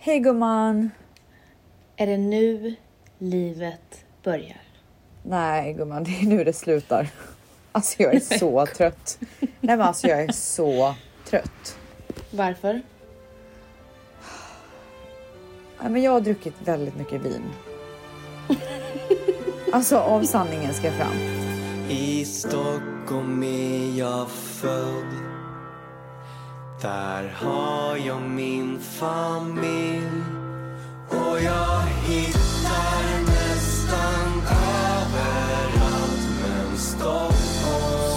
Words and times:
Hej 0.00 0.20
gumman! 0.20 0.90
Är 1.96 2.06
det 2.06 2.16
nu 2.16 2.74
livet 3.18 4.04
börjar? 4.22 4.60
Nej 5.22 5.72
gumman, 5.72 6.04
det 6.04 6.10
är 6.10 6.26
nu 6.26 6.44
det 6.44 6.52
slutar. 6.52 7.08
Alltså 7.72 8.02
jag 8.02 8.14
är 8.14 8.38
så 8.38 8.66
trött. 8.66 9.18
Nej 9.40 9.50
men 9.60 9.80
alltså 9.80 10.06
jag 10.06 10.22
är 10.22 10.32
så 10.32 10.94
trött. 11.24 11.78
Varför? 12.30 12.82
Nej, 15.80 15.90
men 15.90 16.02
jag 16.02 16.12
har 16.12 16.20
druckit 16.20 16.54
väldigt 16.64 16.96
mycket 16.96 17.22
vin. 17.22 17.42
Alltså 19.72 19.98
om 19.98 20.26
sanningen 20.26 20.74
ska 20.74 20.90
fram. 20.90 21.16
I 21.88 22.24
Stockholm 22.24 23.42
är 23.42 23.98
jag 23.98 24.30
född 24.30 25.27
Där 26.82 27.28
har 27.28 27.96
jag 27.96 28.22
min 28.22 28.80
familj 28.80 30.22
Och 31.08 31.40
jag 31.40 31.82
hittar 31.82 33.20
nästan 33.20 34.42
överallt 34.76 36.22
Men 36.42 36.76
Stockholm 36.76 38.10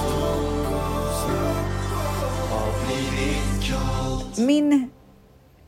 har 2.51 2.85
blivit 2.85 3.63
kallt 3.69 4.37
Min 4.37 4.89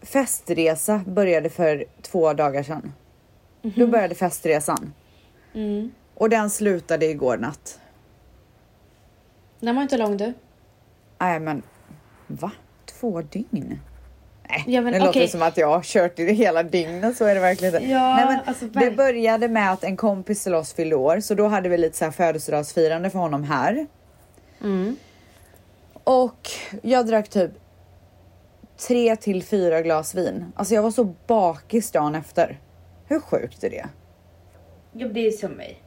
festresa 0.01 1.01
började 1.07 1.49
för 1.49 1.85
två 2.01 2.33
dagar 2.33 2.63
sedan. 2.63 2.93
Då 3.61 3.87
började 3.87 4.15
festresan. 4.15 4.93
Mm. 5.53 5.91
Och 6.15 6.29
den 6.29 6.49
slutade 6.49 7.05
igår 7.05 7.37
natt. 7.37 7.79
Den 9.59 9.75
var 9.75 9.83
inte 9.83 9.97
lång 9.97 10.17
du. 10.17 10.33
Nej 11.19 11.39
men 11.39 11.61
va? 12.27 12.51
Två 13.03 13.21
dygn? 13.21 13.79
Nej, 14.49 14.63
Ja, 14.67 14.81
men 14.81 14.93
det 14.93 14.99
låter 14.99 15.11
okej. 15.11 15.27
som 15.27 15.41
att 15.41 15.57
jag 15.57 15.67
har 15.67 15.81
kört 15.83 16.19
i 16.19 16.25
det 16.25 16.31
hela 16.33 16.63
dygnet, 16.63 17.17
så 17.17 17.25
är 17.25 17.35
det 17.35 17.41
verkligen 17.41 17.75
inte. 17.75 17.87
Ja, 17.87 18.15
Nej, 18.15 18.25
men 18.25 18.39
alltså, 18.45 18.65
det 18.65 18.91
började 18.91 19.47
med 19.47 19.71
att 19.71 19.83
en 19.83 19.97
kompis 19.97 20.43
till 20.43 20.55
oss 20.55 20.73
fyllde 20.73 20.95
år, 20.95 21.19
så 21.19 21.35
då 21.35 21.47
hade 21.47 21.69
vi 21.69 21.77
lite 21.77 21.97
så 21.97 22.05
här 22.05 22.11
födelsedagsfirande 22.11 23.09
för 23.09 23.19
honom 23.19 23.43
här. 23.43 23.87
Mm. 24.61 24.95
Och 26.03 26.49
jag 26.81 27.07
drack 27.07 27.29
typ 27.29 27.51
tre 28.87 29.15
till 29.15 29.43
fyra 29.43 29.81
glas 29.81 30.15
vin. 30.15 30.45
Alltså 30.55 30.73
jag 30.73 30.81
var 30.83 30.91
så 30.91 31.03
bakis 31.27 31.91
dagen 31.91 32.15
efter. 32.15 32.59
Hur 33.07 33.19
sjukt 33.19 33.63
är 33.63 33.69
det? 33.69 33.85
Ja, 34.93 35.07
det 35.07 35.27
är 35.27 35.31
som 35.31 35.51
mig. 35.51 35.83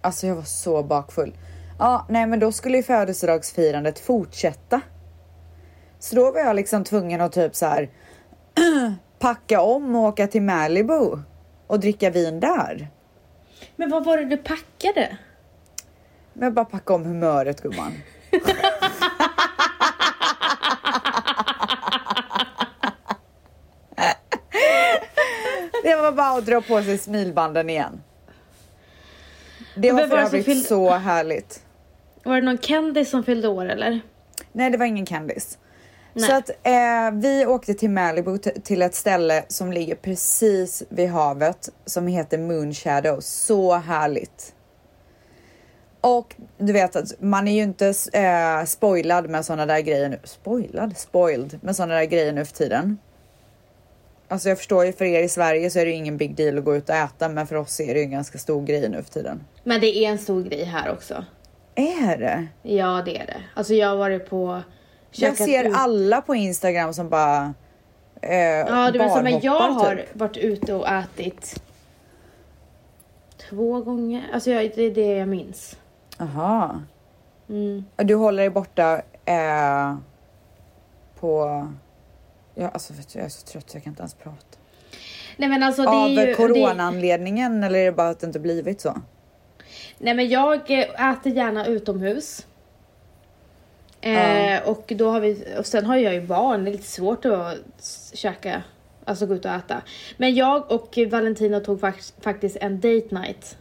Alltså 0.00 0.26
jag 0.26 0.34
var 0.34 0.42
så 0.42 0.82
bakfull. 0.82 1.36
Ja, 1.78 2.06
nej 2.08 2.26
men 2.26 2.40
då 2.40 2.52
skulle 2.52 2.76
ju 2.76 2.82
födelsedagsfirandet 2.82 3.98
fortsätta. 3.98 4.80
Så 5.98 6.16
då 6.16 6.32
var 6.32 6.40
jag 6.40 6.56
liksom 6.56 6.84
tvungen 6.84 7.20
att 7.20 7.32
typ 7.32 7.54
så 7.56 7.66
här 7.66 7.90
packa 9.18 9.60
om 9.60 9.96
och 9.96 10.02
åka 10.02 10.26
till 10.26 10.42
Malibu 10.42 11.18
och 11.66 11.80
dricka 11.80 12.10
vin 12.10 12.40
där. 12.40 12.88
Men 13.76 13.90
vad 13.90 14.04
var 14.04 14.16
det 14.16 14.24
du 14.24 14.36
packade? 14.36 15.16
Men 16.32 16.42
jag 16.46 16.52
bara 16.54 16.64
packa 16.64 16.94
om 16.94 17.04
humöret 17.04 17.60
gumman. 17.62 17.92
Det 25.82 25.96
var 25.96 26.12
bara 26.12 26.38
att 26.38 26.46
dra 26.46 26.60
på 26.60 26.82
sig 26.82 26.98
smilbanden 26.98 27.70
igen. 27.70 28.02
Det 29.76 29.92
var 29.92 30.06
för 30.06 30.18
övrigt 30.18 30.44
fyllde- 30.44 30.68
så 30.68 30.90
härligt. 30.90 31.62
Var 32.22 32.34
det 32.36 32.42
någon 32.42 32.58
kändis 32.58 33.10
som 33.10 33.24
fyllde 33.24 33.48
år 33.48 33.64
eller? 33.68 34.00
Nej, 34.52 34.70
det 34.70 34.78
var 34.78 34.86
ingen 34.86 35.06
kändis. 35.06 35.58
Nej. 36.12 36.30
Så 36.30 36.36
att 36.36 36.50
eh, 36.50 37.10
vi 37.12 37.46
åkte 37.46 37.74
till 37.74 37.90
Malibu 37.90 38.38
till 38.38 38.82
ett 38.82 38.94
ställe 38.94 39.44
som 39.48 39.72
ligger 39.72 39.94
precis 39.94 40.82
vid 40.88 41.08
havet 41.08 41.68
som 41.86 42.06
heter 42.06 42.38
Moonshadow. 42.38 43.20
Så 43.20 43.74
härligt. 43.74 44.54
Och 46.00 46.34
du 46.58 46.72
vet 46.72 46.96
att 46.96 47.20
man 47.20 47.48
är 47.48 47.52
ju 47.52 47.62
inte 47.62 47.94
eh, 48.12 48.64
spoilad 48.64 49.28
med 49.30 49.44
sådana 49.44 49.66
där 49.66 49.80
grejer 49.80 50.08
nu. 50.08 50.20
Spoilad? 50.24 50.96
Spoiled 50.96 51.58
med 51.62 51.76
sådana 51.76 51.94
där 51.94 52.04
grejer 52.04 52.32
nu 52.32 52.44
för 52.44 52.54
tiden. 52.54 52.98
Alltså 54.28 54.48
jag 54.48 54.58
förstår 54.58 54.84
ju 54.84 54.92
för 54.92 55.04
er 55.04 55.22
i 55.22 55.28
Sverige 55.28 55.70
så 55.70 55.78
är 55.78 55.84
det 55.84 55.90
ju 55.90 55.96
ingen 55.96 56.16
big 56.16 56.34
deal 56.34 56.58
att 56.58 56.64
gå 56.64 56.76
ut 56.76 56.88
och 56.88 56.94
äta 56.94 57.28
men 57.28 57.46
för 57.46 57.56
oss 57.56 57.80
är 57.80 57.94
det 57.94 58.00
ju 58.00 58.04
en 58.04 58.10
ganska 58.10 58.38
stor 58.38 58.66
grej 58.66 58.88
nu 58.88 59.02
för 59.02 59.10
tiden. 59.10 59.44
Men 59.64 59.80
det 59.80 59.96
är 59.96 60.08
en 60.08 60.18
stor 60.18 60.42
grej 60.42 60.64
här 60.64 60.92
också. 60.92 61.24
Är 61.74 62.18
det? 62.18 62.46
Ja, 62.62 63.02
det 63.04 63.18
är 63.18 63.26
det. 63.26 63.42
Alltså 63.54 63.74
jag 63.74 63.88
har 63.88 63.96
varit 63.96 64.30
på... 64.30 64.62
Jag 65.10 65.36
ser 65.36 65.64
ut- 65.64 65.76
alla 65.76 66.20
på 66.20 66.34
Instagram 66.34 66.94
som 66.94 67.08
bara 67.08 67.54
eh, 68.22 68.34
Ja, 68.38 68.90
det 68.90 68.98
var 68.98 69.08
som 69.08 69.40
jag 69.42 69.52
har 69.70 69.96
typ. 69.96 70.16
varit 70.16 70.36
ute 70.36 70.74
och 70.74 70.88
ätit 70.88 71.62
två 73.50 73.80
gånger. 73.80 74.30
Alltså 74.32 74.50
jag, 74.50 74.72
det 74.74 74.82
är 74.82 74.90
det 74.94 75.16
jag 75.16 75.28
minns. 75.28 75.76
Jaha. 76.18 76.82
Mm. 77.48 77.84
Du 77.96 78.14
håller 78.14 78.42
dig 78.42 78.50
borta 78.50 79.02
eh, 79.24 79.96
på... 81.20 81.66
Ja, 82.54 82.68
alltså 82.68 82.92
du, 82.92 83.18
jag 83.18 83.24
är 83.24 83.28
så 83.28 83.46
trött 83.46 83.70
så 83.70 83.76
jag 83.76 83.84
kan 83.84 83.90
inte 83.92 84.00
ens 84.02 84.14
prata. 84.14 84.36
Nej 85.36 85.48
men 85.48 85.62
alltså 85.62 85.82
det 85.82 85.88
Av 85.88 86.04
är 86.04 86.08
ju... 86.08 86.26
Det, 86.26 86.34
coronaanledningen 86.34 87.64
eller 87.64 87.78
är 87.78 87.84
det 87.84 87.92
bara 87.92 88.08
att 88.08 88.20
det 88.20 88.26
inte 88.26 88.40
blivit 88.40 88.80
så? 88.80 88.94
nej 89.98 90.14
men 90.14 90.28
jag 90.28 90.70
eh, 90.70 91.10
äter 91.12 91.32
gärna 91.32 91.66
utomhus. 91.66 92.46
Eh, 94.00 94.68
och 94.68 94.92
då 94.96 95.10
har 95.10 95.20
vi, 95.20 95.44
och 95.58 95.66
sen 95.66 95.86
har 95.86 95.96
jag 95.96 96.14
ju 96.14 96.20
barn, 96.20 96.64
det 96.64 96.70
är 96.70 96.72
lite 96.72 96.84
svårt 96.88 97.24
att 97.24 97.54
käka, 98.14 98.62
alltså 99.04 99.26
gå 99.26 99.34
ut 99.34 99.44
och 99.44 99.50
äta. 99.50 99.82
Men 100.16 100.34
jag 100.34 100.72
och 100.72 100.98
Valentina 101.10 101.60
tog 101.60 101.80
fakt- 101.80 102.14
faktiskt 102.20 102.56
en 102.60 102.76
date 102.80 103.14
night. 103.14 103.56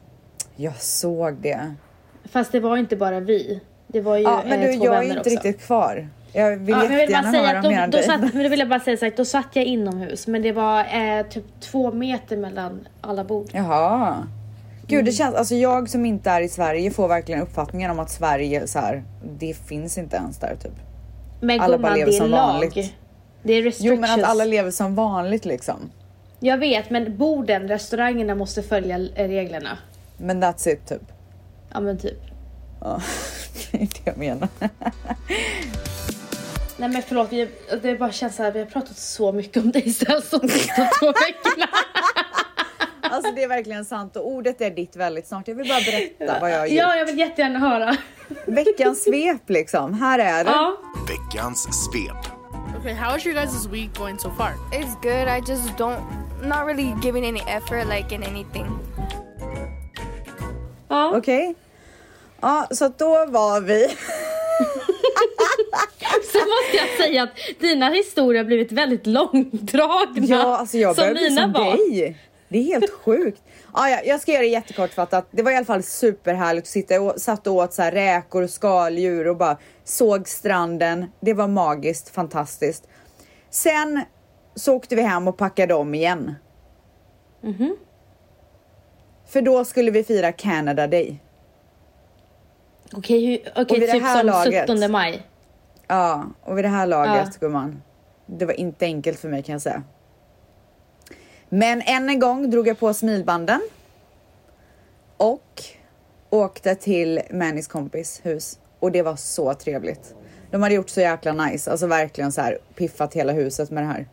Jag 0.55 0.75
såg 0.81 1.33
det. 1.33 1.73
Fast 2.25 2.51
det 2.51 2.59
var 2.59 2.77
inte 2.77 2.95
bara 2.95 3.19
vi. 3.19 3.61
Det 3.87 4.01
var 4.01 4.17
ju 4.17 4.23
Ja, 4.23 4.41
men 4.45 4.59
eh, 4.59 4.71
du, 4.71 4.77
två 4.77 4.85
jag 4.85 4.93
är 4.95 4.99
vänner 4.99 5.07
inte 5.17 5.19
också. 5.19 5.29
riktigt 5.29 5.61
kvar. 5.65 6.09
Jag 6.33 6.57
vill 6.57 6.69
Ja, 6.69 6.75
men 6.77 6.83
jag 6.83 6.89
vill 6.89 6.99
jättegärna 6.99 7.31
höra 7.31 7.59
att 7.59 7.65
mer 7.65 7.87
då, 7.87 7.97
då, 7.97 8.03
satt, 8.03 8.33
men 8.33 8.43
då 8.43 8.49
vill 8.49 8.59
jag 8.59 8.69
bara 8.69 8.79
säga 8.85 8.97
så 8.97 9.05
här, 9.05 9.13
då 9.17 9.25
satt 9.25 9.47
jag 9.53 9.65
inomhus 9.65 10.27
men 10.27 10.41
det 10.41 10.51
var 10.51 10.79
eh, 10.79 11.25
typ 11.29 11.45
två 11.59 11.91
meter 11.91 12.37
mellan 12.37 12.87
alla 13.01 13.23
bord. 13.23 13.47
Jaha. 13.53 14.27
Gud, 14.87 14.95
Mm. 14.99 15.05
det 15.05 15.11
känns, 15.11 15.35
alltså 15.35 15.55
jag 15.55 15.89
som 15.89 16.05
inte 16.05 16.29
är 16.29 16.41
i 16.41 16.49
Sverige 16.49 16.91
får 16.91 17.07
verkligen 17.07 17.41
uppfattningen 17.41 17.91
om 17.91 17.99
att 17.99 18.11
Sverige 18.11 18.67
så 18.67 18.79
här, 18.79 19.03
det 19.39 19.53
finns 19.67 19.97
inte 19.97 20.15
ens 20.15 20.37
där 20.37 20.55
typ. 20.63 20.71
Men 21.41 21.61
Alla 21.61 21.77
bara 21.77 21.93
gumman, 21.95 21.99
lever 21.99 22.11
det 22.11 22.17
är 22.17 22.19
som 22.21 22.29
lag. 22.29 22.37
vanligt. 22.47 22.93
Det 23.43 23.53
är 23.53 23.57
Jo, 23.61 23.65
restrictions. 23.65 23.99
men 24.01 24.19
att 24.19 24.23
alla 24.29 24.45
lever 24.45 24.71
som 24.71 24.95
vanligt 24.95 25.45
liksom. 25.45 25.91
Jag 26.39 26.57
vet, 26.57 26.89
men 26.89 27.17
borden, 27.17 27.67
restaurangerna 27.67 28.35
måste 28.35 28.63
följa 28.63 28.97
reglerna. 28.99 29.77
Men 30.17 30.43
that's 30.43 30.69
it 30.69 30.87
typ. 30.87 31.01
Ja 31.73 31.79
men 31.79 31.97
typ. 31.97 32.19
Ja, 32.81 33.01
det 33.71 33.77
är 33.77 33.81
det 33.81 34.01
jag 34.03 34.17
menar. 34.17 34.47
Nej 36.79 36.89
men 36.89 37.01
förlåt, 37.01 37.27
vi, 37.31 37.47
det 37.81 37.95
bara 37.95 38.11
känns 38.11 38.35
så 38.35 38.43
här, 38.43 38.51
vi 38.51 38.59
har 38.59 38.65
pratat 38.65 38.97
så 38.97 39.31
mycket 39.31 39.63
om 39.63 39.71
dig 39.71 39.91
Stelson 39.93 40.39
de 40.43 40.47
sista 40.49 40.89
två 40.99 41.05
veckorna. 41.07 41.67
Alltså 43.17 43.31
det 43.35 43.44
är 43.44 43.47
verkligen 43.47 43.85
sant 43.85 44.16
och 44.16 44.28
ordet 44.28 44.61
är 44.61 44.72
ditt 44.72 44.95
väldigt 44.95 45.28
snart. 45.28 45.47
Jag 45.47 45.55
vill 45.55 45.67
bara 45.67 45.81
berätta 45.81 46.39
vad 46.41 46.51
jag 46.51 46.59
har 46.59 46.66
gjort. 46.66 46.75
Ja, 46.78 46.95
jag 46.95 47.05
vill 47.05 47.19
jättegärna 47.19 47.59
höra. 47.59 47.97
Veckans 48.45 49.03
svep 49.03 49.50
liksom. 49.50 49.94
Här 49.94 50.19
är 50.19 50.44
det. 50.44 50.50
Ja. 50.50 50.78
Veckans 51.07 51.67
svep. 51.85 52.33
Okay, 52.79 52.94
how 52.94 53.17
is 53.17 53.25
your 53.25 53.38
guys' 53.38 53.72
week 53.72 53.97
going 53.97 54.19
so 54.19 54.29
far? 54.38 54.51
It's 54.72 54.95
good. 55.01 55.27
I 55.27 55.51
just 55.51 55.77
don't, 55.77 56.01
not 56.44 56.67
really 56.67 56.94
giving 57.03 57.25
any 57.27 57.39
effort 57.39 57.88
like 57.89 58.16
in 58.16 58.23
anything. 58.23 58.66
ja. 60.88 61.11
Okej. 61.17 61.56
Ja, 62.41 62.67
så 62.72 62.88
då 62.97 63.25
var 63.25 63.61
vi. 63.61 63.88
Så 66.31 66.38
måste 66.38 66.77
jag 66.77 67.06
säga 67.07 67.23
att 67.23 67.29
dina 67.59 67.89
historier 67.89 68.41
har 68.44 68.47
blivit 68.47 68.72
väldigt 68.72 69.07
långdragna. 69.07 70.25
Ja, 70.25 70.57
alltså 70.57 70.77
jag 70.77 70.95
börjar 70.95 71.11
bli 71.11 71.30
mina 71.30 71.41
som 71.41 71.53
var. 71.53 71.71
dig. 71.77 72.18
Det 72.49 72.57
är 72.57 72.63
helt 72.63 72.89
sjukt. 72.91 73.41
Ja, 73.73 73.89
ja, 73.89 73.99
jag 74.05 74.21
ska 74.21 74.31
göra 74.31 74.41
det 74.41 74.47
jättekortfattat. 74.47 75.27
Det 75.31 75.41
var 75.44 75.51
i 75.51 75.55
alla 75.55 75.65
fall 75.65 75.83
superhärligt 75.83 76.63
att 76.63 76.67
sitta 76.71 77.01
och 77.01 77.21
satt 77.21 77.47
och 77.47 77.53
åt 77.53 77.73
så 77.73 77.81
här 77.81 77.91
räkor 77.91 78.44
och 78.44 78.49
skaldjur 78.49 79.27
och 79.27 79.38
bara 79.38 79.57
såg 79.83 80.27
stranden. 80.27 81.05
Det 81.19 81.33
var 81.33 81.47
magiskt, 81.47 82.09
fantastiskt. 82.09 82.88
Sen 83.49 84.01
så 84.55 84.75
åkte 84.75 84.95
vi 84.95 85.01
hem 85.01 85.27
och 85.27 85.38
packade 85.38 85.73
om 85.73 85.95
igen. 85.95 86.35
Mhm. 87.41 87.77
För 89.27 89.41
då 89.41 89.65
skulle 89.65 89.91
vi 89.91 90.03
fira 90.03 90.31
Canada 90.31 90.88
Day. 90.88 91.21
Okej, 92.93 93.43
vid 93.69 93.81
det 93.81 93.88
typ 93.91 94.03
här 94.03 94.17
som 94.17 94.27
laget- 94.27 94.69
17 94.69 94.91
maj. 94.91 95.27
Ja, 95.88 96.25
och 96.43 96.57
vid 96.57 96.65
det 96.65 96.69
här 96.69 96.88
laget 96.88 97.27
Ja. 97.31 97.38
gumman. 97.39 97.81
Det 98.25 98.45
var 98.45 98.53
inte 98.53 98.85
enkelt 98.85 99.19
för 99.19 99.29
mig 99.29 99.43
kan 99.43 99.53
jag 99.53 99.61
säga. 99.61 99.83
Men 101.49 101.81
än 101.81 102.09
en 102.09 102.19
gång 102.19 102.49
drog 102.49 102.67
jag 102.67 102.79
på 102.79 102.94
smilbanden. 102.94 103.61
Och 105.17 105.63
åkte 106.29 106.75
till 106.75 107.21
Mannys 107.31 107.67
kompis 107.67 108.21
hus. 108.23 108.59
Och 108.79 108.91
det 108.91 109.01
var 109.01 109.15
så 109.15 109.53
trevligt. 109.53 110.15
De 110.51 110.63
hade 110.63 110.75
gjort 110.75 110.89
så 110.89 111.01
jäkla 111.01 111.33
nice, 111.33 111.71
alltså 111.71 111.88
verkligen 111.88 112.31
så 112.31 112.41
här 112.41 112.57
piffat 112.75 113.13
hela 113.13 113.33
huset 113.33 113.71
med 113.71 113.83
det 113.83 113.88
här. 113.88 114.07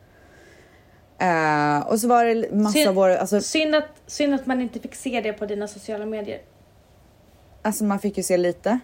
Eh, 1.19 1.86
och 1.86 2.00
så 2.00 2.08
var 2.08 2.25
det 2.25 2.52
massa 2.52 2.78
Synd- 2.78 2.88
av 2.88 2.94
våra, 2.94 3.19
alltså, 3.19 3.40
Synd 3.40 3.75
att, 3.75 3.84
synd 4.06 4.34
att 4.34 4.46
man 4.46 4.60
inte 4.60 4.80
fick 4.80 4.94
se 4.94 5.20
det 5.20 5.32
på 5.32 5.46
dina 5.46 5.69
sociala 5.69 6.06
medier. 6.06 6.40
alltså 7.62 7.84
man 7.84 7.98
fick 7.98 8.16
ju 8.16 8.22
se 8.22 8.37
lite. 8.37 8.78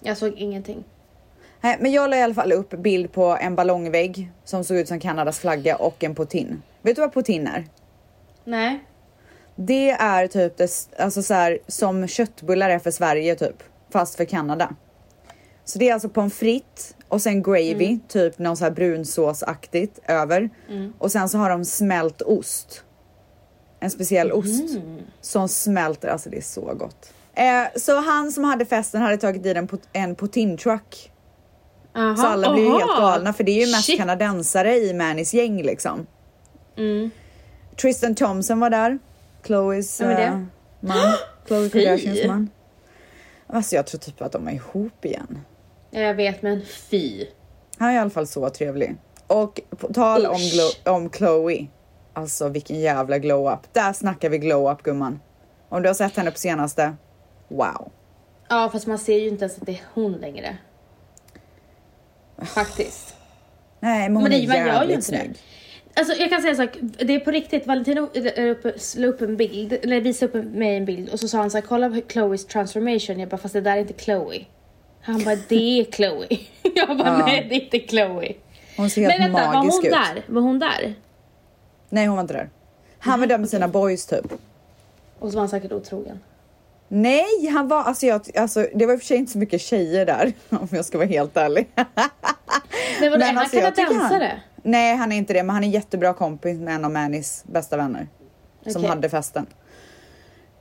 Jag 0.00 0.16
såg 0.16 0.32
ingenting. 0.34 0.84
Nej, 1.60 1.76
men 1.80 1.92
jag 1.92 2.10
la 2.10 2.16
i 2.16 2.22
alla 2.22 2.34
fall 2.34 2.52
upp 2.52 2.70
bild 2.70 3.12
på 3.12 3.36
en 3.40 3.54
ballongvägg 3.54 4.30
som 4.44 4.64
såg 4.64 4.76
ut 4.76 4.88
som 4.88 5.00
Kanadas 5.00 5.38
flagga 5.38 5.76
och 5.76 6.04
en 6.04 6.14
potin. 6.14 6.62
Vet 6.86 6.96
du 6.96 7.00
vad 7.02 7.12
potin 7.12 7.46
är? 7.46 7.66
Nej. 8.44 8.84
Det 9.56 9.90
är 9.90 10.26
typ 10.26 10.56
det, 10.56 10.70
alltså 10.98 11.22
så 11.22 11.34
här, 11.34 11.58
som 11.66 12.06
köttbullar 12.06 12.70
är 12.70 12.78
för 12.78 12.90
Sverige 12.90 13.34
typ, 13.34 13.62
fast 13.92 14.14
för 14.14 14.24
Kanada. 14.24 14.74
Så 15.64 15.78
det 15.78 15.88
är 15.88 15.92
alltså 15.94 16.08
pommes 16.08 16.34
frites 16.34 16.94
och 17.08 17.22
sen 17.22 17.42
gravy, 17.42 17.98
typ 18.08 18.38
någon 18.38 18.56
så 18.56 18.64
här 18.64 18.70
brunsåsaktigt 18.70 19.98
över. 20.08 20.50
Och 20.98 21.12
sen 21.12 21.28
så 21.28 21.38
har 21.38 21.50
de 21.50 21.64
smält 21.64 22.22
ost. 22.22 22.84
En 23.80 23.90
speciell 23.90 24.32
ost 24.32 24.78
som 25.20 25.48
smälter, 25.48 26.08
alltså 26.08 26.30
det 26.30 26.36
är 26.36 26.40
så 26.42 26.74
gott. 26.74 27.12
Eh, 27.34 27.64
så 27.80 28.00
han 28.00 28.32
som 28.32 28.44
hade 28.44 28.64
festen 28.66 29.02
hade 29.02 29.16
tagit 29.16 29.42
dit 29.42 29.56
en, 29.56 29.68
pot- 29.68 29.88
en 29.92 30.14
poutine-truck. 30.16 31.12
Så 32.16 32.26
alla 32.26 32.52
blir 32.52 32.62
ju 32.64 32.70
helt 32.70 32.86
galna 32.86 33.32
för 33.32 33.44
det 33.44 33.52
är 33.52 33.66
ju 33.66 33.72
mest 33.72 33.84
Shit. 33.86 33.98
kanadensare 33.98 34.76
i 34.76 34.94
Mannys 34.94 35.34
gäng 35.34 35.62
liksom. 35.62 36.06
Mm. 36.76 37.10
Tristan 37.80 38.14
Thompson 38.14 38.60
var 38.60 38.70
där. 38.70 38.98
Chloes 39.46 40.00
är 40.00 40.08
det? 40.08 40.22
eh, 40.22 40.40
man. 40.80 41.14
Chloe. 41.46 41.68
Kardashians 41.70 42.26
man. 42.26 42.50
Alltså 43.46 43.76
jag 43.76 43.86
tror 43.86 43.98
typ 43.98 44.22
att 44.22 44.32
de 44.32 44.48
är 44.48 44.52
ihop 44.52 45.04
igen. 45.04 45.40
Ja, 45.90 46.00
Jag 46.00 46.14
vet 46.14 46.42
men 46.42 46.62
fy. 46.66 47.26
Han 47.78 47.88
är 47.88 47.94
i 47.94 47.98
alla 47.98 48.10
fall 48.10 48.26
så 48.26 48.50
trevlig. 48.50 48.96
Och 49.26 49.60
på 49.70 49.92
tal 49.92 50.26
om, 50.26 50.40
om 50.84 51.10
Chloe. 51.10 51.66
Alltså 52.12 52.48
vilken 52.48 52.80
jävla 52.80 53.18
glow-up. 53.18 53.60
Där 53.72 53.92
snackar 53.92 54.28
vi 54.28 54.38
glow-up 54.38 54.82
gumman. 54.82 55.20
Om 55.68 55.82
du 55.82 55.88
har 55.88 55.94
sett 55.94 56.16
henne 56.16 56.30
på 56.30 56.38
senaste. 56.38 56.94
Wow. 57.48 57.92
Ja 58.48 58.68
fast 58.72 58.86
man 58.86 58.98
ser 58.98 59.18
ju 59.18 59.28
inte 59.28 59.44
ens 59.44 59.58
att 59.58 59.66
det 59.66 59.72
är 59.72 59.82
hon 59.94 60.12
längre. 60.12 60.56
Faktiskt. 62.38 63.14
Nej 63.80 64.08
men 64.08 64.16
hon 64.16 64.22
Men 64.22 64.30
det, 64.32 64.36
är 64.36 64.48
man 64.48 64.56
gör 64.56 64.64
ju 64.64 64.70
jävligt 64.72 64.96
inte 64.96 65.10
det. 65.12 65.34
Alltså 65.98 66.14
jag 66.14 66.30
kan 66.30 66.40
säga 66.42 66.50
en 66.50 66.56
sak, 66.56 66.76
det 66.80 67.14
är 67.14 67.20
på 67.20 67.30
riktigt, 67.30 67.66
Valentino 67.66 68.08
la 68.14 68.42
upp, 68.50 68.66
la 68.96 69.06
upp 69.06 69.20
en 69.20 69.36
bild, 69.36 69.72
eller 69.72 70.00
visade 70.00 70.38
upp 70.38 70.44
mig 70.54 70.76
en 70.76 70.84
bild 70.84 71.08
och 71.08 71.20
så 71.20 71.28
sa 71.28 71.38
han 71.38 71.50
så 71.50 71.56
här, 71.56 71.62
kolla 71.66 71.88
på 71.90 72.00
Chloes 72.08 72.46
transformation, 72.46 73.20
jag 73.20 73.28
bara 73.28 73.36
fast 73.36 73.54
det 73.54 73.60
där 73.60 73.76
är 73.76 73.80
inte 73.80 73.94
Chloe. 74.04 74.44
Han 75.00 75.24
bara 75.24 75.36
det 75.48 75.80
är 75.80 75.84
Chloe. 75.84 76.26
Jag 76.74 76.98
bara 76.98 77.08
Ja. 77.08 77.26
nej 77.26 77.46
det 77.48 77.54
är 77.54 77.60
inte 77.76 77.78
Chloe. 77.88 78.32
Hon 78.76 78.90
ser 78.90 79.02
helt 79.02 79.18
Men 79.18 79.32
vänta, 79.32 79.46
var 79.46 79.54
magisk 79.54 79.76
hon 79.76 79.86
ut. 79.86 79.92
där? 79.92 80.24
Var 80.26 80.42
hon 80.42 80.58
där? 80.58 80.94
Nej 81.88 82.06
hon 82.06 82.16
var 82.16 82.22
inte 82.22 82.34
där. 82.34 82.50
Han 82.98 83.20
var 83.20 83.26
där 83.26 83.38
med 83.38 83.48
sina 83.48 83.68
boys 83.68 84.06
typ. 84.06 84.32
Och 85.18 85.30
så 85.30 85.34
var 85.36 85.40
han 85.42 85.48
säkert 85.48 85.72
otrogen. 85.72 86.20
Nej, 86.88 87.46
han 87.52 87.68
var 87.68 87.82
alltså, 87.82 88.06
jag, 88.06 88.20
alltså 88.38 88.66
det 88.74 88.86
var 88.86 88.92
i 88.94 88.96
och 88.96 89.00
för 89.00 89.06
sig 89.06 89.16
inte 89.16 89.32
så 89.32 89.38
mycket 89.38 89.60
tjejer 89.60 90.06
där 90.06 90.32
om 90.48 90.68
jag 90.70 90.84
ska 90.84 90.98
vara 90.98 91.08
helt 91.08 91.36
ärlig. 91.36 91.68
Nej 91.76 91.86
vadå, 93.00 93.10
Men 93.10 93.22
är 93.22 93.26
han 93.26 93.38
alltså, 93.38 93.56
jag 93.56 93.74
tycker 93.74 93.88
kanadensare? 93.88 94.40
Nej, 94.66 94.96
han 94.96 95.12
är 95.12 95.16
inte 95.16 95.32
det, 95.32 95.42
men 95.42 95.54
han 95.54 95.64
är 95.64 95.68
jättebra 95.68 96.12
kompis 96.12 96.58
med 96.58 96.74
en 96.74 96.84
av 96.84 96.90
Mannys 96.90 97.44
bästa 97.46 97.76
vänner 97.76 98.08
som 98.66 98.76
Okej. 98.76 98.88
hade 98.88 99.08
festen. 99.08 99.46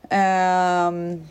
Ehm, 0.09 1.27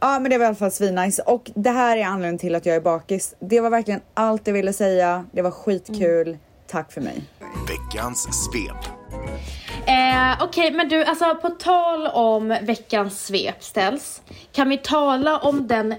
ja, 0.00 0.18
men 0.18 0.30
det 0.30 0.38
var 0.38 0.44
i 0.44 0.48
alla 0.48 0.54
fall 0.54 0.70
svinnice 0.70 1.22
och 1.22 1.50
det 1.54 1.70
här 1.70 1.96
är 1.96 2.04
anledningen 2.04 2.38
till 2.38 2.54
att 2.54 2.66
jag 2.66 2.76
är 2.76 2.80
bakis. 2.80 3.34
Det 3.38 3.60
var 3.60 3.70
verkligen 3.70 4.00
allt 4.14 4.46
jag 4.46 4.54
ville 4.54 4.72
säga. 4.72 5.26
Det 5.32 5.42
var 5.42 5.50
skitkul. 5.50 6.28
Mm. 6.28 6.40
Tack 6.66 6.92
för 6.92 7.00
mig. 7.00 7.22
Veckans 7.68 8.28
svep. 8.44 8.94
Eh, 9.86 10.42
Okej, 10.42 10.70
men 10.72 10.88
du, 10.88 11.04
alltså 11.04 11.34
på 11.34 11.48
tal 11.48 12.06
om 12.06 12.48
veckans 12.62 13.26
svep 13.26 13.62
ställs. 13.62 14.22
Kan 14.52 14.68
vi 14.68 14.78
tala 14.78 15.38
om 15.38 15.66
den 15.66 15.94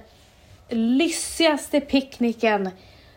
lyssigaste 0.70 1.82
picknicken 1.82 2.70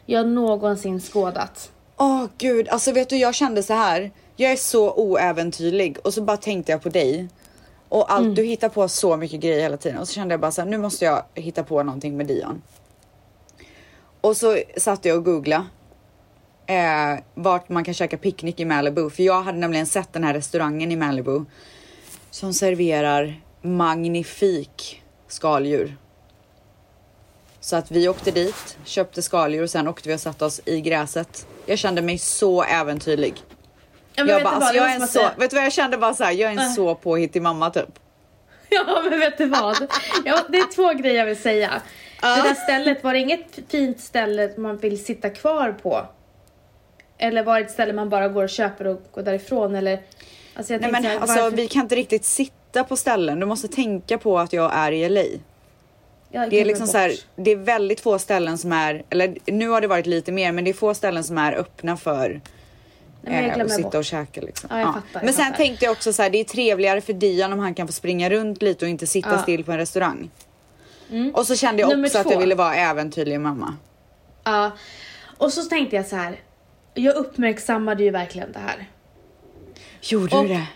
jag 0.06 0.29
någonsin 0.29 1.00
skådat? 1.00 1.73
Åh 1.96 2.26
gud, 2.38 2.69
alltså 2.69 2.93
vet 2.93 3.08
du, 3.08 3.16
jag 3.16 3.34
kände 3.34 3.62
så 3.62 3.75
här. 3.75 4.10
Jag 4.37 4.52
är 4.52 4.56
så 4.56 4.93
oäventyrlig 4.94 5.98
och 6.04 6.14
så 6.14 6.22
bara 6.22 6.37
tänkte 6.37 6.72
jag 6.72 6.82
på 6.82 6.88
dig. 6.88 7.28
Och 7.88 8.12
allt, 8.12 8.37
du 8.37 8.43
hittar 8.43 8.69
på 8.69 8.88
så 8.88 9.16
mycket 9.16 9.40
grejer 9.40 9.60
hela 9.60 9.76
tiden 9.76 9.98
och 9.98 10.08
så 10.08 10.14
kände 10.14 10.32
jag 10.32 10.40
bara 10.40 10.50
så 10.50 10.62
här, 10.62 10.69
nu 10.69 10.78
måste 10.78 11.04
jag 11.04 11.22
hitta 11.34 11.64
på 11.64 11.82
någonting 11.82 12.16
med 12.16 12.26
Dion. 12.26 12.62
Och 14.20 14.37
så 14.37 14.58
satt 14.76 15.04
jag 15.04 15.16
och 15.16 15.25
googlade 15.25 15.64
eh, 16.66 17.19
vart 17.34 17.69
man 17.69 17.84
kan 17.84 17.94
käka 17.94 18.16
picknick 18.16 18.60
i 18.60 18.64
Malibu, 18.64 19.10
för 19.10 19.22
jag 19.22 19.43
hade 19.43 19.58
nämligen 19.58 19.87
sett 19.87 20.12
den 20.12 20.25
här 20.25 20.34
restaurangen 20.34 20.93
i 20.93 20.96
Malibu 20.96 21.44
som 22.31 22.52
serverar 22.52 23.40
magnifik 23.62 25.02
skaldjur. 25.28 25.96
Så 27.66 27.76
att 27.76 27.90
vi 27.90 28.08
åkte 28.08 28.30
dit, 28.30 28.78
köpte 28.84 29.22
skaldjur 29.22 29.62
och 29.62 29.70
sen 29.70 29.88
åkte 29.88 30.08
vi 30.08 30.14
och 30.14 30.20
satte 30.20 30.44
oss 30.44 30.60
i 30.64 30.80
gräset. 30.80 31.46
Jag 31.66 31.78
kände 31.78 32.02
mig 32.02 32.18
så 32.18 32.62
äventyrlig. 32.62 33.34
Ja, 34.14 34.24
Jag 34.26 34.42
bara, 34.42 34.54
alltså, 34.54 34.66
vad, 34.68 34.74
jag 34.76 34.90
är 34.90 34.94
en 34.94 35.00
måste 35.00 35.12
så, 35.12 35.18
bara 35.18 35.28
säga- 35.28 35.38
vet 35.40 35.50
du 35.50 35.56
vad 35.56 35.64
jag 35.64 35.72
kände 35.72 35.98
bara 35.98 36.14
så 36.14 36.24
här, 36.24 36.32
jag 36.32 36.48
är 36.48 36.52
en 36.52 36.58
Äh. 36.58 36.72
så 36.72 36.94
påhittig 36.94 37.42
mamma 37.42 37.70
typ. 37.70 37.88
Ja, 38.68 39.02
men 39.10 39.18
vet 39.20 39.38
du 39.38 39.46
vad? 39.46 39.76
Ja, 40.24 40.38
det 40.48 40.58
är 40.58 40.74
två 40.74 40.92
grejer 40.92 41.18
jag 41.18 41.26
vill 41.26 41.42
säga. 41.42 41.82
Det 42.20 42.26
där 42.26 42.54
stället, 42.54 43.04
var 43.04 43.12
det 43.12 43.18
inget 43.18 43.58
fint 43.69 44.00
ställe 44.00 44.50
man 44.56 44.76
vill 44.76 45.04
sitta 45.04 45.30
kvar 45.30 45.72
på? 45.82 46.06
Eller 47.19 47.42
var 47.44 47.58
det 47.60 47.64
ett 47.64 47.70
ställe 47.72 47.92
man 47.92 48.08
bara 48.08 48.28
går 48.28 48.42
och 48.42 48.50
köper 48.50 48.86
och 48.86 49.02
går 49.14 49.22
därifrån? 49.22 49.74
Eller, 49.74 50.02
alltså 50.54 50.76
Nej 50.76 50.92
men 50.92 51.04
här, 51.04 51.19
alltså 51.20 51.40
varför- 51.42 51.56
vi 51.56 51.69
kan 51.69 51.82
inte 51.82 51.96
riktigt 51.96 52.24
sitta 52.24 52.84
på 52.84 52.96
ställen. 52.96 53.40
Du 53.40 53.46
måste 53.46 53.69
tänka 53.69 54.19
på 54.19 54.38
att 54.38 54.52
jag 54.52 54.74
är 54.74 54.92
i 54.92 55.08
LA. 55.08 55.22
Det 56.31 56.61
är 56.61 56.64
liksom 56.64 56.87
så 56.87 56.99
här, 56.99 57.12
det 57.37 57.50
är 57.50 57.56
väldigt 57.56 58.00
få 58.00 58.19
ställen 58.19 58.58
som 58.58 58.73
är, 58.73 59.02
eller 59.11 59.37
nu 59.46 59.69
har 59.69 59.81
det 59.81 59.87
varit 59.87 60.06
lite 60.06 60.32
mer, 60.32 60.52
men 60.52 60.64
det 60.64 60.70
är 60.70 60.75
få 60.75 60.94
ställen 60.94 61.25
som 61.25 61.38
är 61.38 61.52
öppna 61.52 61.96
för 61.96 62.40
Nej, 63.23 63.44
eh, 63.56 63.64
att 63.64 63.70
sitta 63.70 63.82
bort. 63.82 63.94
och 63.94 64.05
käka 64.05 64.40
liksom. 64.40 64.70
Ja, 64.73 64.84
fattar, 64.87 65.00
jag 65.12 65.25
men 65.25 65.34
sen 65.34 65.44
fattar. 65.44 65.56
tänkte 65.56 65.84
jag 65.84 65.93
också 65.93 66.12
så 66.12 66.23
här, 66.23 66.31
det 66.31 66.38
är 66.38 66.44
trevligare 66.44 67.00
för 67.00 67.12
Dion 67.12 67.52
om 67.52 67.58
han 67.58 67.75
kan 67.75 67.87
få 67.87 67.93
springa 67.93 68.31
runt 68.31 68.62
lite 68.62 68.84
och 68.84 68.88
inte 68.88 69.06
sitta 69.06 69.31
Ja. 69.32 69.43
still 69.43 69.64
på 69.64 69.73
en 69.73 69.78
restaurang. 69.78 70.31
Och 71.34 71.46
så 71.46 71.56
kände 71.56 71.81
jag 71.82 71.88
Nummer 71.90 72.08
också 72.08 72.19
att 72.19 72.31
jag 72.31 72.38
ville 72.38 72.55
vara 72.55 72.75
äventyrlig 72.76 73.40
mamma. 73.40 73.76
Ja. 74.44 74.70
Och 75.38 75.52
så 75.52 75.62
tänkte 75.62 75.96
jag 75.96 76.06
så 76.06 76.17
här. 76.17 76.37
Jag 76.94 77.17
uppmärksammade 77.17 78.05
ju 78.05 78.11
verkligen 78.11 78.52
det 78.52 78.58
här. 78.58 78.88
Gjorde 80.02 80.37
Och- 80.37 80.43
du 80.43 80.49
det? 80.49 80.67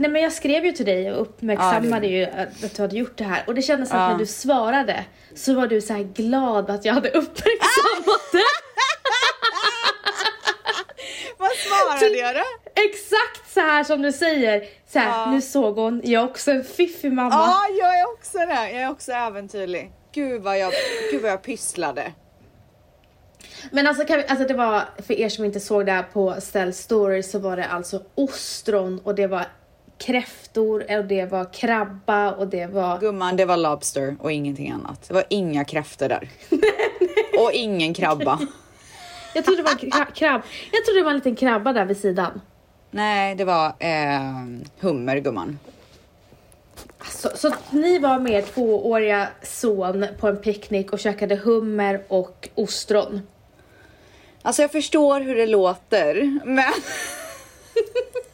Nej 0.00 0.10
men 0.10 0.22
jag 0.22 0.32
skrev 0.32 0.64
ju 0.64 0.72
till 0.72 0.86
dig 0.86 1.12
och 1.12 1.20
uppmärksammade 1.22 2.06
Ja, 2.06 2.12
ju 2.12 2.24
att 2.42 2.76
du 2.76 2.82
hade 2.82 2.96
gjort 2.96 3.16
det 3.18 3.24
här. 3.24 3.44
Och 3.46 3.54
det 3.54 3.62
kändes 3.62 3.88
som 3.88 3.98
Ja. 3.98 4.04
att 4.04 4.12
när 4.12 4.18
du 4.18 4.26
svarade 4.26 5.04
så 5.34 5.54
var 5.54 5.66
du 5.66 5.80
så 5.80 5.92
här 5.92 6.02
glad 6.02 6.70
att 6.70 6.84
jag 6.84 6.94
hade 6.94 7.08
uppmärksammat 7.08 8.22
det. 8.32 8.42
Vad 11.38 11.50
svarade 11.50 12.18
jag 12.18 12.34
då? 12.34 12.42
Exakt 12.82 13.52
så 13.54 13.60
här 13.60 13.84
som 13.84 14.02
du 14.02 14.12
säger. 14.12 14.64
Så 14.92 14.98
här, 14.98 15.08
Ja. 15.08 15.30
nu 15.30 15.40
såg 15.42 15.76
hon, 15.76 16.00
jag 16.04 16.22
är 16.22 16.26
också 16.28 16.50
en 16.50 16.64
fiffig 16.64 17.12
mamma. 17.12 17.34
Ja, 17.34 17.60
jag 17.78 17.98
är 18.00 18.12
också 18.12 18.38
det. 18.38 18.70
Jag 18.72 18.82
är 18.82 18.90
också 18.90 19.12
äventyrlig. 19.12 19.92
Gud 20.14 20.42
vad 20.42 20.58
jag, 20.58 20.72
gud 21.10 21.22
vad 21.22 21.30
jag 21.30 21.42
pysslade. 21.42 22.12
Men 23.70 23.86
alltså, 23.86 24.04
kan 24.04 24.18
vi, 24.18 24.26
alltså 24.26 24.46
det 24.48 24.54
var, 24.54 24.82
för 25.06 25.14
er 25.14 25.28
som 25.28 25.44
inte 25.44 25.60
såg 25.60 25.86
det 25.86 25.92
här 25.92 26.02
på 26.02 26.34
Stell 26.40 26.74
Story 26.74 27.22
så 27.22 27.38
var 27.38 27.56
det 27.56 27.64
alltså 27.64 28.02
ostron 28.14 29.00
och 29.04 29.14
det 29.14 29.26
var 29.26 29.44
kräftor 30.00 30.98
och 30.98 31.04
det 31.04 31.24
var 31.24 31.52
krabba 31.52 32.32
och 32.32 32.46
det 32.46 32.66
var... 32.66 32.98
Gumman, 32.98 33.36
det 33.36 33.44
var 33.44 33.56
lobster 33.56 34.16
och 34.20 34.32
ingenting 34.32 34.70
annat. 34.70 35.08
Det 35.08 35.14
var 35.14 35.24
inga 35.28 35.64
kräftor 35.64 36.08
där. 36.08 36.28
och 37.38 37.52
ingen 37.52 37.94
krabba. 37.94 38.40
Jag 39.34 39.44
trodde 39.44 39.62
det 39.62 39.66
var 39.66 39.72
kra- 39.72 40.12
krabb. 40.12 40.42
Jag 40.72 40.84
trodde 40.84 41.00
det 41.00 41.04
var 41.04 41.10
en 41.10 41.16
liten 41.16 41.36
krabba 41.36 41.72
där 41.72 41.84
vid 41.84 41.96
sidan. 41.96 42.40
Nej, 42.90 43.34
det 43.34 43.44
var 43.44 43.66
eh, 43.78 44.20
hummer 44.80 45.16
gumman. 45.16 45.58
Så, 47.10 47.28
så 47.34 47.52
ni 47.70 47.98
var 47.98 48.18
med 48.18 48.32
er 48.32 48.42
tvååriga 48.42 49.28
son 49.42 50.06
på 50.18 50.28
en 50.28 50.36
picknick 50.36 50.92
och 50.92 50.98
käkade 50.98 51.36
hummer 51.36 52.02
och 52.08 52.48
ostron. 52.54 53.20
Alltså 54.42 54.62
jag 54.62 54.72
förstår 54.72 55.20
hur 55.20 55.36
det 55.36 55.46
låter, 55.46 56.40
men... 56.44 56.72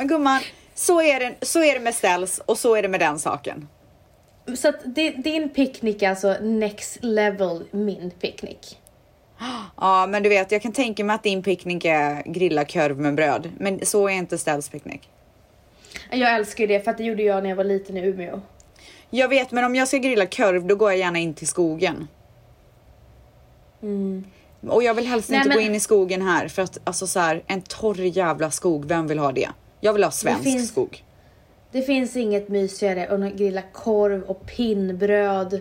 men 0.00 0.08
gumman, 0.08 0.40
så 0.74 1.00
är, 1.02 1.20
det, 1.20 1.46
så 1.46 1.64
är 1.64 1.74
det 1.74 1.80
med 1.80 1.94
ställs 1.94 2.38
och 2.46 2.58
så 2.58 2.74
är 2.74 2.82
det 2.82 2.88
med 2.88 3.00
den 3.00 3.18
saken. 3.18 3.68
Så 4.56 4.68
att 4.68 4.94
di- 4.94 5.10
din 5.10 5.48
picknick 5.48 6.02
är 6.02 6.10
alltså 6.10 6.36
next 6.42 6.98
level 7.00 7.64
min 7.70 8.10
picknick. 8.20 8.78
Ja, 9.76 10.06
men 10.06 10.22
du 10.22 10.28
vet, 10.28 10.52
jag 10.52 10.62
kan 10.62 10.72
tänka 10.72 11.04
mig 11.04 11.14
att 11.14 11.22
din 11.22 11.42
picknick 11.42 11.84
är 11.84 12.22
grilla 12.26 12.64
korv 12.64 12.98
med 12.98 13.14
bröd, 13.14 13.50
men 13.58 13.86
så 13.86 14.08
är 14.08 14.12
inte 14.12 14.38
ställs 14.38 14.68
picknick. 14.68 15.08
Jag 16.10 16.34
älskar 16.34 16.66
det 16.66 16.80
för 16.84 16.90
att 16.90 16.98
det 16.98 17.04
gjorde 17.04 17.22
jag 17.22 17.42
när 17.42 17.50
jag 17.50 17.56
var 17.56 17.64
liten 17.64 17.96
i 17.96 18.00
Umeå. 18.00 18.40
Jag 19.10 19.28
vet, 19.28 19.50
men 19.50 19.64
om 19.64 19.76
jag 19.76 19.88
ska 19.88 19.96
grilla 19.96 20.26
korv, 20.26 20.66
då 20.66 20.76
går 20.76 20.90
jag 20.90 20.98
gärna 20.98 21.18
in 21.18 21.34
till 21.34 21.48
skogen. 21.48 22.08
Och 24.68 24.82
jag 24.82 24.94
vill 24.94 25.06
helst 25.06 25.28
Nej, 25.30 25.36
inte 25.36 25.48
men- 25.48 25.56
gå 25.58 25.62
in 25.62 25.74
i 25.74 25.80
skogen 25.80 26.22
här 26.22 26.48
för 26.48 26.62
att 26.62 26.78
alltså 26.84 27.06
så 27.06 27.20
här, 27.20 27.42
en 27.46 27.62
torr 27.62 28.00
jävla 28.00 28.50
skog, 28.50 28.84
vem 28.84 29.06
vill 29.06 29.18
ha 29.18 29.32
det? 29.32 29.48
Jag 29.80 29.92
vill 29.92 30.04
ha 30.04 30.10
svensk 30.10 30.42
finns- 30.42 30.68
skog. 30.68 31.04
Det 31.72 31.82
finns 31.82 32.16
inget 32.16 32.48
mysigare 32.48 33.04
än 33.04 33.22
att 33.22 33.32
grilla 33.32 33.62
korv 33.72 34.22
och 34.22 34.46
pinnbröd. 34.46 35.60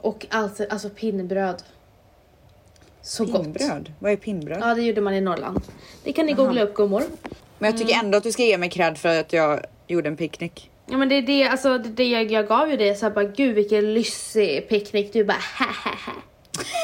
Och 0.00 0.26
allt, 0.30 0.60
alltså 0.70 0.88
pinnbröd. 0.88 1.62
Så 3.02 3.24
gott. 3.24 3.42
Pinnbröd? 3.42 3.92
Vad 3.98 4.12
är 4.12 4.16
pinnbröd? 4.16 4.58
Ja, 4.62 4.74
det 4.74 4.82
gjorde 4.82 5.00
man 5.00 5.14
i 5.14 5.20
Norrland. 5.20 5.60
Det 6.04 6.12
kan 6.12 6.26
ni 6.26 6.32
googla 6.32 6.62
upp 6.62 6.74
gummor. 6.74 7.02
Men 7.58 7.70
jag 7.70 7.80
tycker 7.80 7.98
ändå 7.98 8.18
att 8.18 8.24
du 8.24 8.32
ska 8.32 8.42
ge 8.42 8.58
mig 8.58 8.70
cred 8.70 8.98
för 8.98 9.20
att 9.20 9.32
jag 9.32 9.60
gjorde 9.86 10.08
en 10.08 10.16
picknick. 10.16 10.70
Ja 10.86 10.96
men 10.96 11.08
det 11.08 11.14
är 11.14 11.22
det, 11.22 11.44
alltså 11.48 11.78
det, 11.78 11.88
det 11.88 12.04
jag, 12.04 12.30
jag 12.30 12.48
gav 12.48 12.70
ju 12.70 12.76
det 12.76 12.94
så 12.94 13.06
här 13.06 13.12
bara 13.12 13.24
gud 13.24 13.54
vilken 13.54 13.94
lyssig 13.94 14.68
picknick. 14.68 15.12
Du 15.12 15.24
bara 15.24 15.38
ha 15.58 15.66
ha 15.66 15.90
ha. 16.06 16.12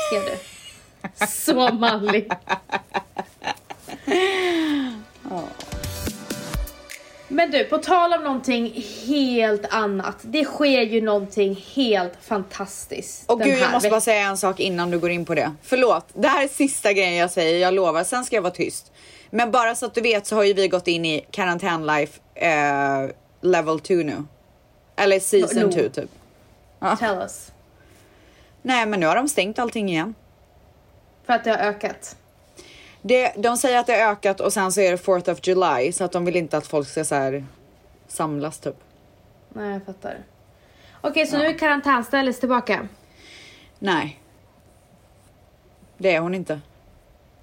Skrev 0.09 0.23
du. 0.23 1.27
Så 1.27 1.73
manlig. 1.73 2.29
Men 7.29 7.51
du, 7.51 7.65
på 7.65 7.79
tal 7.79 8.13
om 8.13 8.23
någonting 8.25 8.85
helt 9.07 9.65
annat. 9.75 10.17
Det 10.23 10.45
sker 10.45 10.83
ju 10.83 11.01
någonting 11.01 11.65
helt 11.75 12.13
fantastiskt. 12.21 13.31
Och 13.31 13.41
gud 13.41 13.59
jag 13.59 13.73
måste 13.73 13.91
bara 13.91 14.01
säga 14.01 14.23
en 14.23 14.37
sak 14.37 14.61
innan 14.61 14.91
du 14.91 14.99
går 14.99 15.11
in 15.11 15.25
på 15.25 15.35
det. 15.35 15.53
Förlåt, 15.63 16.07
det 16.15 16.29
här 16.29 16.45
är 16.45 16.49
sista 16.49 16.93
grejen 16.93 17.15
jag 17.15 17.31
säger, 17.31 17.59
jag 17.59 17.75
lovar. 17.75 18.05
Sen 18.05 18.25
ska 18.25 18.37
jag 18.37 18.43
vara 18.43 18.53
tyst. 18.53 18.93
Men 19.31 19.51
bara 19.51 19.75
så 19.75 19.87
att 19.87 19.95
du 19.95 20.01
vet 20.01 20.27
så 20.27 20.37
har 20.37 20.45
ju 20.45 20.53
vi 20.53 20.69
gått 20.69 20.89
in 20.89 21.05
i 21.05 21.27
karantänlife 21.31 22.21
eh, 22.35 23.11
level 23.41 23.81
2 23.81 23.95
nu. 23.95 24.25
Eller 24.97 25.21
season 25.21 25.63
No. 25.63 25.73
2 25.73 25.81
typ. 25.89 26.11
Tell 26.99 27.19
us. 27.19 27.53
Nej 28.63 28.87
men 28.87 29.01
nu 29.01 29.07
har 29.07 29.17
de 29.17 29.29
stängt 29.29 29.59
allting 29.59 29.89
igen. 29.89 30.15
För 31.27 31.33
att 31.33 31.45
det 31.45 31.51
har 31.51 31.59
ökat. 31.59 32.17
Det, 33.03 33.33
de 33.37 33.57
säger 33.57 33.79
att 33.79 33.87
det 33.87 33.93
har 33.93 34.13
ökat 34.13 34.41
och 34.41 34.53
sen 34.53 34.73
så 34.73 34.81
är 34.81 34.91
det 34.91 34.97
4th 34.97 35.33
of 35.33 35.39
July 35.43 35.93
så 35.93 36.05
att 36.05 36.13
de 36.13 36.25
vill 36.25 36.37
inte 36.37 36.57
att 36.57 36.67
folk 36.67 36.89
ska 36.89 37.05
så 37.05 37.15
här 37.15 37.45
samlas 38.09 38.59
typ. 38.59 38.77
Nej 39.49 39.73
jag 39.73 39.85
fattar. 39.85 40.19
Okej 41.01 41.27
så 41.27 41.39
nu 41.39 41.47
är 41.47 41.59
karantänstället 41.59 42.41
tillbaka. 42.41 42.89
Nej. 43.79 44.21
Det 45.99 46.15
är 46.15 46.21
hon 46.21 46.35
inte. 46.35 46.61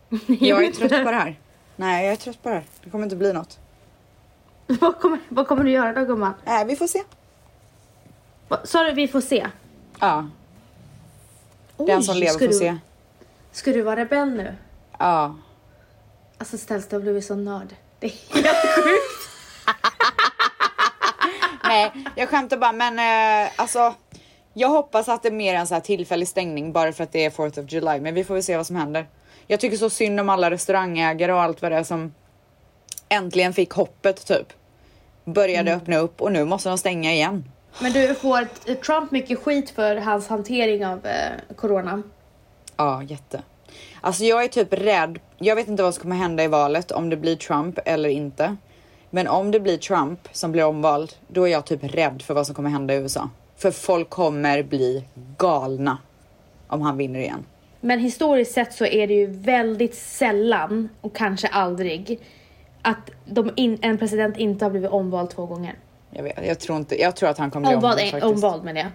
Jag 0.39 0.65
är 0.65 0.71
trött 0.71 1.03
på 1.05 1.11
det 1.11 1.17
här. 1.17 1.39
Nej 1.75 2.05
jag 2.05 2.13
är 2.13 2.17
trött 2.17 2.43
på 2.43 2.49
det 2.49 2.55
här. 2.55 2.63
Det 2.83 2.89
kommer 2.89 3.03
inte 3.03 3.15
bli 3.15 3.33
något. 3.33 3.59
vad, 4.67 4.99
kommer, 4.99 5.19
vad 5.29 5.47
kommer 5.47 5.63
du 5.63 5.71
göra 5.71 5.93
då 5.93 6.05
gumman? 6.05 6.33
Nej 6.45 6.65
vi 6.65 6.75
får 6.75 6.87
se. 6.87 7.03
Sa 8.63 8.83
du 8.83 8.91
vi 8.91 9.07
får 9.07 9.21
se? 9.21 9.47
Ja, 9.99 10.29
den 11.77 12.03
som 12.03 12.15
Oj, 12.15 12.19
lever 12.19 12.33
ska 12.33 12.39
får 12.39 12.47
du, 12.47 12.53
se. 12.53 12.77
Ska 13.51 13.71
du 13.71 13.81
vara 13.81 13.95
rebell 13.95 14.29
nu? 14.29 14.55
Ja. 14.99 15.35
Alltså 16.37 16.57
ställs 16.57 16.87
det 16.87 16.95
har 16.95 17.01
blivit 17.01 17.25
så 17.25 17.35
nörd. 17.35 17.75
Det 17.99 18.07
är 18.07 18.33
helt 18.33 18.57
sjukt. 18.75 19.29
Nej, 21.63 21.91
jag 22.15 22.29
skämtar 22.29 22.57
bara 22.57 22.71
men 22.71 22.99
eh, 23.45 23.51
alltså. 23.55 23.93
Jag 24.57 24.69
hoppas 24.69 25.09
att 25.09 25.23
det 25.23 25.29
är 25.29 25.33
mer 25.33 25.55
en 25.55 25.67
så 25.67 25.73
här 25.73 25.81
tillfällig 25.81 26.27
stängning 26.27 26.71
bara 26.71 26.93
för 26.93 27.03
att 27.03 27.11
det 27.11 27.25
är 27.25 27.29
4th 27.29 27.63
of 27.63 27.71
July, 27.71 27.99
men 27.99 28.13
vi 28.13 28.23
får 28.23 28.33
väl 28.33 28.43
se 28.43 28.57
vad 28.57 28.67
som 28.67 28.75
händer. 28.75 29.07
Jag 29.47 29.59
tycker 29.59 29.77
så 29.77 29.89
synd 29.89 30.19
om 30.19 30.29
alla 30.29 30.51
restaurangägare 30.51 31.33
och 31.33 31.41
allt 31.41 31.61
vad 31.61 31.71
det 31.71 31.77
är 31.77 31.83
som 31.83 32.13
äntligen 33.09 33.53
fick 33.53 33.71
hoppet 33.71 34.25
typ. 34.25 34.53
Började 35.25 35.75
öppna 35.75 35.97
upp 35.97 36.21
och 36.21 36.31
nu 36.31 36.45
måste 36.45 36.69
de 36.69 36.77
stänga 36.77 37.13
igen. 37.13 37.49
Men 37.79 37.91
du 37.93 38.15
får 38.15 38.47
Trump 38.75 39.11
mycket 39.11 39.39
skit 39.39 39.69
för 39.69 39.95
hans 39.95 40.27
hantering 40.27 40.85
av 40.85 41.05
eh, 41.05 41.55
corona. 41.55 42.01
Ja, 42.77 43.03
jätte. 43.03 43.43
Alltså 44.01 44.23
jag 44.23 44.43
är 44.43 44.47
typ 44.47 44.73
rädd. 44.73 45.19
Jag 45.37 45.55
vet 45.55 45.67
inte 45.67 45.83
vad 45.83 45.93
som 45.93 46.01
kommer 46.01 46.15
hända 46.15 46.43
i 46.43 46.47
valet, 46.47 46.91
om 46.91 47.09
det 47.09 47.17
blir 47.17 47.35
Trump 47.35 47.79
eller 47.85 48.09
inte. 48.09 48.55
Men 49.09 49.27
om 49.27 49.51
det 49.51 49.59
blir 49.59 49.77
Trump 49.77 50.19
som 50.31 50.51
blir 50.51 50.65
omvald, 50.65 51.13
då 51.27 51.47
är 51.47 51.51
jag 51.51 51.65
typ 51.65 51.83
rädd 51.83 52.21
för 52.21 52.33
vad 52.33 52.45
som 52.45 52.55
kommer 52.55 52.69
hända 52.69 52.93
i 52.93 52.97
USA. 52.97 53.29
För 53.57 53.71
folk 53.71 54.09
kommer 54.09 54.63
bli 54.63 55.03
galna 55.37 55.97
om 56.67 56.81
han 56.81 56.97
vinner 56.97 57.19
igen. 57.19 57.45
Men 57.81 57.99
historiskt 57.99 58.53
sett 58.53 58.73
så 58.73 58.85
är 58.85 59.07
det 59.07 59.13
ju 59.13 59.25
väldigt 59.25 59.95
sällan, 59.95 60.89
och 61.01 61.15
kanske 61.15 61.47
aldrig, 61.47 62.19
att 62.81 63.09
in, 63.55 63.79
en 63.81 63.97
president 63.97 64.37
inte 64.37 64.65
har 64.65 64.69
blivit 64.69 64.91
omvald 64.91 65.29
två 65.29 65.45
gånger. 65.45 65.75
Jag, 66.11 66.23
vet, 66.23 66.47
jag, 66.47 66.59
tror 66.59 66.77
inte, 66.77 67.01
jag 67.01 67.15
tror 67.15 67.29
att 67.29 67.37
han 67.37 67.51
kommer 67.51 67.67
bli 67.67 67.75
Omvald, 67.75 67.99
omvald, 67.99 68.11
faktiskt. 68.11 68.33
omvald 68.33 68.63
med 68.63 68.75
det. 68.75 68.91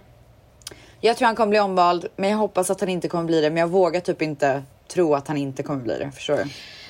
Jag 1.00 1.16
tror 1.16 1.26
han 1.26 1.36
kommer 1.36 1.50
bli 1.50 1.60
omvald, 1.60 2.06
men 2.16 2.30
jag 2.30 2.36
hoppas 2.36 2.70
att 2.70 2.80
han 2.80 2.88
inte 2.88 3.08
kommer 3.08 3.24
bli 3.24 3.40
det. 3.40 3.50
Men 3.50 3.56
jag 3.56 3.68
vågar 3.68 4.00
typ 4.00 4.22
inte 4.22 4.62
tro 4.90 5.14
att 5.14 5.28
han 5.28 5.36
inte 5.36 5.62
kommer 5.62 5.82
bli 5.82 5.98
det. 5.98 6.10
Förstår 6.10 6.36
du? 6.36 6.44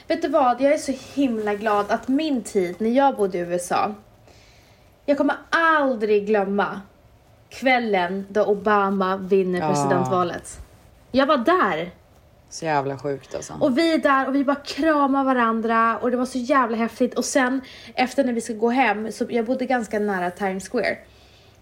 Vet 0.07 0.23
du 0.23 0.29
vad, 0.29 0.61
jag 0.61 0.73
är 0.73 0.79
så 0.79 0.93
himla 1.15 1.55
glad 1.55 1.87
att 1.91 2.09
min 2.09 2.43
tid 2.43 2.75
när 2.79 2.91
jag 2.91 3.17
bodde 3.17 3.39
i 3.39 3.41
USA, 3.41 3.95
jag 5.07 5.17
kommer 5.19 5.37
aldrig 5.51 6.27
glömma 6.27 6.81
kvällen 7.49 8.27
då 8.29 8.45
Obama 8.45 9.17
vinner 9.17 9.61
Ja. 9.61 9.69
presidentvalet. 9.69 10.59
Jag 11.13 11.27
var 11.27 11.37
där 11.37 11.91
Så 12.49 12.65
jävla 12.65 12.99
sjukt 12.99 13.35
alltså. 13.35 13.55
och 13.61 13.79
vi 13.79 13.95
är 13.95 13.99
där 13.99 14.29
och 14.29 14.35
vi 14.35 14.45
bara 14.45 14.57
kramar 14.57 15.25
varandra 15.25 15.99
och 15.99 16.11
det 16.11 16.17
var 16.17 16.27
så 16.27 16.39
jävla 16.39 16.77
häftigt 16.77 17.15
och 17.15 17.25
sen 17.25 17.61
efter 17.95 18.25
när 18.25 18.33
vi 18.33 18.41
ska 18.41 18.53
gå 18.53 18.71
hem, 18.71 19.13
så 19.13 19.27
jag 19.29 19.45
bodde 19.45 19.67
ganska 19.67 19.99
nära 19.99 20.31
Times 20.31 20.69
Square, 20.69 20.99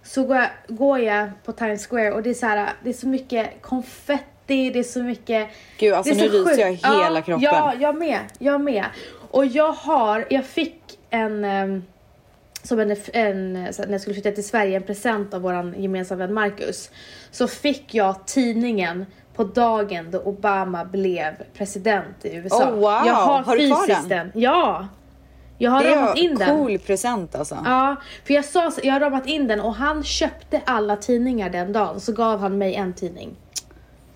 så 0.02 0.23
går 0.25 0.37
jag, 0.37 0.49
går 0.68 0.99
jag 0.99 1.28
på 1.45 1.52
Times 1.52 1.87
Square 1.87 2.12
och 2.12 2.23
det 2.23 2.30
är 2.30 2.35
så 2.35 2.47
här, 2.47 2.71
det 2.83 2.88
är 2.90 2.95
så 2.95 3.09
mycket 3.09 3.62
konfetti, 3.62 4.25
det 4.49 4.78
är 4.78 4.83
så 4.83 5.02
mycket 5.02 5.49
Gud, 5.78 5.95
alltså 5.95 6.14
det 6.14 6.21
nu 6.21 6.28
ryser 6.28 6.59
jag 6.59 6.73
hela 6.73 7.19
ja, 7.19 7.23
kroppen. 7.23 7.43
Ja, 7.43 7.75
jag 7.81 7.99
med. 7.99 8.21
Jag 8.38 8.61
med. 8.61 8.85
Och 9.31 9.47
jag 9.47 9.73
har, 9.73 10.26
jag 10.31 10.45
fick 10.45 10.99
en, 11.11 11.45
ehm, 11.45 11.85
som 12.62 12.81
en, 12.81 12.97
en, 13.12 13.52
när 13.52 13.90
jag 13.90 14.00
skulle 14.00 14.14
flytta 14.14 14.31
till 14.31 14.49
Sverige, 14.49 14.76
en 14.76 14.83
present 14.83 15.35
av 15.35 15.43
våran 15.43 15.75
gemensamma 15.83 16.19
vän 16.19 16.35
Marcus. 16.35 16.90
Så 17.31 17.49
fick 17.49 17.95
jag 17.95 18.26
tidningen 18.26 19.07
på 19.35 19.45
dagen 19.45 20.11
då 20.11 20.19
Obama 20.19 20.85
blev 20.85 21.35
president 21.55 22.25
i 22.25 22.37
USA. 22.37 22.71
Oh, 22.71 22.75
wow. 22.75 22.83
Jag 23.07 23.14
har, 23.14 23.43
Har 23.43 23.57
du 23.57 23.69
kvar 23.69 23.87
fysiskt 23.87 24.09
den? 24.09 24.33
Ja! 24.35 24.88
Jag 25.59 25.71
har 25.71 25.83
det 25.83 25.97
ramat 25.97 26.19
in 26.19 26.33
är 26.33 26.38
den. 26.38 26.49
en 26.49 26.57
cool 26.57 26.78
present 26.78 27.35
alltså. 27.35 27.59
Ja, 27.64 27.97
för 28.25 28.35
jag 28.35 28.45
sa 28.45 28.73
jag 28.83 28.93
har 28.93 29.00
ramat 29.00 29.26
in 29.26 29.49
den 29.49 29.61
och 29.61 29.75
han 29.75 30.05
köpte 30.05 30.61
alla 30.64 30.97
tidningar 30.97 31.50
den 31.50 31.73
dagen 31.73 32.00
så 32.00 32.12
gav 32.12 32.40
han 32.40 32.59
mig 32.59 32.75
en 32.75 32.93
tidning. 32.93 33.37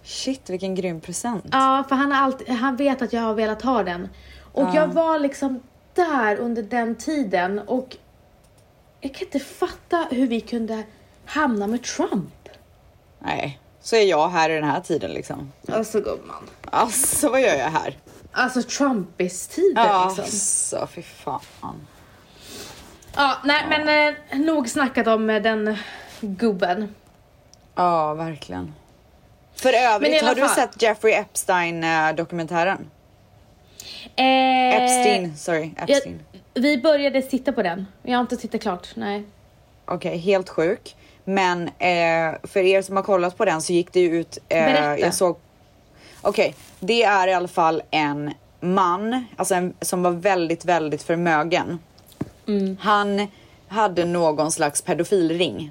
Shit, 0.02 0.50
vilken 0.50 0.74
grym 0.74 1.00
present. 1.00 1.44
Ja, 1.52 1.84
för 1.88 1.96
han, 1.96 2.12
har 2.12 2.24
alltid, 2.24 2.48
han 2.48 2.76
vet 2.76 3.02
att 3.02 3.12
jag 3.12 3.22
har 3.22 3.34
velat 3.34 3.62
ha 3.62 3.82
den. 3.82 4.08
Och 4.52 4.68
jag 4.74 4.86
var 4.88 5.18
liksom 5.18 5.60
där 5.94 6.36
under 6.36 6.62
den 6.62 6.94
tiden 6.94 7.58
och 7.58 7.96
jag 9.00 9.14
kan 9.14 9.26
inte 9.26 9.38
fatta 9.38 10.06
hur 10.10 10.26
vi 10.26 10.40
kunde 10.40 10.82
hamna 11.26 11.66
med 11.66 11.82
Trump. 11.82 12.48
Nej, 13.18 13.60
så 13.80 13.96
är 13.96 14.02
jag 14.02 14.28
här 14.28 14.50
i 14.50 14.54
den 14.54 14.64
här 14.64 14.80
tiden 14.80 15.10
liksom. 15.10 15.52
Alltså 15.68 16.00
gumman. 16.00 16.48
Alltså 16.70 17.28
vad 17.28 17.40
gör 17.40 17.54
jag 17.54 17.70
här? 17.70 17.98
Alltså 18.32 18.62
Trumpis-tiden 18.62 19.84
Ja, 19.86 20.04
liksom. 20.06 20.24
alltså 20.24 20.86
fy 20.86 21.02
fan. 21.02 21.86
Ja, 23.16 23.36
nej 23.44 23.66
men 23.68 24.14
eh, 24.14 24.38
nog 24.46 24.68
snackat 24.68 25.06
om 25.06 25.30
eh, 25.30 25.42
den 25.42 25.76
gubben. 26.20 26.94
Ja, 27.74 28.14
verkligen. 28.14 28.74
För 29.54 29.72
övrigt, 29.72 30.22
har 30.22 30.34
du 30.34 30.40
fall- 30.40 30.54
sett 30.54 30.82
Jeffrey 30.82 31.12
Epstein 31.14 31.84
eh, 31.84 32.14
dokumentären? 32.14 32.90
Epstein, 34.16 35.36
sorry, 35.36 35.70
Epstein. 35.76 36.20
Vi 36.54 36.78
började 36.78 37.22
titta 37.22 37.52
på 37.52 37.62
den. 37.62 37.86
Jag 38.02 38.12
har 38.12 38.20
inte 38.20 38.36
tittat 38.36 38.60
klart, 38.60 38.88
nej. 38.94 39.24
Okej, 39.84 40.18
helt 40.18 40.48
sjuk. 40.48 40.96
Men 41.24 41.68
eh, 41.68 42.34
för 42.42 42.60
er 42.60 42.82
som 42.82 42.96
har 42.96 43.02
kollat 43.02 43.36
på 43.36 43.44
den 43.44 43.62
så 43.62 43.72
gick 43.72 43.92
det 43.92 44.00
ju 44.00 44.20
ut. 44.20 44.38
Eh, 44.48 44.64
Berätta. 44.64 44.98
Jag 44.98 45.14
såg. 45.14 45.36
Okej, 46.22 46.54
det 46.80 47.02
är 47.02 47.28
i 47.28 47.32
alla 47.32 47.48
fall 47.48 47.82
en 47.90 48.32
man, 48.60 49.24
alltså 49.36 49.54
en, 49.54 49.74
som 49.80 50.02
var 50.02 50.10
väldigt, 50.10 50.64
väldigt 50.64 51.02
förmögen. 51.02 51.78
Mm. 52.48 52.76
Han 52.80 53.26
hade 53.68 54.04
någon 54.04 54.52
slags 54.52 54.82
pedofilring. 54.82 55.70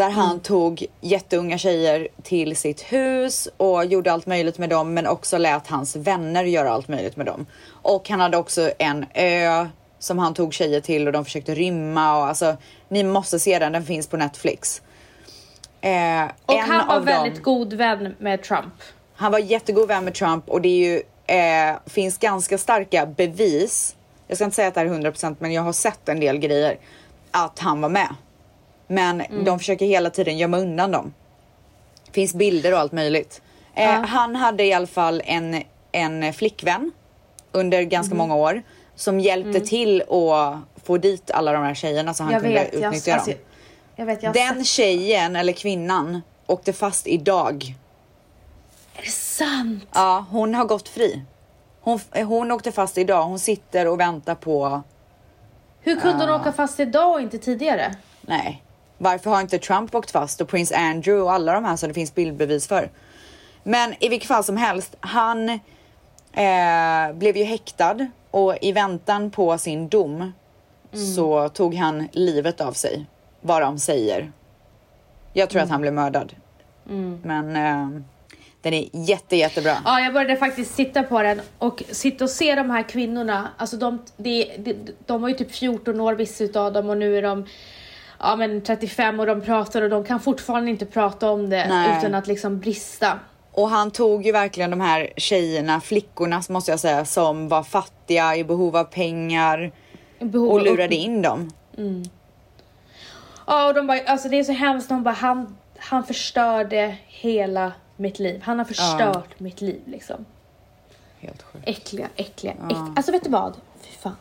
Där 0.00 0.10
han 0.10 0.30
Mm. 0.30 0.40
tog 0.40 0.84
jätteunga 1.00 1.58
tjejer 1.58 2.08
till 2.22 2.56
sitt 2.56 2.80
hus 2.80 3.48
och 3.56 3.84
gjorde 3.84 4.12
allt 4.12 4.26
möjligt 4.26 4.58
med 4.58 4.68
dem 4.70 4.94
men 4.94 5.06
också 5.06 5.38
lät 5.38 5.66
hans 5.66 5.96
vänner 5.96 6.44
göra 6.44 6.70
allt 6.70 6.88
möjligt 6.88 7.16
med 7.16 7.26
dem. 7.26 7.46
Och 7.82 8.08
han 8.08 8.20
hade 8.20 8.36
också 8.36 8.70
en 8.78 9.06
ö 9.14 9.66
som 9.98 10.18
han 10.18 10.34
tog 10.34 10.54
tjejer 10.54 10.80
till 10.80 11.06
och 11.06 11.12
de 11.12 11.24
försökte 11.24 11.54
rymma 11.54 12.16
och 12.18 12.26
alltså 12.26 12.56
ni 12.88 13.02
måste 13.02 13.38
se 13.40 13.58
den, 13.58 13.72
den 13.72 13.84
finns 13.84 14.06
på 14.06 14.16
Netflix. 14.16 14.82
Eh, 15.80 16.24
Och 16.46 16.54
han 16.58 16.86
var 16.88 17.00
väldigt 17.00 17.34
dem, 17.34 17.42
god 17.42 17.72
vän 17.72 18.14
med 18.18 18.42
Trump. 18.42 18.74
han 19.14 19.32
var 19.32 19.38
jättegod 19.38 19.88
vän 19.88 20.04
med 20.04 20.14
Trump 20.14 20.48
och 20.48 20.60
det 20.60 20.68
ju, 20.68 21.02
eh, 21.26 21.76
finns 21.86 22.18
ganska 22.18 22.58
starka 22.58 23.06
bevis. 23.06 23.96
Jag 24.28 24.36
ska 24.36 24.44
inte 24.44 24.54
säga 24.56 24.68
att 24.68 24.74
det 24.74 24.80
här 24.80 24.86
är 24.86 24.90
100% 24.90 25.36
men 25.40 25.52
jag 25.52 25.62
har 25.62 25.72
sett 25.72 26.08
en 26.08 26.20
del 26.20 26.38
grejer. 26.38 26.78
Att 27.30 27.58
han 27.58 27.80
var 27.80 27.88
med. 27.88 28.08
Men 28.92 29.20
Mm. 29.20 29.44
de 29.44 29.58
försöker 29.58 29.86
hela 29.86 30.10
tiden 30.10 30.38
gömma 30.38 30.58
undan 30.58 30.90
dem. 30.92 31.14
Finns 32.12 32.34
bilder 32.34 32.72
och 32.72 32.78
allt 32.78 32.92
möjligt. 32.92 33.42
Eh, 33.74 33.90
Han 33.90 34.36
hade 34.36 34.64
i 34.64 34.72
alla 34.72 34.86
fall 34.86 35.22
en, 35.24 35.62
en 35.92 36.32
flickvän 36.32 36.92
under 37.52 37.82
ganska 37.82 38.14
Mhm. 38.14 38.18
många 38.18 38.34
år 38.36 38.62
som 38.94 39.20
hjälpte 39.20 39.60
till 39.60 40.02
att 40.02 40.84
få 40.84 40.96
dit 40.98 41.30
alla 41.30 41.52
de 41.52 41.62
här 41.64 41.74
tjejerna 41.74 42.14
så 42.14 42.22
han 42.22 42.34
Mm. 42.34 42.52
Jag 42.52 42.62
kunde 42.62 42.70
vet, 42.70 42.82
jag, 42.82 42.88
utnyttja 42.94 43.14
alltså, 43.14 43.30
dem. 43.30 43.40
jag 43.96 44.06
vet, 44.06 44.22
jag 44.22 44.32
Den 44.34 44.64
tjejen 44.64 45.36
eller 45.36 45.52
kvinnan 45.52 46.22
åkte 46.46 46.72
fast 46.72 47.06
idag. 47.06 47.74
Är 48.96 49.02
det 49.02 49.10
sant? 49.10 49.84
Ja, 49.94 50.24
hon 50.30 50.54
har 50.54 50.64
gått 50.64 50.88
fri. 50.88 51.22
Hon, 51.80 52.00
hon 52.26 52.52
åkte 52.52 52.72
fast 52.72 52.98
idag. 52.98 53.24
Hon 53.24 53.38
sitter 53.38 53.86
och 53.88 54.00
väntar 54.00 54.34
på... 54.34 54.82
Hur 55.80 56.00
kunde 56.00 56.24
hon 56.26 56.40
åka 56.40 56.52
fast 56.52 56.80
idag 56.80 57.12
och 57.14 57.20
inte 57.20 57.38
tidigare? 57.38 57.94
Nej. 58.20 58.62
Varför 59.02 59.30
har 59.30 59.40
inte 59.40 59.58
Trump 59.58 59.94
åkt 59.94 60.10
fast 60.10 60.40
och 60.40 60.48
Prince 60.48 60.76
Andrew 60.76 61.22
och 61.22 61.32
alla 61.32 61.52
de 61.52 61.64
här 61.64 61.76
som 61.76 61.88
det 61.88 61.94
finns 61.94 62.14
bildbevis 62.14 62.68
för? 62.68 62.90
Men 63.62 63.94
i 64.00 64.08
vilket 64.08 64.28
fall 64.28 64.44
som 64.44 64.56
helst, 64.56 64.96
han 65.00 65.48
eh, 66.32 67.12
blev 67.14 67.36
ju 67.36 67.44
häktad 67.44 68.06
och 68.30 68.56
i 68.60 68.72
väntan 68.72 69.30
på 69.30 69.58
sin 69.58 69.88
dom 69.88 70.32
så 71.14 71.48
tog 71.48 71.74
han 71.74 72.08
livet 72.12 72.60
av 72.60 72.72
sig. 72.72 73.06
Vad 73.40 73.62
de 73.62 73.78
säger. 73.78 74.32
Jag 75.32 75.50
tror 75.50 75.62
att 75.62 75.70
han 75.70 75.80
blev 75.80 75.92
mördad. 75.92 76.32
Men 77.22 77.56
eh, 77.56 78.02
den 78.62 78.74
är 78.74 78.88
jätte, 78.92 79.36
jättebra. 79.36 79.76
Ja, 79.84 80.00
jag 80.00 80.12
började 80.12 80.36
faktiskt 80.36 80.74
sitta 80.74 81.02
på 81.02 81.22
den 81.22 81.40
och 81.58 81.82
sitta 81.90 82.24
och 82.24 82.30
se 82.30 82.54
de 82.54 82.70
här 82.70 82.82
kvinnorna. 82.82 83.48
Alltså 83.56 83.76
de, 83.76 84.02
de, 84.16 84.44
de, 84.58 84.74
de 85.06 85.22
var 85.22 85.28
ju 85.28 85.34
typ 85.34 85.52
14 85.52 86.00
år 86.00 86.14
vissa 86.14 86.44
utav 86.44 86.72
dem 86.72 86.90
och 86.90 86.96
nu 86.96 87.18
är 87.18 87.22
de 87.22 87.46
ja, 88.20 88.36
men 88.36 88.60
35 88.62 89.20
och 89.20 89.26
de 89.26 89.40
pratar 89.40 89.82
och 89.82 89.90
de 89.90 90.04
kan 90.04 90.20
fortfarande 90.20 90.70
inte 90.70 90.86
prata 90.86 91.30
om 91.30 91.50
det 91.50 91.66
Nej. 91.68 91.98
utan 91.98 92.14
att 92.14 92.26
liksom 92.26 92.58
brista. 92.60 93.18
Och 93.52 93.68
han 93.70 93.90
tog 93.90 94.26
ju 94.26 94.32
verkligen 94.32 94.70
de 94.70 94.80
här 94.80 95.12
tjejerna, 95.16 95.80
flickorna 95.80 96.42
måste 96.48 96.70
jag 96.70 96.80
säga, 96.80 97.04
som 97.04 97.48
var 97.48 97.62
fattiga, 97.62 98.36
i 98.36 98.44
behov 98.44 98.76
av 98.76 98.84
pengar 98.84 99.72
Behov 100.20 100.50
och 100.50 100.62
lurade 100.62 100.84
upp- 100.84 100.92
in 100.92 101.22
dem. 101.22 101.50
Ja, 103.46 103.68
och 103.68 103.74
de 103.74 103.86
bara, 103.86 104.00
alltså 104.06 104.28
det 104.28 104.38
är 104.38 104.44
så 104.44 104.52
hemskt. 104.52 104.88
De 104.88 105.02
bara, 105.02 105.14
han, 105.14 105.56
han 105.78 106.04
förstörde 106.04 106.96
hela 107.06 107.72
mitt 107.96 108.18
liv. 108.18 108.40
Han 108.44 108.58
har 108.58 108.64
förstört 108.64 109.40
mitt 109.40 109.60
liv 109.60 109.80
liksom. 109.86 110.24
Helt 111.18 111.42
sjukt. 111.42 111.68
Äckliga, 111.68 112.08
äckliga, 112.16 112.52
äckliga. 112.52 112.92
Alltså 112.96 113.12
vet 113.12 113.24
du 113.24 113.30
vad? 113.30 113.54
Fy 113.82 113.90
fan. 113.96 114.16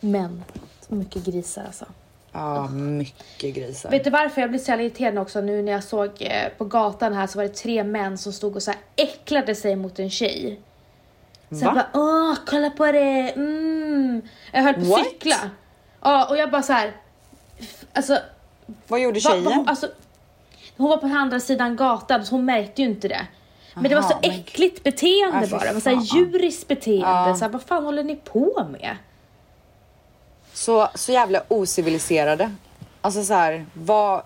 Män. 0.00 0.44
Så 0.88 0.94
mycket 0.94 1.24
grisar 1.24 1.62
alltså. 1.66 1.84
Ja, 2.34 2.68
mycket 2.68 3.54
grisar. 3.54 3.90
Vet 3.90 4.04
du 4.04 4.10
varför 4.10 4.40
jag 4.40 4.50
blev 4.50 4.60
så 4.60 4.70
jävla 4.70 4.84
irriterad 4.84 5.18
också 5.18 5.40
nu 5.40 5.62
när 5.62 5.72
jag 5.72 5.84
såg 5.84 6.10
eh, 6.20 6.48
på 6.58 6.64
gatan 6.64 7.12
här 7.14 7.26
så 7.26 7.38
var 7.38 7.42
det 7.44 7.54
tre 7.54 7.84
män 7.84 8.18
som 8.18 8.32
stod 8.32 8.56
och 8.56 8.62
så 8.62 8.70
här 8.70 8.80
äcklade 8.96 9.54
sig 9.54 9.76
mot 9.76 9.98
en 9.98 10.10
tjej. 10.10 10.60
Så 11.50 11.56
jag 11.64 11.74
Va? 11.74 11.86
bara 11.92 12.00
åh 12.02 12.34
kolla 12.46 12.70
på 12.70 12.92
det, 12.92 13.32
mm. 13.36 14.22
Jag 14.52 14.62
höll 14.62 14.74
på 14.74 14.94
att 14.94 15.04
cykla. 15.04 15.36
Ja 16.00 16.26
och 16.30 16.36
jag 16.36 16.50
bara 16.50 16.62
så 16.62 16.72
här. 16.72 16.92
Alltså, 17.92 18.18
Vad 18.88 19.00
gjorde 19.00 19.20
va, 19.20 19.30
va, 19.30 19.36
tjejen? 19.36 19.52
hon, 19.52 19.68
alltså 19.68 19.88
hon 20.76 20.88
var 20.88 20.96
på 20.96 21.06
andra 21.06 21.40
sidan 21.40 21.76
gatan 21.76 22.24
så 22.26 22.34
hon 22.34 22.44
märkte 22.44 22.82
ju 22.82 22.88
inte 22.88 23.08
det. 23.08 23.26
Men 23.74 23.82
det 23.82 23.94
var 23.94 24.02
Aha, 24.02 24.10
så 24.10 24.18
men- 24.28 24.30
äckligt 24.40 24.82
beteende 24.84 25.38
Ja, 25.40 25.46
fy 25.46 25.50
bara. 25.50 25.64
Det 25.64 25.72
var 25.72 25.80
så 25.80 25.90
här 25.90 26.02
djuriskt 26.16 26.68
beteende. 26.68 27.06
Ja. 27.08 27.34
Så 27.38 27.44
här, 27.44 27.52
vad 27.52 27.62
fan 27.62 27.84
håller 27.84 28.04
ni 28.04 28.16
på 28.16 28.66
med? 28.72 28.96
Så, 30.64 30.88
så 30.94 31.12
jävla 31.12 31.42
ociviliserade. 31.48 32.54
Alltså 33.00 33.24
så 33.24 33.34
här, 33.34 33.66
vad... 33.74 34.22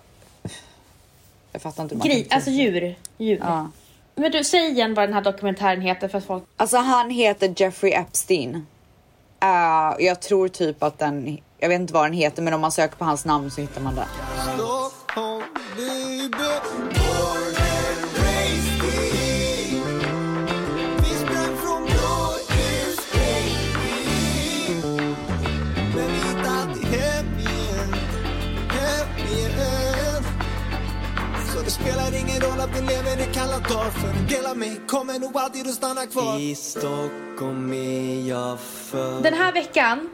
Jag 1.51 1.61
fattar 1.61 1.83
inte 1.83 1.95
hur 1.95 1.99
man 1.99 2.07
Gri, 2.07 2.23
kan- 2.23 2.35
alltså 2.35 2.49
djur. 2.49 2.95
djur. 3.17 3.39
Ja. 3.41 3.69
Men 4.15 4.31
du, 4.31 4.43
säg 4.43 4.71
igen 4.71 4.93
vad 4.93 5.07
den 5.07 5.13
här 5.13 5.21
dokumentären 5.21 5.81
heter 5.81 6.07
för 6.07 6.17
att 6.17 6.25
folk 6.25 6.43
Alltså 6.57 6.77
han 6.77 7.09
heter 7.09 7.53
Jeffrey 7.57 7.91
Epstein. 7.93 8.55
Uh, 8.55 10.05
jag 10.05 10.21
tror 10.21 10.47
typ 10.47 10.83
att 10.83 10.99
den, 10.99 11.37
jag 11.57 11.69
vet 11.69 11.79
inte 11.81 11.93
vad 11.93 12.05
den 12.05 12.13
heter 12.13 12.41
men 12.41 12.53
om 12.53 12.61
man 12.61 12.71
söker 12.71 12.95
på 12.95 13.05
hans 13.05 13.25
namn 13.25 13.51
så 13.51 13.61
hittar 13.61 13.81
man 13.81 13.95
den. 13.95 14.05
Vi 32.81 32.85
lever 32.85 33.29
i 33.29 33.33
kalla 33.33 33.59
dagar 33.59 33.89
För 33.89 34.07
en 34.19 34.27
del 34.27 34.45
av 34.45 34.57
mig 34.57 34.81
kommer 34.87 35.19
nog 35.19 35.37
alltid 35.37 35.67
att 35.67 35.73
stanna 35.73 36.05
kvar 36.05 36.39
I 36.39 36.55
Stockholm 36.55 37.73
är 37.73 38.29
jag 38.29 38.59
född 38.59 39.23
Den 39.23 39.33
här 39.33 39.51
veckan, 39.53 40.09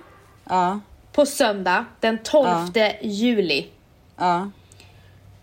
Ja, 0.50 0.80
på 1.12 1.26
söndag, 1.26 1.86
den 2.00 2.24
12 2.24 2.50
juli, 3.02 3.68
ja. 4.18 4.50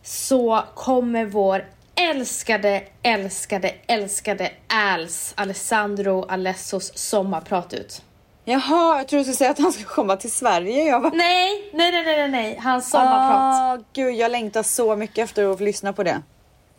så 0.02 0.62
kommer 0.74 1.24
vår 1.24 1.64
älskade, 1.94 2.82
älskade, 3.02 3.74
älskade 3.86 4.50
Als 4.68 5.32
Alessandro 5.36 6.24
Alessos 6.28 6.98
sommarprat 6.98 7.74
ut. 7.74 8.02
Jaha, 8.44 8.98
jag 8.98 9.08
tror 9.08 9.18
du 9.18 9.24
skulle 9.24 9.36
säga 9.36 9.50
att 9.50 9.58
han 9.58 9.72
ska 9.72 9.84
komma 9.84 10.16
till 10.16 10.32
Sverige. 10.32 10.84
Jag 10.84 11.02
bara, 11.02 11.12
Nej, 11.14 11.70
nej, 11.74 11.92
nej, 11.92 12.04
nej, 12.04 12.28
nej, 12.28 12.58
hans 12.62 12.90
sommarprat. 12.90 13.80
ah, 13.80 13.84
gud, 13.92 14.14
jag 14.14 14.30
längtar 14.30 14.62
så 14.62 14.96
mycket 14.96 15.18
efter 15.18 15.52
att 15.52 15.58
få 15.58 15.64
lyssna 15.64 15.92
på 15.92 16.02
det. 16.02 16.22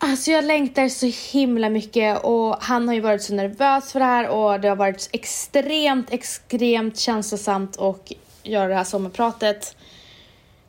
Alltså 0.06 0.32
jag 0.32 0.46
längtar 0.46 0.88
så 0.90 1.06
himla 1.38 1.70
mycket 1.70 2.24
och 2.24 2.56
han 2.64 2.88
har 2.88 2.96
ju 2.96 3.02
varit 3.02 3.22
så 3.24 3.34
nervös 3.34 3.92
för 3.92 4.00
det 4.00 4.06
här 4.06 4.28
och 4.28 4.60
det 4.60 4.68
har 4.68 4.76
varit 4.76 5.10
extremt, 5.14 6.14
extremt 6.14 6.98
känslosamt 7.00 7.80
att 7.80 8.12
göra 8.44 8.68
det 8.68 8.76
här 8.76 8.84
sommarpratet. 8.84 9.76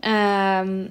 Ehm, 0.02 0.88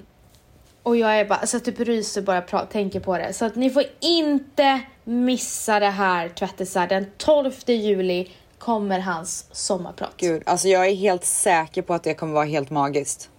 och 0.84 0.98
jag 0.98 1.20
är 1.20 1.26
bara, 1.26 1.40
alltså 1.40 1.60
typ 1.60 1.80
ryser 1.80 2.22
bara 2.22 2.42
pra- 2.42 2.66
tänker 2.68 3.00
på 3.00 3.18
det. 3.18 3.34
Så 3.34 3.46
att 3.46 3.56
ni 3.56 3.70
får 3.70 3.84
inte 4.00 4.80
missa 5.04 5.80
det 5.80 5.90
här 5.90 6.30
tvättisar. 6.30 6.88
Den 6.88 7.06
12 7.18 7.52
juli 7.66 8.32
kommer 8.58 9.00
hans 9.00 9.46
sommarprat. 9.52 10.14
Gud, 10.18 10.44
alltså 10.46 10.68
jag 10.68 10.88
är 10.88 10.96
helt 10.96 11.26
säker 11.26 11.82
på 11.82 11.94
att 11.94 12.04
det 12.04 12.14
kommer 12.14 12.34
vara 12.34 12.46
helt 12.46 12.70
magiskt. 12.70 13.30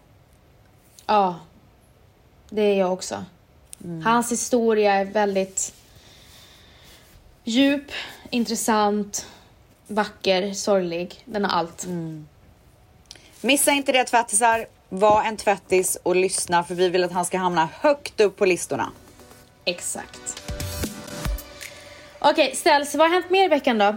Ja, 1.06 1.34
det 2.50 2.62
är 2.62 2.78
jag 2.78 2.92
också. 2.92 3.24
Hans 4.04 4.32
historia 4.32 4.94
är 4.94 5.04
väldigt 5.04 5.74
djup, 7.44 7.92
intressant, 8.30 9.26
vacker, 9.86 10.52
sorglig. 10.52 11.22
Den 11.24 11.44
har 11.44 11.58
allt. 11.58 11.86
Missa 13.40 13.72
inte 13.72 13.92
det 13.92 14.04
tvättisar. 14.04 14.66
Var 14.88 15.22
en 15.22 15.36
tvättis 15.36 15.98
och 16.02 16.16
lyssna 16.16 16.64
för 16.64 16.74
vi 16.74 16.88
vill 16.88 17.04
att 17.04 17.12
han 17.12 17.24
ska 17.24 17.38
hamna 17.38 17.68
högt 17.72 18.20
upp 18.20 18.36
på 18.36 18.44
listorna. 18.46 18.90
Exakt. 19.64 20.42
Okej, 22.18 22.56
ställs. 22.56 22.94
Vad 22.94 23.06
har 23.06 23.14
hänt 23.14 23.30
mer 23.30 23.44
i 23.44 23.48
veckan 23.48 23.78
då? 23.78 23.96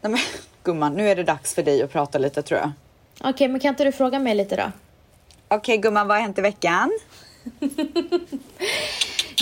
Nej, 0.00 0.12
men, 0.12 0.18
gumman, 0.62 0.94
nu 0.94 1.08
är 1.10 1.16
det 1.16 1.24
dags 1.24 1.54
för 1.54 1.62
dig 1.62 1.82
att 1.82 1.92
prata 1.92 2.18
lite 2.18 2.42
tror 2.42 2.60
jag. 2.60 2.72
Okej, 3.20 3.48
men 3.48 3.60
kan 3.60 3.68
inte 3.68 3.84
du 3.84 3.92
fråga 3.92 4.18
mig 4.18 4.34
lite 4.34 4.56
då? 4.56 4.72
Okej 5.48 5.78
gumman, 5.78 6.08
vad 6.08 6.16
har 6.16 6.22
hänt 6.22 6.38
i 6.38 6.42
veckan? 6.42 6.98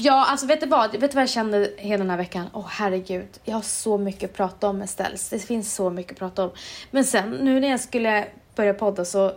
Ja, 0.02 0.26
alltså 0.26 0.46
vet 0.46 0.60
du 0.60 0.66
vad? 0.66 0.92
Vet 0.92 1.10
du 1.10 1.14
vad 1.14 1.22
jag 1.22 1.28
kände 1.30 1.70
hela 1.76 2.04
den 2.04 2.10
här 2.10 2.16
veckan? 2.16 2.46
Åh 2.52 2.66
herregud, 2.68 3.28
jag 3.44 3.54
har 3.54 3.62
så 3.62 3.98
mycket 3.98 4.30
att 4.30 4.36
prata 4.36 4.68
om 4.68 4.78
med 4.78 4.90
ställs. 4.90 5.28
Det 5.28 5.38
finns 5.38 5.74
så 5.74 5.90
mycket 5.90 6.12
att 6.12 6.18
prata 6.18 6.44
om. 6.44 6.50
Men 6.90 7.04
sen, 7.04 7.30
nu 7.30 7.60
när 7.60 7.68
jag 7.68 7.80
skulle 7.80 8.26
börja 8.54 8.74
podda 8.74 9.04
så, 9.04 9.32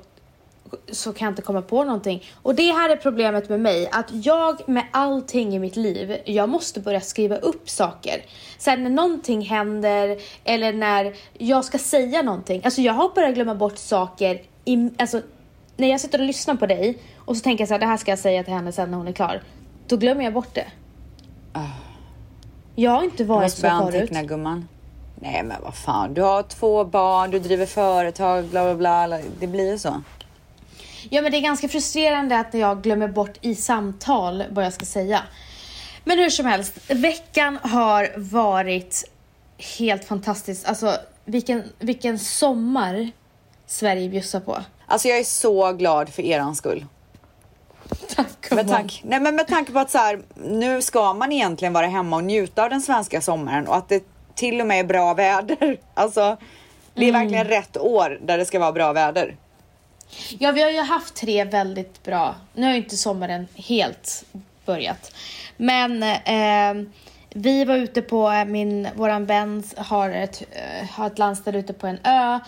så 0.91 1.13
kan 1.13 1.25
jag 1.25 1.31
inte 1.31 1.41
komma 1.41 1.61
på 1.61 1.83
någonting. 1.83 2.23
Och 2.41 2.55
det 2.55 2.71
här 2.71 2.89
är 2.89 2.95
problemet 2.95 3.49
med 3.49 3.59
mig, 3.59 3.89
att 3.91 4.25
jag 4.25 4.69
med 4.69 4.85
allting 4.91 5.55
i 5.55 5.59
mitt 5.59 5.75
liv, 5.75 6.17
jag 6.25 6.49
måste 6.49 6.79
börja 6.79 7.01
skriva 7.01 7.35
upp 7.35 7.69
saker. 7.69 8.25
Sen 8.57 8.83
när 8.83 8.89
någonting 8.89 9.41
händer 9.41 10.17
eller 10.43 10.73
när 10.73 11.15
jag 11.33 11.65
ska 11.65 11.77
säga 11.77 12.21
någonting. 12.21 12.61
Alltså 12.65 12.81
jag 12.81 12.93
har 12.93 13.09
börjat 13.15 13.35
glömma 13.35 13.55
bort 13.55 13.77
saker 13.77 14.41
i, 14.65 14.89
alltså 14.97 15.21
när 15.79 15.87
jag 15.89 16.01
sitter 16.01 16.19
och 16.19 16.25
lyssnar 16.25 16.55
på 16.55 16.65
dig 16.65 16.97
och 17.17 17.37
så 17.37 17.43
tänker 17.43 17.61
jag 17.61 17.67
så 17.67 17.73
här, 17.73 17.79
det 17.79 17.85
här 17.85 17.97
ska 17.97 18.11
jag 18.11 18.19
säga 18.19 18.43
till 18.43 18.53
henne 18.53 18.71
sen 18.71 18.91
när 18.91 18.97
hon 18.97 19.07
är 19.07 19.11
klar. 19.11 19.41
Då 19.87 19.97
glömmer 19.97 20.23
jag 20.23 20.33
bort 20.33 20.55
det. 20.55 20.65
Jag 22.75 22.91
har 22.91 23.03
inte 23.03 23.17
Du 23.17 23.23
varit 23.23 23.41
måste 23.43 23.61
så 23.61 23.67
börja 23.67 23.79
förut. 23.79 23.95
anteckna 24.01 24.23
gumman. 24.23 24.67
Nej 25.15 25.43
men 25.43 25.61
vad 25.63 25.75
fan, 25.75 26.13
du 26.13 26.21
har 26.21 26.43
två 26.43 26.83
barn, 26.85 27.31
du 27.31 27.39
driver 27.39 27.65
företag, 27.65 28.45
bla 28.45 28.63
bla 28.63 28.75
bla. 29.07 29.19
Det 29.39 29.47
blir 29.47 29.71
ju 29.71 29.77
så. 29.77 30.01
Ja 31.09 31.21
men 31.21 31.31
det 31.31 31.37
är 31.37 31.41
ganska 31.41 31.67
frustrerande 31.67 32.39
att 32.39 32.53
jag 32.53 32.81
glömmer 32.81 33.07
bort 33.07 33.37
i 33.41 33.55
samtal 33.55 34.43
vad 34.49 34.65
jag 34.65 34.73
ska 34.73 34.85
säga. 34.85 35.21
Men 36.03 36.19
hur 36.19 36.29
som 36.29 36.45
helst, 36.45 36.91
veckan 36.91 37.59
har 37.61 38.09
varit 38.17 39.11
helt 39.79 40.05
fantastisk. 40.05 40.67
Alltså 40.67 40.97
vilken, 41.25 41.63
vilken 41.79 42.19
sommar 42.19 43.11
Sverige 43.65 44.09
bjussar 44.09 44.39
på. 44.39 44.57
Alltså 44.89 45.07
jag 45.07 45.17
är 45.17 45.23
så 45.23 45.73
glad 45.73 46.09
för 46.09 46.23
eran 46.23 46.55
skull. 46.55 46.85
Tack 48.15 48.51
Med, 48.51 48.67
tank, 48.67 49.01
nej, 49.03 49.19
men 49.19 49.35
med 49.35 49.47
tanke 49.47 49.71
på 49.71 49.79
att 49.79 49.91
så 49.91 49.97
här, 49.97 50.19
nu 50.35 50.81
ska 50.81 51.13
man 51.13 51.31
egentligen 51.31 51.73
vara 51.73 51.87
hemma 51.87 52.15
och 52.15 52.23
njuta 52.23 52.63
av 52.63 52.69
den 52.69 52.81
svenska 52.81 53.21
sommaren 53.21 53.67
och 53.67 53.75
att 53.75 53.89
det 53.89 54.03
till 54.35 54.61
och 54.61 54.67
med 54.67 54.79
är 54.79 54.83
bra 54.83 55.13
väder. 55.13 55.77
Alltså, 55.93 56.37
det 56.93 57.07
är 57.07 57.11
verkligen 57.11 57.47
rätt 57.47 57.77
år 57.77 58.19
där 58.21 58.37
det 58.37 58.45
ska 58.45 58.59
vara 58.59 58.71
bra 58.71 58.93
väder. 58.93 59.35
Ja, 60.39 60.51
vi 60.51 60.61
har 60.61 60.69
ju 60.69 60.81
haft 60.81 61.15
tre 61.15 61.43
väldigt 61.43 62.03
bra. 62.03 62.35
Nu 62.53 62.65
har 62.65 62.71
ju 62.71 62.77
inte 62.77 62.97
sommaren 62.97 63.47
helt 63.55 64.23
börjat. 64.65 65.15
Men 65.57 66.03
eh, 66.03 66.89
vi 67.29 67.65
var 67.65 67.75
ute 67.75 68.01
på, 68.01 68.31
eh, 68.31 68.45
min, 68.45 68.87
våran 68.95 69.25
vän 69.25 69.63
har 69.77 70.09
ett, 70.09 70.43
eh, 70.51 70.89
har 70.89 71.07
ett 71.07 71.17
landställe 71.17 71.57
ute 71.57 71.73
på 71.73 71.87
en 71.87 71.99
ö. 72.03 72.39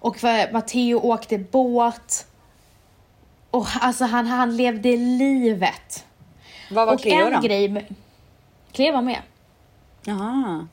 Och 0.00 0.16
för- 0.16 0.52
Matteo 0.52 0.98
åkte 1.00 1.38
båt. 1.38 2.26
Och 3.50 3.66
alltså 3.80 4.04
han, 4.04 4.26
han 4.26 4.56
levde 4.56 4.96
livet. 4.96 6.04
Vad 6.70 6.86
var 6.86 6.94
och 6.94 7.00
Cleo 7.00 7.26
en 7.26 7.32
då? 7.32 7.40
grej... 7.40 7.88
Cleo 8.72 8.92
var 8.92 9.02
med. 9.02 9.22
Jaha. 10.04 10.66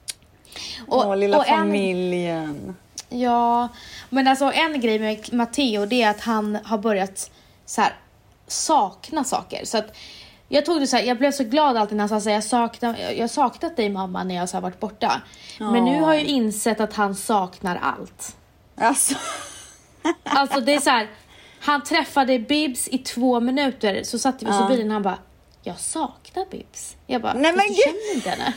Och, 0.87 1.05
Åh, 1.07 1.17
lilla 1.17 1.37
och 1.37 1.47
en- 1.47 1.57
familjen. 1.57 2.75
Ja, 3.09 3.67
men 4.09 4.27
alltså 4.27 4.51
en 4.51 4.81
grej 4.81 4.99
med 4.99 5.33
Matteo 5.33 5.85
det 5.85 6.01
är 6.01 6.09
att 6.09 6.21
han 6.21 6.57
har 6.63 6.77
börjat 6.77 7.31
så 7.65 7.81
här 7.81 7.93
sakna 8.47 9.23
saker. 9.23 9.65
Så 9.65 9.77
att 9.77 9.95
jag 10.49 10.65
tog 10.65 10.79
det 10.79 10.87
så 10.87 10.95
här, 10.97 11.03
jag 11.03 11.17
blev 11.17 11.31
så 11.31 11.43
glad 11.43 11.77
alltid 11.77 11.97
när 11.97 12.07
han 12.07 12.21
sa 12.21 12.29
jag 12.29 12.43
saknar, 12.43 12.97
jag 12.99 13.23
har 13.23 13.27
saknat 13.27 13.75
dig 13.77 13.89
mamma 13.89 14.23
när 14.23 14.35
jag 14.35 14.49
så 14.49 14.59
varit 14.59 14.79
borta. 14.79 15.21
Men 15.59 15.85
nu 15.85 16.01
har 16.01 16.13
jag 16.13 16.23
insett 16.23 16.79
att 16.79 16.93
han 16.93 17.15
saknar 17.15 17.75
allt. 17.81 18.35
Alltså, 18.77 19.15
Alltså 20.23 20.59
det 20.61 20.73
är 20.73 20.79
så 20.79 20.89
här, 20.89 21.07
han 21.59 21.83
träffade 21.83 22.39
Bibs 22.39 22.87
i 22.87 22.97
två 22.97 23.39
minuter 23.39 24.03
så 24.03 24.19
satt 24.19 24.43
vi 24.43 24.47
oss 24.47 24.61
i 24.65 24.67
bilen 24.67 24.87
och 24.87 24.93
han 24.93 25.01
bara, 25.03 25.17
jag 25.63 25.79
saknar 25.79 26.45
Bibs. 26.51 26.95
Jag 27.07 27.21
bara, 27.21 27.33
Nej, 27.33 27.43
"Fast 27.53 27.57
men 27.57 27.67
du 27.67 27.73
gud." 27.73 27.83
känner 27.85 28.15
inte 28.15 28.29
henne. 28.29 28.53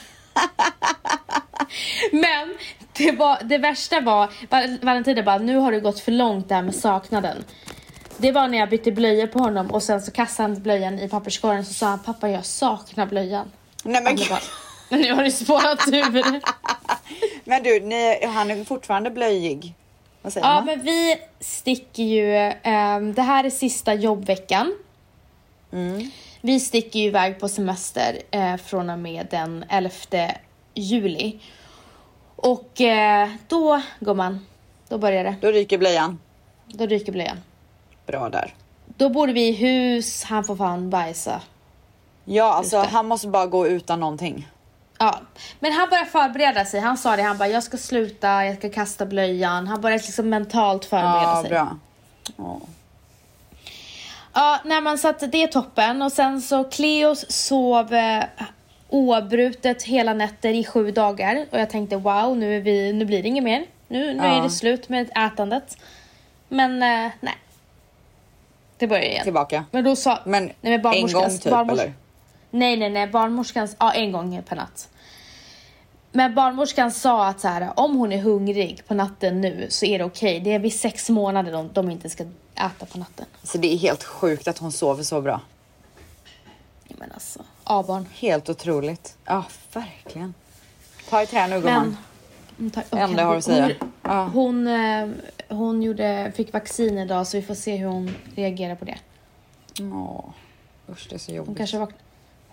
Men 2.13 2.55
det, 2.93 3.13
var, 3.13 3.39
det 3.45 3.59
värsta 3.59 4.01
var, 4.01 4.31
Val- 4.51 4.79
Valentina 4.83 5.23
bara, 5.23 5.39
nu 5.39 5.57
har 5.57 5.73
det 5.73 5.81
gått 5.81 6.01
för 6.01 6.13
långt 6.13 6.49
där 6.49 6.63
med 6.63 6.75
saknaden. 6.75 7.45
Det 8.17 8.33
var 8.33 8.49
när 8.49 8.59
jag 8.59 8.71
bytte 8.71 8.93
blöjor 8.93 9.27
på 9.27 9.39
honom 9.39 9.71
och 9.71 9.83
sen 9.83 10.03
så 10.03 10.11
kastade 10.11 10.49
han 10.49 10.63
blöjan 10.63 10.99
i 10.99 11.09
papperskorgen 11.09 11.65
så 11.65 11.75
sa 11.75 11.87
han, 11.87 11.99
pappa 11.99 12.29
jag 12.29 12.45
saknar 12.47 13.07
blöjan. 13.07 13.51
nej 13.83 14.03
men, 14.03 14.17
bara, 14.17 14.41
nu 14.91 15.13
har 15.13 15.23
det 15.25 15.31
spårat 15.31 15.89
ur. 15.89 16.41
men 17.45 17.63
du, 17.63 17.81
ni, 17.81 18.27
han 18.27 18.51
är 18.51 18.65
fortfarande 18.65 19.11
blöjig. 19.11 19.75
Vad 20.23 20.33
säger 20.33 20.47
Ja 20.47 20.55
man? 20.55 20.65
men 20.65 20.83
vi 20.83 21.17
sticker 21.41 22.03
ju, 22.03 22.53
ehm, 22.63 23.15
det 23.15 23.23
här 23.23 23.45
är 23.45 23.51
sista 23.51 23.95
jobbveckan. 23.95 24.75
Vi 26.41 26.61
sticker 26.61 27.01
ju 27.01 27.07
iväg 27.07 27.41
på 27.41 27.49
semester 27.49 28.19
eh, 28.31 28.57
från 28.57 28.91
och 28.91 28.99
med 28.99 29.27
den 29.31 29.65
11 29.69 29.91
juli. 30.75 31.39
Och 32.37 32.81
eh, 32.81 33.29
då, 33.49 33.83
gumman, 34.01 34.47
då 34.89 34.99
börjar 34.99 35.25
det. 35.25 35.37
Då 35.41 35.51
ryker 35.51 35.79
blöjan. 35.79 36.19
Då 36.67 36.87
ryker 36.87 37.13
blöjan. 37.13 37.37
Bra 38.07 38.29
där. 38.29 38.55
Då 38.87 39.09
bor 39.09 39.29
vi 39.29 39.49
i 39.49 39.53
hus, 39.53 40.25
han 40.25 40.45
får 40.45 40.57
fan 40.57 40.91
bajsa. 40.91 41.41
Ja, 42.25 42.55
alltså 42.55 42.79
han 42.79 43.07
måste 43.07 43.29
bara 43.29 43.47
gå 43.47 43.67
utan 43.67 44.01
någonting. 44.01 44.49
Ja, 44.99 45.21
men 45.61 45.73
han 45.73 45.89
börjar 45.89 46.05
förbereda 46.05 46.65
sig. 46.65 46.81
Han 46.81 46.97
sa 46.99 47.17
det, 47.17 47.23
han 47.23 47.39
bara 47.39 47.49
jag 47.49 47.63
ska 47.63 47.77
sluta, 47.77 48.45
jag 48.45 48.57
ska 48.57 48.69
kasta 48.71 49.07
blöjan. 49.07 49.67
Han 49.67 49.81
börjar 49.81 49.99
liksom 49.99 50.29
mentalt 50.29 50.85
förbereda 50.85 51.23
Ja, 51.23 51.41
sig. 51.43 51.51
bra. 51.51 51.77
Ja. 52.37 52.61
Ja, 54.33 54.59
nej 54.65 54.81
men 54.81 54.99
så 54.99 55.09
att 55.09 55.33
det 55.33 55.43
är 55.43 55.47
toppen. 55.47 56.03
Och 56.03 56.13
sen 56.13 56.41
så 56.41 56.65
Cleos 56.65 57.25
sov 57.31 57.95
eh, 57.95 58.25
oavbrutet 58.89 59.83
hela 59.83 60.15
nätter 60.15 60.49
i 60.55 60.65
sju 60.65 60.91
dagar. 60.91 61.47
Och 61.51 61.59
jag 61.61 61.71
tänkte 61.71 61.97
wow, 61.97 62.37
nu, 62.37 62.57
är 62.57 62.61
vi, 62.61 62.93
nu 62.93 63.05
blir 63.05 63.23
det 63.23 63.29
inget 63.29 63.45
mer. 63.45 63.65
Nu, 63.89 64.15
nu 64.15 64.23
Ja. 64.27 64.39
är 64.39 64.43
det 64.43 64.51
slut 64.51 64.89
med 64.89 65.11
ätandet. 65.17 65.77
Men 66.49 66.83
eh, 66.83 67.11
nej. 67.21 67.35
Det 68.79 68.87
börjar 68.87 69.03
igen. 69.05 69.25
Tillbaka. 69.25 69.65
Men 69.71 69.85
då 69.85 69.97
sa... 69.97 70.19
Men, 70.25 70.45
nej, 70.61 70.79
men 70.79 70.93
en 70.95 71.13
gång 71.13 71.29
typ 71.31 71.53
barnmors- 71.53 71.73
eller? 71.73 71.93
Nej, 72.51 72.77
nej, 72.77 72.91
nej. 72.91 73.07
Barnmorskans... 73.07 73.77
Ja, 73.79 73.93
en 73.93 74.13
gång 74.13 74.43
per 74.49 74.57
natt. 74.57 74.89
Men 76.13 76.35
barnmorskan 76.35 76.93
sa 76.93 77.27
att 77.27 77.41
så 77.41 77.49
här, 77.49 77.73
om 77.77 77.97
hon 77.97 78.13
är 78.13 78.19
hungrig 78.19 78.83
på 78.87 78.95
natten 78.95 79.41
nu 79.41 79.67
så 79.71 79.87
är 79.87 79.99
det 79.99 80.05
okej. 80.05 80.41
Det 80.41 80.53
är 80.53 80.59
vid 80.59 80.73
sex 80.75 81.11
månader 81.11 81.53
de, 81.53 81.71
de 81.73 81.91
inte 81.91 82.11
ska 82.11 82.25
äta 82.55 82.87
på 82.87 82.99
natten. 82.99 83.27
Så 83.43 83.59
det 83.59 83.73
är 83.75 83.77
helt 83.79 84.05
sjukt 84.05 84.49
att 84.49 84.59
hon 84.59 84.73
sover 84.73 85.03
så 85.03 85.21
bra. 85.21 85.41
Men 86.89 87.13
alltså, 87.13 87.43
A-barn. 87.65 88.07
Helt 88.15 88.49
otroligt. 88.49 89.17
Ja, 89.25 89.45
verkligen. 89.73 90.35
Ta 91.11 91.23
i 91.23 91.27
trä 91.27 91.47
nu 91.47 91.61
gumman. 91.61 91.97
Men... 92.57 92.71
Mm, 92.93 93.11
enda 93.11 93.25
har 93.25 93.37
att 93.37 93.45
säga. 93.45 93.65
Hon, 93.81 93.91
Ja. 94.03 94.25
hon, 94.35 94.67
eh, 94.67 95.09
hon 95.49 95.83
gjorde, 95.83 96.33
fick 96.37 96.53
vaccin 96.53 96.99
idag 96.99 97.27
så 97.27 97.37
vi 97.37 97.43
får 97.43 97.55
se 97.55 97.77
hur 97.77 97.87
hon 97.87 98.15
reagerar 98.35 98.75
på 98.75 98.85
det. 98.85 98.99
Åh, 99.81 100.25
usch 100.89 101.07
det 101.11 101.15
är 101.15 101.19
så 101.19 101.31
Hon 101.31 101.37
jobbigt. 101.37 101.57
kanske, 101.57 101.79
vakn, 101.79 101.95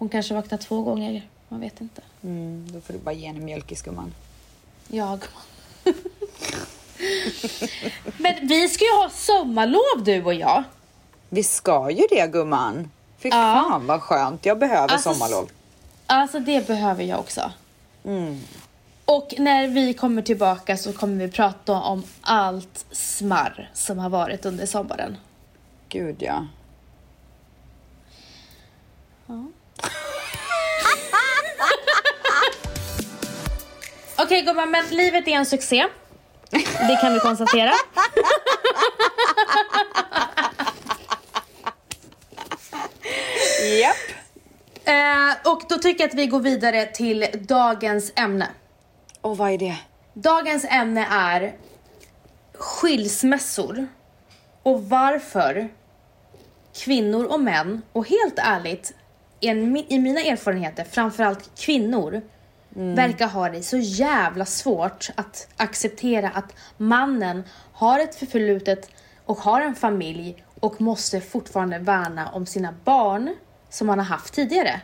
hon 0.05 0.09
kanske 0.09 0.33
vaknar 0.33 0.57
två 0.57 0.81
gånger. 0.81 1.27
Man 1.49 1.59
vet 1.59 1.81
inte. 1.81 2.01
Mm, 2.23 2.67
då 2.71 2.81
får 2.81 2.93
du 2.93 2.99
bara 2.99 3.13
ge 3.13 3.27
henne 3.27 3.39
mjölkis 3.39 3.81
gumman. 3.81 4.13
Jag. 4.87 5.23
Men 8.17 8.47
vi 8.47 8.69
ska 8.69 8.83
ju 8.85 8.91
ha 8.91 9.09
sommarlov 9.09 10.03
du 10.03 10.23
och 10.23 10.33
jag. 10.33 10.63
Vi 11.29 11.43
ska 11.43 11.89
ju 11.91 12.03
det 12.09 12.31
gumman. 12.31 12.91
Fy 13.17 13.29
Ja. 13.29 13.65
fan 13.69 13.87
vad 13.87 14.01
skönt. 14.01 14.45
Jag 14.45 14.59
behöver 14.59 14.93
Alltså, 14.93 15.13
sommarlov. 15.13 15.49
Alltså 16.07 16.39
det 16.39 16.67
behöver 16.67 17.03
jag 17.03 17.19
också. 17.19 17.51
Mm. 18.03 18.41
Och 19.05 19.33
när 19.37 19.67
vi 19.67 19.93
kommer 19.93 20.21
tillbaka 20.21 20.77
så 20.77 20.93
kommer 20.93 21.25
vi 21.25 21.31
prata 21.31 21.73
om 21.73 22.03
allt 22.21 22.85
smarr 22.91 23.71
som 23.73 23.99
har 23.99 24.09
varit 24.09 24.45
under 24.45 24.65
sommaren. 24.65 25.17
Gud 25.89 26.15
ja. 26.19 26.45
Okej 34.25 34.41
gumman, 34.41 34.71
men 34.71 34.85
livet 34.87 35.27
är 35.27 35.31
en 35.31 35.45
succé. 35.45 35.87
Det 36.87 36.97
kan 37.01 37.13
vi 37.13 37.19
konstatera. 37.19 37.71
Japp. 43.81 43.95
Eh, 44.85 45.31
och 45.51 45.61
då 45.69 45.77
tycker 45.77 46.03
jag 46.03 46.09
att 46.09 46.15
vi 46.15 46.27
går 46.27 46.39
vidare 46.39 46.85
till 46.85 47.27
dagens 47.33 48.11
ämne. 48.15 48.47
Och 49.21 49.37
vad 49.37 49.51
är 49.51 49.57
det? 49.57 49.77
Dagens 50.13 50.65
ämne 50.69 51.07
är 51.11 51.55
skilsmässor 52.53 53.87
och 54.63 54.83
varför 54.89 55.69
kvinnor 56.75 57.25
och 57.25 57.39
män, 57.39 57.81
och 57.91 58.09
helt 58.09 58.39
ärligt, 58.39 58.93
en, 59.41 59.77
i 59.77 59.99
mina 59.99 60.21
erfarenheter, 60.21 60.83
framförallt 60.83 61.59
kvinnor, 61.59 62.21
verkar 62.75 63.27
ha 63.27 63.49
det 63.49 63.61
så 63.61 63.77
jävla 63.77 64.45
svårt 64.45 65.09
att 65.15 65.47
acceptera 65.57 66.29
att 66.29 66.53
mannen 66.77 67.43
har 67.73 67.99
ett 67.99 68.15
förflutet 68.15 68.89
och 69.25 69.37
har 69.37 69.61
en 69.61 69.75
familj 69.75 70.43
och 70.59 70.81
måste 70.81 71.21
fortfarande 71.21 71.79
värna 71.79 72.29
om 72.29 72.45
sina 72.45 72.73
barn 72.83 73.35
som 73.69 73.89
han 73.89 73.99
har 73.99 74.05
haft 74.05 74.33
tidigare. 74.33 74.81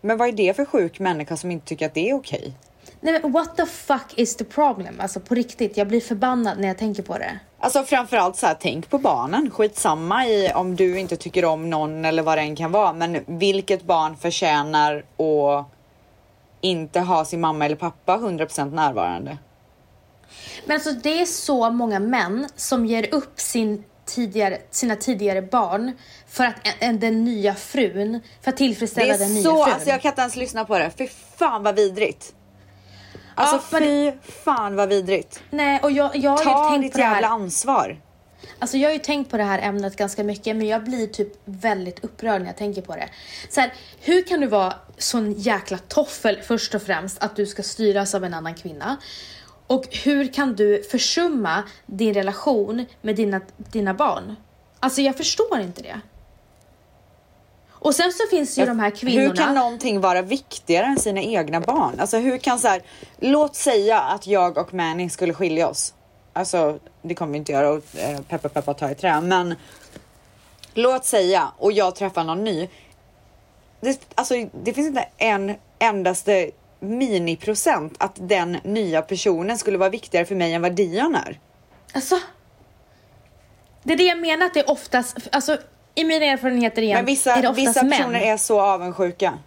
Men 0.00 0.16
vad 0.18 0.28
är 0.28 0.32
det 0.32 0.56
för 0.56 0.64
sjuk 0.64 1.00
människa 1.00 1.36
som 1.36 1.50
inte 1.50 1.66
tycker 1.66 1.86
att 1.86 1.94
det 1.94 2.10
är 2.10 2.14
okej? 2.14 2.52
Nej 3.00 3.20
men 3.22 3.32
what 3.32 3.56
the 3.56 3.66
fuck 3.66 4.14
is 4.16 4.36
the 4.36 4.44
problem? 4.44 5.00
Alltså 5.00 5.20
på 5.20 5.34
riktigt, 5.34 5.76
jag 5.76 5.88
blir 5.88 6.00
förbannad 6.00 6.58
när 6.58 6.68
jag 6.68 6.78
tänker 6.78 7.02
på 7.02 7.18
det. 7.18 7.38
Alltså 7.60 7.82
framförallt 7.82 8.36
så 8.36 8.46
här, 8.46 8.56
tänk 8.60 8.90
på 8.90 8.98
barnen. 8.98 9.50
Skitsamma 9.50 10.26
i 10.26 10.52
om 10.54 10.76
du 10.76 10.98
inte 10.98 11.16
tycker 11.16 11.44
om 11.44 11.70
någon 11.70 12.04
eller 12.04 12.22
vad 12.22 12.38
det 12.38 12.42
än 12.42 12.56
kan 12.56 12.72
vara. 12.72 12.92
Men 12.92 13.24
vilket 13.26 13.82
barn 13.82 14.16
förtjänar 14.16 14.96
att 14.96 15.77
inte 16.60 17.00
ha 17.00 17.24
sin 17.24 17.40
mamma 17.40 17.64
eller 17.66 17.76
pappa 17.76 18.16
100% 18.16 18.74
närvarande? 18.74 19.38
Men 20.66 20.74
alltså 20.74 20.92
det 20.92 21.20
är 21.20 21.26
så 21.26 21.70
många 21.70 21.98
män 22.00 22.48
som 22.56 22.86
ger 22.86 23.14
upp 23.14 23.40
sin 23.40 23.84
tidigare, 24.06 24.58
sina 24.70 24.96
tidigare 24.96 25.42
barn 25.42 25.92
för 26.28 26.44
att 26.44 26.54
en, 26.66 26.72
en, 26.88 27.00
den 27.00 27.24
nya 27.24 27.54
frun, 27.54 28.20
för 28.42 28.50
att 28.50 28.56
Det 28.56 28.64
tillfredsställa 28.64 29.16
den 29.16 29.30
är 29.30 29.34
nya 29.34 29.42
så, 29.42 29.64
frun. 29.64 29.74
alltså 29.74 29.88
jag 29.88 30.02
kan 30.02 30.08
inte 30.12 30.20
ens 30.20 30.36
lyssna 30.36 30.64
på 30.64 30.78
det. 30.78 30.90
Fy 30.98 31.08
fan 31.36 31.62
vad 31.62 31.76
vidrigt. 31.76 32.34
Alltså 33.34 33.56
Ja, 33.56 33.80
men 33.80 33.82
fy 33.82 34.12
fan 34.44 34.76
vad 34.76 34.88
vidrigt. 34.88 35.42
Nej, 35.50 35.80
och 35.82 35.90
jag, 35.90 36.16
jag 36.16 36.30
har 36.30 36.44
Ta 36.44 36.70
tänkt 36.70 36.82
ditt 36.82 36.92
på 36.92 36.98
det 36.98 37.04
här. 37.04 37.12
jävla 37.14 37.28
ansvar. 37.28 38.00
Alltså 38.58 38.76
jag 38.76 38.88
har 38.88 38.94
ju 38.94 38.98
tänkt 38.98 39.30
på 39.30 39.36
det 39.36 39.44
här 39.44 39.58
ämnet 39.58 39.96
ganska 39.96 40.24
mycket 40.24 40.56
men 40.56 40.66
jag 40.66 40.84
blir 40.84 41.06
typ 41.06 41.32
väldigt 41.44 42.04
upprörd 42.04 42.40
när 42.40 42.48
jag 42.48 42.56
tänker 42.56 42.82
på 42.82 42.96
det. 42.96 43.08
Så 43.50 43.60
här, 43.60 43.72
hur 44.00 44.22
kan 44.22 44.40
du 44.40 44.46
vara 44.46 44.74
sån 44.98 45.32
jäkla 45.32 45.78
toffel 45.78 46.38
först 46.42 46.74
och 46.74 46.82
främst 46.82 47.22
att 47.22 47.36
du 47.36 47.46
ska 47.46 47.62
styras 47.62 48.14
av 48.14 48.24
en 48.24 48.34
annan 48.34 48.54
kvinna? 48.54 48.96
Och 49.66 49.84
hur 50.04 50.32
kan 50.32 50.54
du 50.54 50.82
försumma 50.82 51.62
din 51.86 52.14
relation 52.14 52.86
med 53.02 53.16
dina, 53.16 53.40
dina 53.56 53.94
barn? 53.94 54.36
Alltså 54.80 55.02
jag 55.02 55.16
förstår 55.16 55.60
inte 55.60 55.82
det. 55.82 56.00
Och 57.80 57.94
sen 57.94 58.12
så 58.12 58.22
finns 58.30 58.58
ju 58.58 58.66
de 58.66 58.80
här 58.80 58.90
kvinnorna. 58.90 59.28
Hur 59.28 59.36
kan 59.36 59.54
någonting 59.54 60.00
vara 60.00 60.22
viktigare 60.22 60.86
än 60.86 60.98
sina 60.98 61.20
egna 61.20 61.60
barn? 61.60 62.00
Alltså 62.00 62.16
hur 62.16 62.38
kan 62.38 62.58
så 62.58 62.68
här, 62.68 62.82
låt 63.18 63.56
säga 63.56 64.00
att 64.00 64.26
jag 64.26 64.58
och 64.58 64.74
Manny 64.74 65.10
skulle 65.10 65.34
skilja 65.34 65.68
oss. 65.68 65.94
Alltså 66.32 66.78
det 67.02 67.14
kommer 67.14 67.32
vi 67.32 67.38
inte 67.38 67.52
göra 67.52 67.70
och 67.70 67.96
eh, 67.96 68.20
peppa 68.20 68.48
peppa 68.48 68.74
ta 68.74 68.90
i 68.90 68.94
trä, 68.94 69.20
men 69.20 69.54
låt 70.74 71.04
säga 71.04 71.52
och 71.58 71.72
jag 71.72 71.94
träffar 71.94 72.24
någon 72.24 72.44
ny. 72.44 72.68
Det, 73.80 74.00
alltså 74.14 74.34
det 74.64 74.72
finns 74.72 74.88
inte 74.88 75.08
en 75.16 75.54
endaste 75.78 76.50
miniprocent 76.80 77.94
att 77.98 78.12
den 78.16 78.52
nya 78.64 79.02
personen 79.02 79.58
skulle 79.58 79.78
vara 79.78 79.90
viktigare 79.90 80.26
för 80.26 80.34
mig 80.34 80.54
än 80.54 80.62
vad 80.62 80.72
Dion 80.72 81.14
är. 81.14 81.40
Alltså. 81.92 82.20
Det 83.82 83.92
är 83.92 83.96
det 83.96 84.04
jag 84.04 84.18
menar 84.18 84.46
att 84.46 84.54
det 84.54 84.60
är 84.60 84.70
oftast, 84.70 85.18
alltså 85.32 85.58
i 85.94 86.04
mina 86.04 86.24
erfarenheter 86.24 86.82
igen, 86.82 86.96
Men 86.96 87.04
vissa, 87.04 87.36
är 87.36 87.42
det 87.42 87.48
oftast 87.48 87.68
vissa 87.68 87.80
personer 87.80 88.08
män. 88.08 88.22
är 88.22 88.36
så 88.36 88.60
avundsjuka. 88.60 89.38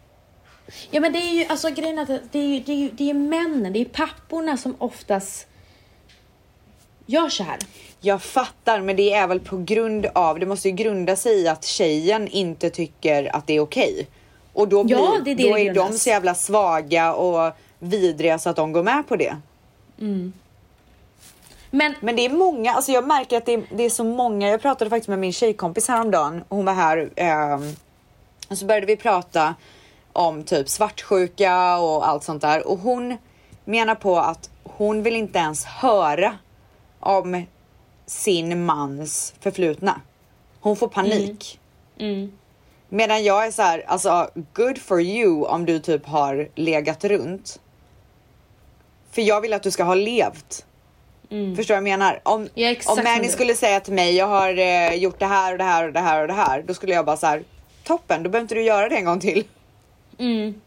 Ja 0.91 1.02
men 1.02 1.13
det 1.13 1.20
är 1.20 1.34
ju, 1.34 1.46
alltså 1.46 1.70
grejen 1.70 2.00
att 2.00 2.08
det 2.32 2.39
är 2.39 2.48
ju, 2.48 2.60
det 2.60 2.72
är 2.72 2.76
ju, 2.76 2.89
det 2.89 3.10
är 3.10 3.13
männen, 3.13 3.74
det 3.74 3.80
är 3.80 3.86
papporna 3.86 4.58
som 4.58 4.76
oftast 4.80 5.48
gör 7.12 7.30
så 7.30 7.43
här. 7.43 7.58
Jag 8.00 8.21
fattar, 8.21 8.82
men 8.82 8.95
det 8.95 9.13
är 9.13 9.28
väl 9.28 9.39
på 9.39 9.58
grund 9.58 10.06
av, 10.06 10.39
det 10.39 10.45
måste 10.45 10.69
ju 10.69 10.76
grunda 10.76 11.15
sig 11.15 11.41
i 11.41 11.47
att 11.47 11.63
tjejen 11.63 12.28
inte 12.28 12.69
tycker 12.69 13.36
att 13.36 13.47
det 13.47 13.54
är 13.54 13.60
okej. 13.60 14.08
Och 14.54 14.67
då, 14.67 14.84
blir, 14.84 14.97
Ja, 14.97 15.17
det 15.26 15.32
är 15.32 15.36
det 15.36 15.50
då 15.50 15.58
är 15.58 15.74
de 15.74 15.93
så 15.93 16.10
jävla 16.10 16.36
svaga 16.36 17.13
och 17.13 17.54
vidriga 17.80 18.39
så 18.39 18.50
att 18.50 18.56
de 18.56 18.71
går 18.71 18.84
med 18.84 19.08
på 19.08 19.15
det. 19.15 19.38
Men 21.69 21.95
Men 22.02 22.15
det 22.15 22.26
är 22.26 22.30
många, 22.30 22.74
alltså 22.74 22.91
jag 22.91 23.08
märker 23.08 23.38
att 23.38 23.45
det 23.45 23.54
är, 23.54 23.63
det 23.71 23.84
är 23.84 23.89
så 23.89 24.04
många. 24.04 24.50
Jag 24.50 24.62
pratade 24.62 24.89
faktiskt 24.89 25.08
med 25.08 25.19
min 25.19 25.34
tjejkompis 25.34 25.88
häromdagen. 25.88 26.43
Hon 26.50 26.65
var 26.65 26.74
här 26.74 27.10
ehm, 27.15 27.76
och 28.50 28.58
så 28.58 28.65
började 28.65 28.86
vi 28.86 28.95
prata 28.97 29.56
om 30.13 30.43
typ 30.43 30.69
svartsjuka 30.69 31.78
och 31.78 32.08
allt 32.08 32.24
sånt 32.24 32.41
där. 32.41 32.67
Och 32.67 32.80
hon 32.80 33.17
menar 33.65 33.95
på 33.95 34.19
att 34.19 34.50
hon 34.63 35.04
vill 35.04 35.15
inte 35.15 35.39
ens 35.39 35.65
höra 35.65 36.34
om 37.02 37.46
sin 38.06 38.66
mans 38.66 39.34
förflutna. 39.40 40.02
Hon 40.60 40.76
får 40.76 40.88
panik. 40.88 41.60
mm, 42.00 42.32
Medan 42.90 43.24
jag 43.24 43.46
är 43.48 43.52
så 43.52 43.62
här, 43.62 43.84
alltså 43.88 44.30
good 44.54 44.78
for 44.78 45.02
you 45.02 45.46
om 45.46 45.66
du 45.66 45.80
typ 45.80 46.06
har 46.06 46.50
legat 46.56 47.04
runt. 47.04 47.60
För 49.12 49.22
jag 49.22 49.42
vill 49.42 49.54
att 49.54 49.64
du 49.64 49.72
ska 49.72 49.84
ha 49.84 49.96
levt. 49.96 50.66
Förstår 51.56 51.56
du 51.56 51.66
vad 51.68 51.78
jag 51.78 51.84
menar? 51.84 52.20
Om, 52.24 52.42
Mm. 52.42 52.52
Ja, 52.56 52.76
om 52.92 53.04
Manny 53.04 53.28
skulle 53.30 53.56
säga 53.56 53.80
till 53.80 53.94
mig, 53.94 54.16
jag 54.16 54.28
har 54.28 54.58
eh, 54.58 54.94
gjort 54.94 55.20
det 55.20 55.26
här 55.26 55.52
och 55.52 55.58
det 55.58 55.64
här 55.64 55.88
och 55.88 55.94
det 55.94 56.00
här 56.00 56.22
och 56.22 56.28
det 56.28 56.34
här. 56.34 56.62
Då 56.68 56.74
skulle 56.74 56.94
jag 56.94 57.06
bara 57.06 57.18
så 57.18 57.28
här, 57.28 57.44
toppen, 57.84 58.24
då 58.24 58.30
behöver 58.30 58.44
inte 58.44 58.56
du 58.56 58.62
göra 58.64 58.90
det 58.90 58.96
en 58.96 59.06
gång 59.06 59.20
till. 59.20 59.44
mm, 60.20 60.62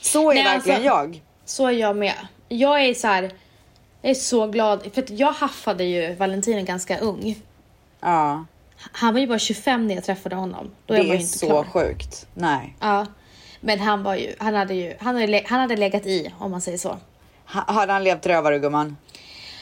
Så 0.00 0.30
är 0.30 0.34
Nej, 0.34 0.44
verkligen 0.44 0.76
alltså- 0.78 0.96
jag. 0.96 1.22
så 1.44 1.66
är 1.66 1.70
jag 1.72 1.96
med. 1.96 2.14
Jag 2.48 2.84
är 2.84 2.94
så 2.94 3.06
här, 3.06 3.30
jag 4.02 4.10
är 4.10 4.14
så 4.14 4.46
glad, 4.46 4.88
för 4.94 5.02
att 5.02 5.10
jag 5.10 5.32
haffade 5.32 5.84
ju 5.84 6.14
Valentino 6.14 6.62
ganska 6.64 6.98
ung. 6.98 7.36
Ja, 8.00 8.44
Han 8.92 9.14
var 9.14 9.20
ju 9.20 9.26
bara 9.26 9.38
25 9.38 9.86
när 9.86 9.94
jag 9.94 10.04
träffade 10.04 10.36
honom. 10.36 10.70
Då 10.86 10.94
det 10.94 11.00
är 11.00 11.18
så 11.18 11.46
klar. 11.46 11.64
sjukt. 11.64 12.26
Nej. 12.34 12.76
Ja. 12.80 13.06
Men 13.60 13.80
han 13.80 14.02
var 14.02 14.14
ju, 14.14 14.34
han 14.38 14.54
hade 14.54 14.74
ju, 14.74 14.94
han 15.00 15.16
hade, 15.16 15.42
han 15.46 15.60
hade 15.60 15.76
legat 15.76 16.06
i 16.06 16.32
om 16.38 16.50
man 16.50 16.60
säger 16.60 16.78
så. 16.78 16.96
Ha, 17.46 17.64
hade 17.72 17.92
han 17.92 18.04
levt 18.04 18.26
rövare 18.26 18.58
gumman? 18.58 18.96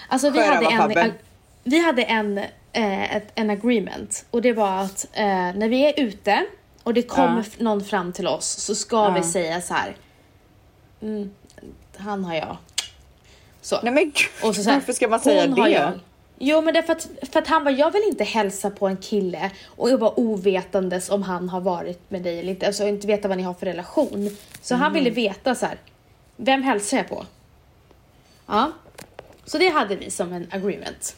Alltså 0.08 0.30
vi 0.30 0.46
hade 0.46 0.66
en, 1.00 1.12
vi 1.64 1.84
hade 1.84 2.02
en, 2.02 2.38
eh, 2.72 3.16
ett, 3.16 3.28
en 3.34 3.50
agreement 3.50 4.24
och 4.30 4.42
det 4.42 4.52
var 4.52 4.78
att 4.82 5.06
eh, 5.12 5.26
när 5.26 5.68
vi 5.68 5.84
är 5.84 6.00
ute 6.00 6.46
och 6.82 6.94
det 6.94 7.02
kommer 7.02 7.46
Ja. 7.58 7.64
någon 7.64 7.84
fram 7.84 8.12
till 8.12 8.26
oss 8.26 8.46
så 8.46 8.74
ska 8.74 8.96
Ja. 8.96 9.10
vi 9.10 9.22
säga 9.22 9.60
så 9.60 9.74
här. 9.74 9.96
Mm, 11.02 11.30
han 11.96 12.24
har 12.24 12.34
jag. 12.34 12.56
Så. 13.68 13.78
Nej 13.82 13.92
men 13.92 14.04
gud, 14.04 14.14
Och 14.48 14.56
så 14.56 14.62
här, 14.70 14.74
varför 14.76 14.92
ska 14.92 15.08
man 15.08 15.20
säga 15.20 15.46
det? 15.46 15.70
jag. 15.70 15.92
Jo 16.38 16.60
men 16.60 16.74
det 16.74 16.80
är 16.80 16.82
för 16.82 16.92
att, 16.92 17.08
för 17.32 17.38
att 17.38 17.46
han 17.46 17.64
var 17.64 17.70
jag 17.70 17.90
vill 17.90 18.02
inte 18.08 18.24
hälsa 18.24 18.70
på 18.70 18.86
en 18.86 18.96
kille 18.96 19.50
och 19.66 19.90
jag 19.90 19.98
var 19.98 20.18
ovetandes 20.20 21.10
om 21.10 21.22
han 21.22 21.48
har 21.48 21.60
varit 21.60 22.10
med 22.10 22.22
dig 22.22 22.38
eller 22.38 22.50
inte. 22.50 22.66
Alltså 22.66 22.86
inte 22.86 23.06
veta 23.06 23.28
vad 23.28 23.36
ni 23.36 23.42
har 23.42 23.54
för 23.54 23.66
relation. 23.66 24.36
Så 24.62 24.74
han 24.74 24.82
Mm. 24.90 24.92
ville 24.94 25.10
veta 25.10 25.54
så 25.54 25.66
här. 25.66 25.78
Vem 26.36 26.62
hälsar 26.62 26.96
jag 26.96 27.08
på? 27.08 27.26
Ja. 28.46 28.72
Så 29.44 29.58
det 29.58 29.68
hade 29.68 29.96
vi 29.96 30.10
som 30.10 30.32
en 30.32 30.46
agreement. 30.50 31.16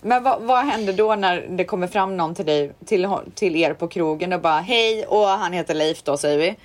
Men 0.00 0.22
vad, 0.22 0.42
vad 0.42 0.64
händer 0.64 0.92
då 0.92 1.14
när 1.14 1.46
det 1.50 1.64
kommer 1.64 1.86
fram 1.86 2.16
någon 2.16 2.34
till 2.34 2.46
dig, 2.46 2.72
till, 2.86 3.08
till 3.34 3.56
er 3.56 3.74
på 3.74 3.88
krogen 3.88 4.32
och 4.32 4.40
bara 4.40 4.60
hej 4.60 5.06
och 5.06 5.26
han 5.26 5.52
heter 5.52 5.74
Leif 5.74 6.02
då 6.02 6.16
säger 6.16 6.38
vi. 6.38 6.56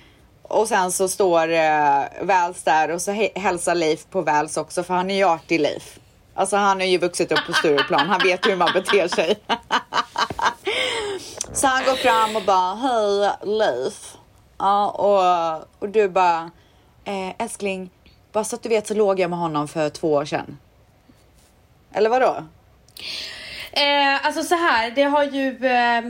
Och 0.50 0.68
sen 0.68 0.92
så 0.92 1.08
står 1.08 1.52
eh, 1.52 2.02
Väls 2.22 2.62
där 2.62 2.90
och 2.90 3.02
så 3.02 3.28
hälsar 3.34 3.74
Leif 3.74 4.06
på 4.10 4.22
Väls 4.22 4.56
också 4.56 4.82
för 4.82 4.94
han 4.94 5.10
är 5.10 5.14
ju 5.14 5.24
artig 5.24 5.60
Leif. 5.60 5.98
Alltså 6.34 6.56
han 6.56 6.80
är 6.80 6.86
ju 6.86 6.98
vuxit 6.98 7.32
upp 7.32 7.46
på 7.46 7.52
Stureplan, 7.52 8.08
han 8.08 8.20
vet 8.24 8.46
hur 8.46 8.56
man 8.56 8.70
beter 8.74 9.08
sig. 9.08 9.38
så 11.52 11.66
han 11.66 11.84
går 11.84 11.94
fram 11.94 12.36
och 12.36 12.42
bara 12.42 12.74
hej 12.74 13.30
Leif. 13.42 14.16
Ja 14.58 14.90
och, 14.90 15.64
och 15.78 15.88
du 15.88 16.08
bara 16.08 16.50
eh, 17.04 17.30
älskling, 17.38 17.90
bara 18.32 18.44
så 18.44 18.56
att 18.56 18.62
du 18.62 18.68
vet 18.68 18.86
så 18.86 18.94
låg 18.94 19.20
jag 19.20 19.30
med 19.30 19.38
honom 19.38 19.68
för 19.68 19.88
två 19.88 20.12
år 20.12 20.24
sedan. 20.24 20.58
Eller 21.92 22.10
vadå? 22.10 22.44
Eh, 23.72 24.26
alltså 24.26 24.42
så 24.42 24.54
här, 24.54 24.90
det 24.90 25.02
har 25.02 25.24
ju... 25.24 25.66
Eh, 25.66 26.02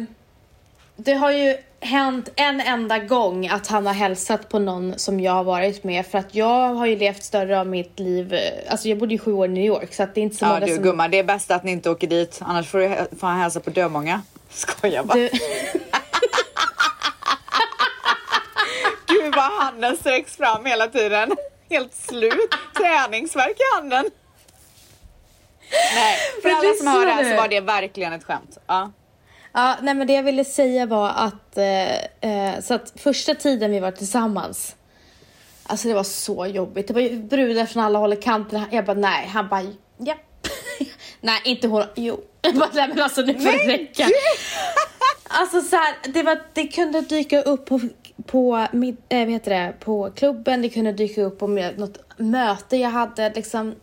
det 0.96 1.14
har 1.14 1.30
ju 1.30 1.56
hänt 1.80 2.28
en 2.36 2.60
enda 2.60 2.98
gång 2.98 3.48
att 3.48 3.66
han 3.66 3.86
har 3.86 3.94
hälsat 3.94 4.48
på 4.48 4.58
någon 4.58 4.98
som 4.98 5.20
jag 5.20 5.32
har 5.32 5.44
varit 5.44 5.84
med 5.84 6.06
för 6.06 6.18
att 6.18 6.34
jag 6.34 6.74
har 6.74 6.86
ju 6.86 6.96
levt 6.96 7.22
större 7.22 7.60
av 7.60 7.66
mitt 7.66 7.98
liv, 7.98 8.34
eh, 8.34 8.72
alltså 8.72 8.88
jag 8.88 8.98
bodde 8.98 9.12
ju 9.14 9.18
sju 9.18 9.32
år 9.32 9.46
i 9.46 9.48
New 9.48 9.64
York 9.64 9.94
så 9.94 10.02
att 10.02 10.14
det 10.14 10.20
är 10.20 10.22
inte 10.22 10.36
så 10.36 10.44
Ja 10.44 10.48
många 10.48 10.66
du 10.66 10.74
som... 10.74 10.82
gumman, 10.82 11.10
det 11.10 11.18
är 11.18 11.24
bäst 11.24 11.50
att 11.50 11.64
ni 11.64 11.72
inte 11.72 11.90
åker 11.90 12.06
dit. 12.06 12.40
Annars 12.42 12.68
får, 12.68 12.78
du, 12.78 12.88
får 13.20 13.26
han 13.26 13.40
hälsa 13.40 13.60
på 13.60 13.70
dömånga. 13.70 14.22
Skojar 14.50 15.04
bara. 15.04 15.18
Du, 15.18 15.28
Gud 19.06 19.34
vad 19.34 19.52
handen 19.52 19.96
sträcks 19.96 20.36
fram 20.36 20.64
hela 20.64 20.86
tiden. 20.86 21.32
Helt 21.70 21.94
slut. 21.94 22.54
Träningsvärk 22.76 23.56
i 23.60 23.74
handen. 23.74 24.10
Nej, 25.94 26.18
för 26.42 26.48
alla 26.48 26.74
som 26.74 26.86
hör 26.86 27.06
det 27.06 27.12
här 27.12 27.30
så 27.30 27.36
var 27.36 27.48
det 27.48 27.60
verkligen 27.60 28.12
ett 28.12 28.24
skämt. 28.24 28.58
Ja. 28.66 28.90
Ja, 29.52 29.76
nej 29.82 29.94
men 29.94 30.06
det 30.06 30.12
jag 30.12 30.22
ville 30.22 30.44
säga 30.44 30.86
var 30.86 31.08
att, 31.08 31.58
eh, 31.58 32.54
eh, 32.54 32.60
så 32.60 32.74
att 32.74 32.92
första 32.96 33.34
tiden 33.34 33.70
vi 33.70 33.80
var 33.80 33.90
tillsammans, 33.90 34.76
alltså 35.62 35.88
det 35.88 35.94
var 35.94 36.04
så 36.04 36.46
jobbigt. 36.46 36.88
Det 36.88 36.94
var 36.94 37.00
ju 37.00 37.22
brudar 37.22 37.66
från 37.66 37.82
alla 37.82 37.98
håll 37.98 38.12
och 38.12 38.22
kanter. 38.22 38.62
Jag 38.70 38.84
bara 38.84 38.96
nej, 38.96 39.26
han 39.26 39.48
bara 39.48 39.62
ja. 39.98 40.14
nej, 41.20 41.40
inte 41.44 41.68
hon, 41.68 41.84
jo. 41.94 42.20
Jag 42.42 42.54
bara 42.54 42.70
nej 42.72 42.88
men 42.88 43.02
alltså 43.02 43.20
nu 43.20 43.34
får 43.34 43.68
det 43.68 43.72
räcka. 43.72 44.06
Alltså 45.32 45.60
så 45.60 45.76
här, 45.76 45.94
det, 46.12 46.22
var, 46.22 46.40
det 46.52 46.66
kunde 46.66 47.00
dyka 47.00 47.42
upp 47.42 47.66
på, 47.66 47.80
på, 48.26 48.66
mid, 48.72 48.96
äh, 49.08 49.18
vad 49.18 49.28
heter 49.28 49.50
det, 49.50 49.74
på 49.80 50.10
klubben, 50.10 50.62
det 50.62 50.68
kunde 50.68 50.92
dyka 50.92 51.22
upp 51.22 51.38
på 51.38 51.46
något 51.46 51.98
möte 52.16 52.76
jag 52.76 52.90
hade. 52.90 53.32
Liksom. 53.34 53.74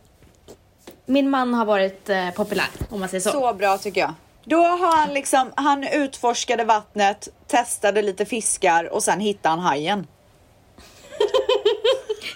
Min 1.06 1.30
man 1.30 1.54
har 1.54 1.66
varit 1.66 2.10
eh, 2.10 2.32
populär 2.32 2.68
om 2.90 3.00
man 3.00 3.10
säger 3.10 3.22
så. 3.22 3.32
Så 3.32 3.54
bra 3.54 3.78
tycker 3.78 4.02
jag. 4.02 4.14
Då 4.50 4.62
har 4.62 4.98
han 4.98 5.14
liksom, 5.14 5.52
han 5.56 5.84
utforskade 5.84 6.64
vattnet, 6.64 7.28
testade 7.48 8.02
lite 8.02 8.26
fiskar 8.26 8.94
och 8.94 9.04
sen 9.04 9.20
hittade 9.20 9.50
han 9.50 9.60
hajen. 9.60 10.08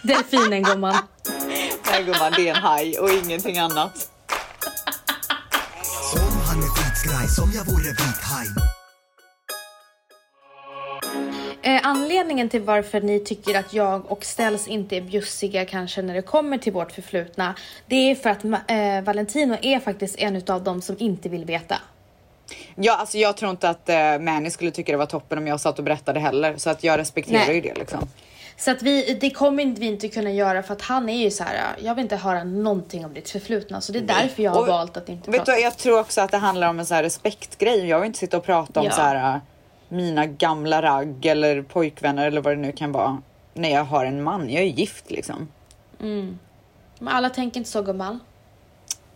Delfinen 0.03 0.63
gumman. 0.63 0.95
Nej 1.91 2.03
gumman, 2.03 2.33
det 2.35 2.49
är 2.49 2.55
en 2.55 2.63
haj 2.63 2.99
och 2.99 3.09
ingenting 3.09 3.57
annat. 3.57 4.09
Om 6.13 6.37
han 6.47 6.57
är 6.57 6.67
skitskraj 6.67 7.27
som 7.27 7.51
jag 7.55 7.65
vore 7.65 7.89
vit 7.89 8.23
haj 8.23 8.47
Eh, 11.63 11.79
anledningen 11.83 12.49
till 12.49 12.61
varför 12.61 13.01
ni 13.01 13.19
tycker 13.19 13.59
att 13.59 13.73
jag 13.73 14.11
och 14.11 14.25
Ställs 14.25 14.67
inte 14.67 14.97
är 14.97 15.01
bjussiga 15.01 15.65
kanske 15.65 16.01
när 16.01 16.13
det 16.13 16.21
kommer 16.21 16.57
till 16.57 16.73
vårt 16.73 16.91
förflutna, 16.91 17.55
det 17.87 17.95
är 18.11 18.15
för 18.15 18.29
att 18.29 18.43
eh, 18.43 19.01
Valentino 19.03 19.57
är 19.61 19.79
faktiskt 19.79 20.19
en 20.19 20.43
av 20.47 20.63
dem 20.63 20.81
som 20.81 20.95
inte 20.99 21.29
vill 21.29 21.45
veta. 21.45 21.75
Ja, 22.83 22.95
alltså 22.97 23.17
jag 23.17 23.37
tror 23.37 23.51
inte 23.51 23.69
att 23.69 23.89
eh, 23.89 24.19
Manny 24.19 24.49
skulle 24.49 24.71
tycka 24.71 24.91
det 24.91 24.97
var 24.97 25.05
toppen 25.05 25.37
om 25.37 25.47
jag 25.47 25.59
satt 25.59 25.77
och 25.79 25.85
berättade 25.85 26.19
heller. 26.19 26.57
Så 26.57 26.69
att 26.69 26.83
jag 26.83 26.99
respekterar 26.99 27.45
Nej. 27.45 27.55
ju 27.55 27.61
det 27.61 27.73
liksom. 27.75 28.07
Så 28.57 28.71
att 28.71 28.81
vi, 28.81 29.17
det 29.21 29.29
kommer 29.29 29.63
inte 29.63 29.81
vi 29.81 29.87
inte 29.87 30.07
kunna 30.07 30.31
göra 30.31 30.63
för 30.63 30.73
att 30.73 30.81
han 30.81 31.09
är 31.09 31.23
ju 31.23 31.31
så 31.31 31.43
här. 31.43 31.75
jag 31.79 31.95
vill 31.95 32.01
inte 32.03 32.15
höra 32.15 32.43
någonting 32.43 33.05
om 33.05 33.13
ditt 33.13 33.29
förflutna. 33.29 33.81
Så 33.81 33.91
det 33.91 33.99
är 33.99 34.03
därför 34.03 34.43
jag 34.43 34.51
har 34.51 34.61
Och 34.61 34.67
valt 34.67 34.97
att 34.97 35.09
inte 35.09 35.31
prata. 35.31 35.51
du, 35.55 35.59
jag 35.61 35.77
tror 35.77 35.99
också 35.99 36.21
att 36.21 36.31
det 36.31 36.37
handlar 36.37 36.67
om 36.69 36.79
en 36.79 36.85
så 36.85 36.93
här 36.93 37.03
respektgrej. 37.03 37.85
Jag 37.87 37.99
vill 37.99 38.07
inte 38.07 38.19
sitta 38.19 38.37
och 38.37 38.43
prata 38.43 38.79
om 38.79 38.85
Ja. 38.85 38.91
så 38.91 39.01
här 39.01 39.35
äh, 39.35 39.41
mina 39.89 40.25
gamla 40.25 40.81
ragg 40.81 41.25
eller 41.25 41.61
pojkvänner 41.61 42.27
eller 42.27 42.41
vad 42.41 42.53
det 42.53 42.61
nu 42.61 42.71
kan 42.71 42.91
vara. 42.91 43.21
När 43.53 43.69
jag 43.69 43.83
har 43.83 44.05
en 44.05 44.23
man. 44.23 44.49
Jag 44.49 44.63
är 44.63 44.67
gift 44.67 45.11
liksom. 45.11 45.47
Men 45.97 47.07
alla 47.07 47.29
tänker 47.29 47.57
inte 47.59 47.69
så 47.69 47.81
gumman. 47.81 48.19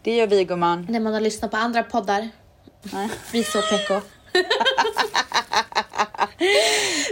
Det 0.02 0.16
gör 0.16 0.28
vi 0.28 0.44
gumman. 0.44 0.88
När 0.90 1.00
man 1.00 1.14
har 1.14 1.22
lyssnat 1.22 1.52
på 1.52 1.58
andra 1.58 1.84
poddar. 1.84 2.30
Vi 3.32 3.44
så 3.44 3.62
PK. 3.62 4.02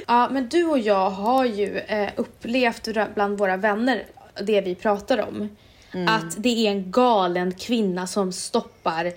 Ja, 0.07 0.29
men 0.31 0.49
du 0.49 0.63
och 0.65 0.79
jag 0.79 1.09
har 1.09 1.45
ju 1.45 1.77
eh, 1.79 2.09
upplevt 2.15 2.88
bland 3.15 3.38
våra 3.38 3.57
vänner 3.57 4.05
det 4.43 4.62
vi 4.62 4.75
pratar 4.75 5.17
om. 5.27 5.49
Mm. 5.93 6.07
Att 6.07 6.36
det 6.38 6.67
är 6.67 6.71
en 6.71 6.91
galen 6.91 7.51
kvinna 7.55 8.07
som 8.07 8.31
stoppar 8.33 9.12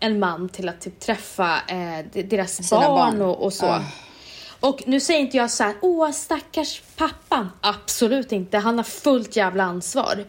en 0.00 0.18
man 0.18 0.48
till 0.48 0.68
att 0.68 0.80
typ 0.80 1.00
träffa 1.00 1.56
eh, 1.68 2.04
de- 2.12 2.22
deras 2.22 2.70
barn, 2.70 2.82
barn. 2.86 3.22
Och, 3.22 3.44
och 3.44 3.52
så. 3.52 3.66
Ah. 3.66 3.80
Och 4.62 4.82
nu 4.86 5.00
säger 5.00 5.20
inte 5.20 5.36
jag 5.36 5.50
så 5.50 5.64
här, 5.64 5.74
åh 5.82 6.10
stackars 6.10 6.82
pappan. 6.96 7.50
Absolut 7.60 8.32
inte, 8.32 8.58
han 8.58 8.76
har 8.76 8.84
fullt 8.84 9.36
jävla 9.36 9.64
ansvar. 9.64 10.24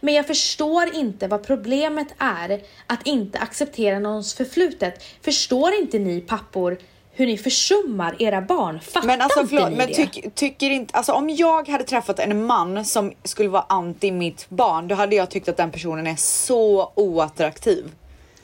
Men 0.00 0.14
jag 0.14 0.26
förstår 0.26 0.94
inte 0.94 1.28
vad 1.28 1.46
problemet 1.46 2.08
är 2.18 2.62
att 2.86 3.06
inte 3.06 3.38
acceptera 3.38 3.98
någons 3.98 4.34
förflutet. 4.34 5.04
Förstår 5.22 5.74
inte 5.74 5.98
ni 5.98 6.20
pappor 6.20 6.78
hur 7.12 7.26
ni 7.26 7.38
försummar 7.38 8.22
era 8.22 8.40
barn? 8.40 8.80
Fattar 8.80 9.06
Men 9.06 9.20
alltså 9.20 9.40
inte 9.40 9.50
förlåt, 9.50 9.70
ni 9.70 9.76
men 9.76 9.88
det? 9.88 9.94
tyck, 9.94 10.34
tycker 10.34 10.70
inte, 10.70 10.96
alltså 10.96 11.12
om 11.12 11.30
jag 11.30 11.68
hade 11.68 11.84
träffat 11.84 12.18
en 12.18 12.46
man 12.46 12.84
som 12.84 13.12
skulle 13.24 13.48
vara 13.48 13.66
anti 13.68 14.12
mitt 14.12 14.46
barn, 14.48 14.88
då 14.88 14.94
hade 14.94 15.16
jag 15.16 15.30
tyckt 15.30 15.48
att 15.48 15.56
den 15.56 15.70
personen 15.70 16.06
är 16.06 16.16
så 16.16 16.92
oattraktiv. 16.94 17.90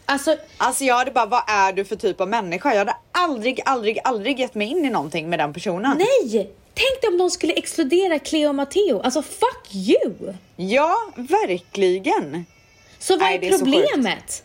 Alltså, 0.07 0.37
Alltså 0.59 0.85
jag 0.85 0.95
hade 0.95 1.11
bara, 1.11 1.27
vad 1.27 1.43
är 1.47 1.73
du 1.73 1.85
för 1.85 1.97
typ 1.97 2.21
av 2.21 2.29
människa? 2.29 2.71
Jag 2.71 2.79
hade 2.79 2.97
aldrig, 3.13 3.61
aldrig, 3.65 3.99
aldrig 4.05 4.41
gett 4.41 4.55
mig 4.55 4.67
in 4.69 4.85
i 4.85 4.91
någonting 4.91 5.31
med 5.31 5.39
den 5.39 5.53
personen. 5.53 5.99
nej! 5.99 6.51
Tänk 6.77 7.01
dig 7.03 7.11
om 7.11 7.19
de 7.19 7.31
skulle 7.31 7.53
exkludera 7.53 8.19
Cleo 8.19 8.49
och 8.49 8.55
Matteo. 8.55 9.01
Alltså 9.01 9.23
fuck 9.23 9.75
you! 9.75 10.33
Ja, 10.57 10.97
verkligen. 11.17 12.47
Så 12.99 13.17
vad 13.19 13.29
är 13.29 13.45
är 13.45 13.59
problemet? 13.59 14.43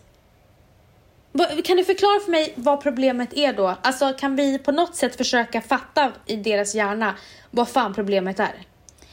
Vad- 1.32 1.64
Kan 1.64 1.76
du 1.76 1.84
förklara 1.84 2.20
för 2.20 2.30
mig 2.30 2.52
vad 2.56 2.82
problemet 2.82 3.28
är 3.36 3.52
då? 3.52 3.74
Alltså 3.82 4.12
kan 4.12 4.36
vi 4.36 4.58
på 4.58 4.72
något 4.72 4.96
sätt 4.96 5.16
försöka 5.16 5.60
fatta 5.60 6.12
i 6.26 6.36
deras 6.36 6.74
hjärna 6.74 7.14
vad 7.50 7.68
fan 7.68 7.94
problemet 7.94 8.40
är? 8.40 8.52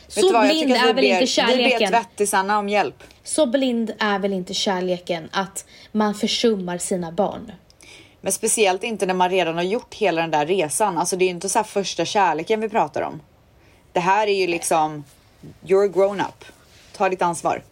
Vet 0.06 0.14
Så 0.14 0.40
blind 0.42 0.72
är 0.72 0.94
väl 0.94 1.06
inte 1.06 1.12
Vi 1.12 1.20
ber 1.20 1.26
kärleken? 1.26 1.90
tvättisarna 1.90 2.60
om 2.60 2.70
hjälp. 2.70 3.04
Så 3.28 3.46
blind 3.46 3.92
är 4.00 4.20
väl 4.20 4.34
inte 4.34 4.54
kärleken 4.54 5.30
att 5.32 5.66
man 5.92 6.16
försummar 6.16 6.78
sina 6.78 7.12
barn? 7.12 7.52
Men 8.22 8.32
speciellt 8.32 8.84
inte 8.84 9.06
när 9.06 9.14
man 9.14 9.30
redan 9.30 9.56
har 9.56 9.64
gjort 9.64 9.94
hela 9.96 10.22
den 10.22 10.32
där 10.32 10.46
resan. 10.46 10.98
Alltså 10.98 11.16
det 11.16 11.24
är 11.24 11.28
ju 11.28 11.34
inte 11.34 11.50
så 11.50 11.60
här 11.60 11.64
första 11.64 12.06
kärleken 12.06 12.62
vi 12.62 12.70
pratar 12.70 13.02
om. 13.02 13.22
Det 13.94 14.00
här 14.00 14.28
är 14.28 14.40
ju 14.42 14.48
liksom, 14.48 15.04
you're 15.64 15.88
grown 15.94 16.20
up. 16.20 16.46
Ta 16.92 17.10
ditt 17.10 17.22
ansvar. 17.22 17.64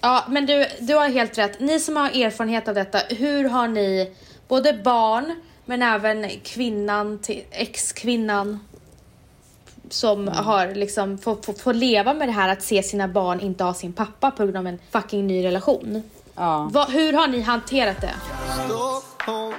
Ja, 0.00 0.24
men 0.28 0.46
du, 0.46 0.66
du 0.80 0.94
har 0.94 1.08
helt 1.08 1.38
rätt. 1.38 1.60
Ni 1.60 1.80
som 1.80 1.96
har 1.96 2.10
erfarenhet 2.10 2.68
av 2.68 2.74
detta, 2.74 2.98
hur 2.98 3.44
har 3.44 3.68
ni, 3.68 4.12
både 4.48 4.72
barn 4.72 5.40
men 5.64 5.82
även 5.82 6.30
kvinnan, 6.42 7.18
till- 7.18 7.44
ex-kvinnan 7.50 8.60
som 9.90 10.20
Mm. 10.28 10.34
har 10.44 10.74
liksom 10.74 11.18
får, 11.18 11.36
får, 11.42 11.52
får 11.52 11.74
leva 11.74 12.14
med 12.14 12.28
det 12.28 12.32
här 12.32 12.48
att 12.48 12.62
se 12.62 12.82
sina 12.82 13.08
barn 13.08 13.40
inte 13.40 13.64
ha 13.64 13.74
sin 13.74 13.92
pappa 13.92 14.30
på 14.30 14.42
grund 14.44 14.56
av 14.56 14.66
en 14.66 14.78
fucking 14.90 15.26
ny 15.26 15.44
relation. 15.44 16.02
Ja. 16.34 16.68
Va, 16.72 16.84
hur 16.90 17.12
har 17.12 17.28
ni 17.28 17.40
hanterat 17.40 18.00
det? 18.00 18.14
Stockholm, 18.66 19.54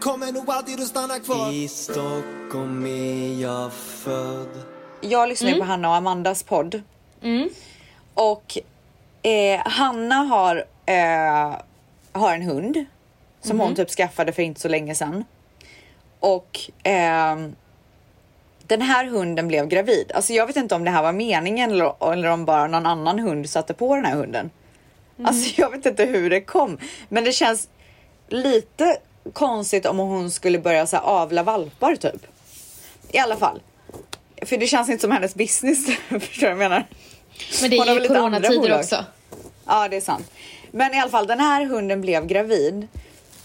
kommer 0.00 0.32
nog 0.32 0.50
alltid 0.50 0.80
att 0.80 0.86
stanna 0.86 1.18
kvar 1.18 1.52
I 1.52 1.68
Stockholm 1.68 2.86
är 2.86 3.42
jag 3.42 3.72
född 3.72 4.48
Jag 5.00 5.28
lyssnar 5.28 5.50
ju 5.50 5.58
på 5.58 5.64
Hanna 5.64 5.88
och 5.88 5.94
Amandas 5.94 6.42
podd. 6.42 6.82
Och 8.14 8.58
eh, 9.22 9.60
Hanna 9.64 10.14
har, 10.14 10.64
eh, 10.86 11.56
har 12.12 12.34
en 12.34 12.42
hund 12.42 12.84
som 13.40 13.60
hon 13.60 13.74
typ 13.74 13.90
skaffade 13.90 14.32
för 14.32 14.42
inte 14.42 14.60
så 14.60 14.68
länge 14.68 14.94
sedan. 14.94 15.24
Och 16.20 16.60
ehm, 16.82 17.54
den 18.66 18.82
här 18.82 19.04
hunden 19.04 19.48
blev 19.48 19.68
gravid. 19.68 20.12
Alltså 20.14 20.32
jag 20.32 20.46
vet 20.46 20.56
inte 20.56 20.74
om 20.74 20.84
det 20.84 20.90
här 20.90 21.02
var 21.02 21.12
meningen 21.12 21.70
eller, 21.70 22.12
eller 22.12 22.28
om 22.28 22.44
bara 22.44 22.66
någon 22.66 22.86
annan 22.86 23.18
hund 23.18 23.50
satte 23.50 23.74
på 23.74 23.96
den 23.96 24.04
här 24.04 24.16
hunden. 24.16 24.50
Alltså 25.24 25.60
jag 25.60 25.70
vet 25.70 25.86
inte 25.86 26.04
hur 26.04 26.30
det 26.30 26.40
kom. 26.40 26.78
Men 27.08 27.24
det 27.24 27.32
känns 27.32 27.68
lite 28.28 28.98
konstigt 29.32 29.86
om 29.86 29.98
hon 29.98 30.30
skulle 30.30 30.58
börja 30.58 30.86
så 30.86 30.96
här, 30.96 31.02
avla 31.02 31.42
valpar 31.42 31.96
typ. 31.96 32.26
I 33.08 33.18
alla 33.18 33.36
fall. 33.36 33.60
För 34.46 34.56
det 34.56 34.66
känns 34.66 34.88
inte 34.88 35.00
som 35.00 35.10
hennes 35.10 35.34
business. 35.34 35.86
Förstår 36.08 36.46
du 36.46 36.46
vad 36.46 36.50
jag 36.50 36.58
menar? 36.58 36.86
Men 37.60 37.70
det 37.70 37.78
Hon 37.78 37.88
är 37.88 38.00
ju 38.00 38.08
coronatider 38.08 38.78
också. 38.78 39.04
Ja, 39.66 39.88
det 39.88 39.96
är 39.96 40.00
sant. 40.00 40.30
Men 40.70 40.94
i 40.94 41.00
alla 41.00 41.10
fall, 41.10 41.26
den 41.26 41.40
här 41.40 41.64
hunden 41.64 42.00
blev 42.00 42.26
gravid. 42.26 42.88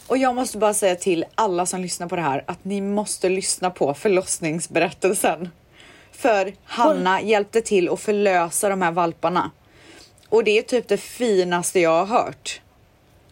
Och 0.07 0.17
jag 0.17 0.35
måste 0.35 0.57
bara 0.57 0.73
säga 0.73 0.95
till 0.95 1.25
alla 1.35 1.65
som 1.65 1.81
lyssnar 1.81 2.07
på 2.07 2.15
det 2.15 2.21
här 2.21 2.43
att 2.47 2.65
ni 2.65 2.81
måste 2.81 3.29
lyssna 3.29 3.69
på 3.69 3.93
förlossningsberättelsen. 3.93 5.49
För 6.11 6.53
Hanna 6.63 7.21
hjälpte 7.21 7.61
till 7.61 7.89
att 7.89 7.99
förlösa 7.99 8.69
de 8.69 8.81
här 8.81 8.91
valparna. 8.91 9.51
Och 10.29 10.43
det 10.43 10.57
är 10.57 10.61
typ 10.61 10.87
det 10.87 10.97
finaste 10.97 11.79
jag 11.79 12.05
har 12.05 12.05
hört. 12.05 12.61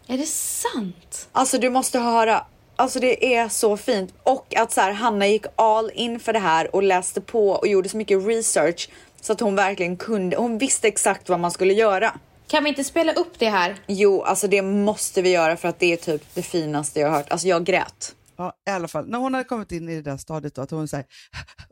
Är 0.06 0.18
det 0.18 0.26
sant? 0.26 1.28
Alltså 1.32 1.58
du 1.58 1.70
måste 1.70 1.98
höra. 1.98 2.46
Alltså 2.76 3.00
det 3.00 3.34
är 3.34 3.48
så 3.48 3.76
fint. 3.76 4.14
Och 4.22 4.56
att 4.56 4.72
så 4.72 4.80
här, 4.80 4.92
Hanna 4.92 5.26
gick 5.26 5.44
all 5.56 5.90
in 5.94 6.20
för 6.20 6.32
det 6.32 6.38
här 6.38 6.74
och 6.74 6.82
läste 6.82 7.20
på 7.20 7.50
och 7.50 7.66
gjorde 7.66 7.88
så 7.88 7.96
mycket 7.96 8.26
research 8.26 8.90
så 9.20 9.32
att 9.32 9.40
hon 9.40 9.56
verkligen 9.56 9.96
kunde. 9.96 10.36
Hon 10.36 10.58
visste 10.58 10.88
exakt 10.88 11.28
vad 11.28 11.40
man 11.40 11.50
skulle 11.50 11.72
göra. 11.72 12.14
Kan 12.46 12.64
vi 12.64 12.68
inte 12.68 12.84
spela 12.84 13.12
upp 13.12 13.38
det 13.38 13.48
här? 13.48 13.76
Jo, 13.86 14.22
alltså 14.22 14.48
det 14.48 14.62
måste 14.62 15.22
vi 15.22 15.30
göra 15.30 15.56
för 15.56 15.68
att 15.68 15.78
det 15.78 15.92
är 15.92 15.96
typ 15.96 16.34
det 16.34 16.42
finaste 16.42 17.00
jag 17.00 17.08
har 17.08 17.16
hört. 17.16 17.30
Alltså 17.30 17.48
jag 17.48 17.64
grät. 17.64 18.14
Ja, 18.36 18.52
i 18.68 18.70
alla 18.70 18.88
fall. 18.88 19.08
När 19.08 19.18
hon 19.18 19.34
hade 19.34 19.44
kommit 19.44 19.72
in 19.72 19.88
i 19.88 19.94
det 19.94 20.02
där 20.10 20.16
stadiet 20.16 20.54
då, 20.54 20.62
att 20.62 20.70
hon 20.70 20.88
säger 20.88 21.06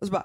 och 0.01 0.07
så 0.07 0.13
bara, 0.13 0.25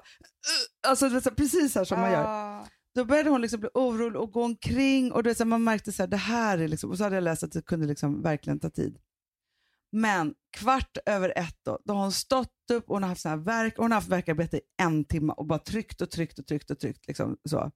alltså 0.86 1.30
precis 1.36 1.72
så 1.72 1.78
här 1.78 1.84
som 1.84 2.00
man 2.00 2.12
gör. 2.12 2.75
Då 2.96 3.04
började 3.04 3.30
hon 3.30 3.40
liksom 3.40 3.60
bli 3.60 3.68
orolig 3.74 4.20
och 4.20 4.32
gå 4.32 4.44
omkring 4.44 5.12
och 5.12 5.26
är 5.26 5.34
så 5.34 5.44
här, 5.44 5.48
man 5.48 5.64
märkte 5.64 5.92
så 5.92 6.02
här, 6.02 6.08
det 6.08 6.16
här 6.16 6.58
är 6.58 6.68
liksom, 6.68 6.90
och 6.90 6.98
så 6.98 7.04
hade 7.04 7.16
jag 7.16 7.24
läst 7.24 7.42
att 7.42 7.52
det 7.52 7.62
kunde 7.62 7.86
liksom 7.86 8.22
verkligen 8.22 8.60
ta 8.60 8.70
tid. 8.70 8.98
Men 9.92 10.34
kvart 10.56 10.98
över 11.06 11.32
ett 11.36 11.58
då, 11.62 11.78
då 11.84 11.94
har 11.94 12.00
hon 12.00 12.12
stått 12.12 12.70
upp 12.72 12.88
och 12.88 12.96
hon 12.96 13.02
har 13.02 13.08
haft 13.08 13.20
så 13.20 13.28
här 13.28 13.36
verk, 13.36 13.74
hon 13.76 13.90
har 13.90 13.96
haft 13.96 14.08
verkarbete 14.08 14.56
i 14.56 14.60
en 14.82 15.04
timme 15.04 15.32
och 15.32 15.46
bara 15.46 15.58
tryckt 15.58 16.00
och 16.00 16.10
tryckt 16.10 16.38
och 16.38 16.46
tryckt 16.46 16.70
och 16.70 16.78
tryckt. 16.78 17.06
Liksom, 17.06 17.36
så. 17.48 17.70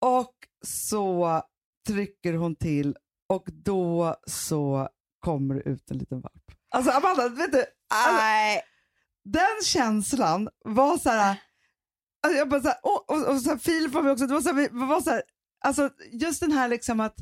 Och 0.00 0.34
så 0.66 1.42
trycker 1.86 2.32
hon 2.34 2.56
till 2.56 2.96
och 3.28 3.48
då 3.52 4.16
så 4.26 4.88
kommer 5.18 5.54
det 5.54 5.60
ut 5.60 5.90
en 5.90 5.98
liten 5.98 6.20
valp. 6.20 6.52
Alltså 6.68 6.90
Amanda, 6.90 7.28
vet 7.28 7.52
du? 7.52 7.64
Alltså, 7.94 8.22
den 9.24 9.64
känslan 9.64 10.48
var 10.64 10.98
så 10.98 11.10
här... 11.10 11.36
Alltså 12.22 12.38
jag 12.38 12.48
bara 12.48 12.60
så 12.62 12.68
här, 12.68 12.76
och, 12.82 13.10
och, 13.10 13.28
och 13.28 13.40
så 13.40 13.50
här, 13.50 13.56
Filip 13.56 13.92
var 13.92 14.02
med 14.02 14.12
också, 14.12 14.26
det 14.26 14.34
var 14.34 14.40
så 14.40 14.48
här, 14.48 14.54
vi 14.56 14.68
var 14.86 15.00
så 15.00 15.10
här, 15.10 15.22
alltså 15.64 15.90
just 16.12 16.40
den 16.40 16.52
här 16.52 16.68
liksom 16.68 17.00
att, 17.00 17.14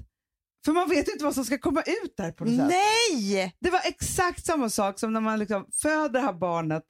för 0.65 0.73
man 0.73 0.89
vet 0.89 1.09
ju 1.09 1.13
inte 1.13 1.25
vad 1.25 1.35
som 1.35 1.45
ska 1.45 1.59
komma 1.59 1.83
ut 1.83 2.15
där 2.17 2.33
på 2.33 2.45
något 2.45 2.57
sätt. 2.57 2.69
Nej! 2.69 3.57
Det 3.61 3.71
var 3.71 3.81
exakt 3.85 4.47
samma 4.47 4.71
sak 4.71 4.99
som 4.99 5.13
när 5.13 5.21
man 5.21 5.39
liksom 5.39 5.67
föder 5.83 6.09
det 6.09 6.21
här 6.21 6.33
barnet, 6.33 6.83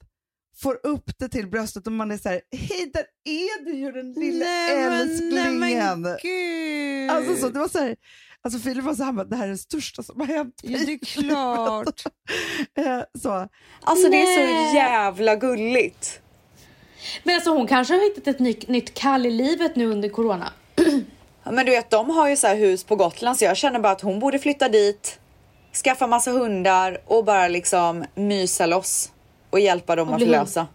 får 0.62 0.87
upp 0.87 1.18
det 1.18 1.29
till 1.29 1.49
bröstet 1.51 1.87
och 1.87 1.92
man 1.92 2.11
är 2.11 2.18
så 2.18 2.29
här, 2.29 2.40
hej 2.57 2.90
där 2.94 3.05
är 3.25 3.64
du 3.64 3.75
ju 3.75 3.92
den 3.92 4.12
lilla 4.12 4.44
Nej, 4.44 4.83
älsklingen. 4.83 5.61
Nej 5.61 5.97
men 5.97 6.16
gud! 6.23 7.11
Alltså 7.11 7.37
så, 7.37 7.49
det 7.49 7.59
var 7.59 7.68
så 7.68 7.79
här, 7.79 7.97
alltså 8.42 8.61
Filip 8.61 8.85
var 8.85 8.94
så 8.94 9.03
här, 9.05 9.25
det 9.25 9.37
här 9.37 9.44
är 9.44 9.51
det 9.51 9.59
största 9.59 10.03
som 10.03 10.21
har 10.21 10.27
hänt 10.27 10.55
Ja, 10.62 10.71
mig 10.71 10.87
det 10.87 10.92
är 10.92 10.99
klart. 10.99 11.87
livet." 11.87 12.05
Eh, 12.87 13.01
så. 13.23 13.49
Alltså 13.81 14.09
det 14.09 14.16
är 14.23 14.47
Nej. 14.47 14.71
så 14.71 14.77
jävla 14.77 15.37
gulligt. 15.37 16.21
Men 17.23 17.35
alltså 17.35 17.51
hon 17.51 17.66
kanske 17.66 17.95
har 17.95 18.01
hittat 18.01 18.26
ett 18.28 18.39
nytt, 18.39 18.68
nytt 18.68 18.95
kall 18.95 19.26
i 19.26 19.30
livet 19.30 19.76
nu 19.76 19.87
under 19.87 20.09
corona. 20.09 20.53
Ja, 21.45 21.53
Men 21.53 21.66
du 21.66 21.72
vet, 21.72 21.91
de 21.91 22.11
har 22.11 22.28
ju 22.28 22.37
så 22.37 22.47
här 22.47 22.57
hus 22.57 22.85
på 22.85 22.97
Gotland 22.97 23.39
så 23.39 23.45
jag 23.45 23.57
känner 23.57 23.78
bara 23.80 23.93
att 23.93 24.01
hon 24.01 24.20
borde 24.20 24.39
flytta 24.39 24.68
dit, 24.68 25.18
skaffa 25.85 26.07
massa 26.07 26.30
hundar 26.30 27.01
och 27.07 27.24
bara 27.24 27.49
liksom 27.49 28.05
mysa 28.14 28.66
loss 28.66 29.12
och 29.51 29.61
hjälpa 29.61 29.97
dem 29.97 30.09
Och 30.09 30.14
att 30.14 30.18
bli 30.18 30.26
förlösa. 30.26 30.66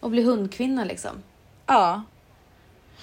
Och 0.00 0.10
bli 0.10 0.22
hundkvinna 0.22 0.84
liksom. 0.84 1.22
Ja. 1.66 2.02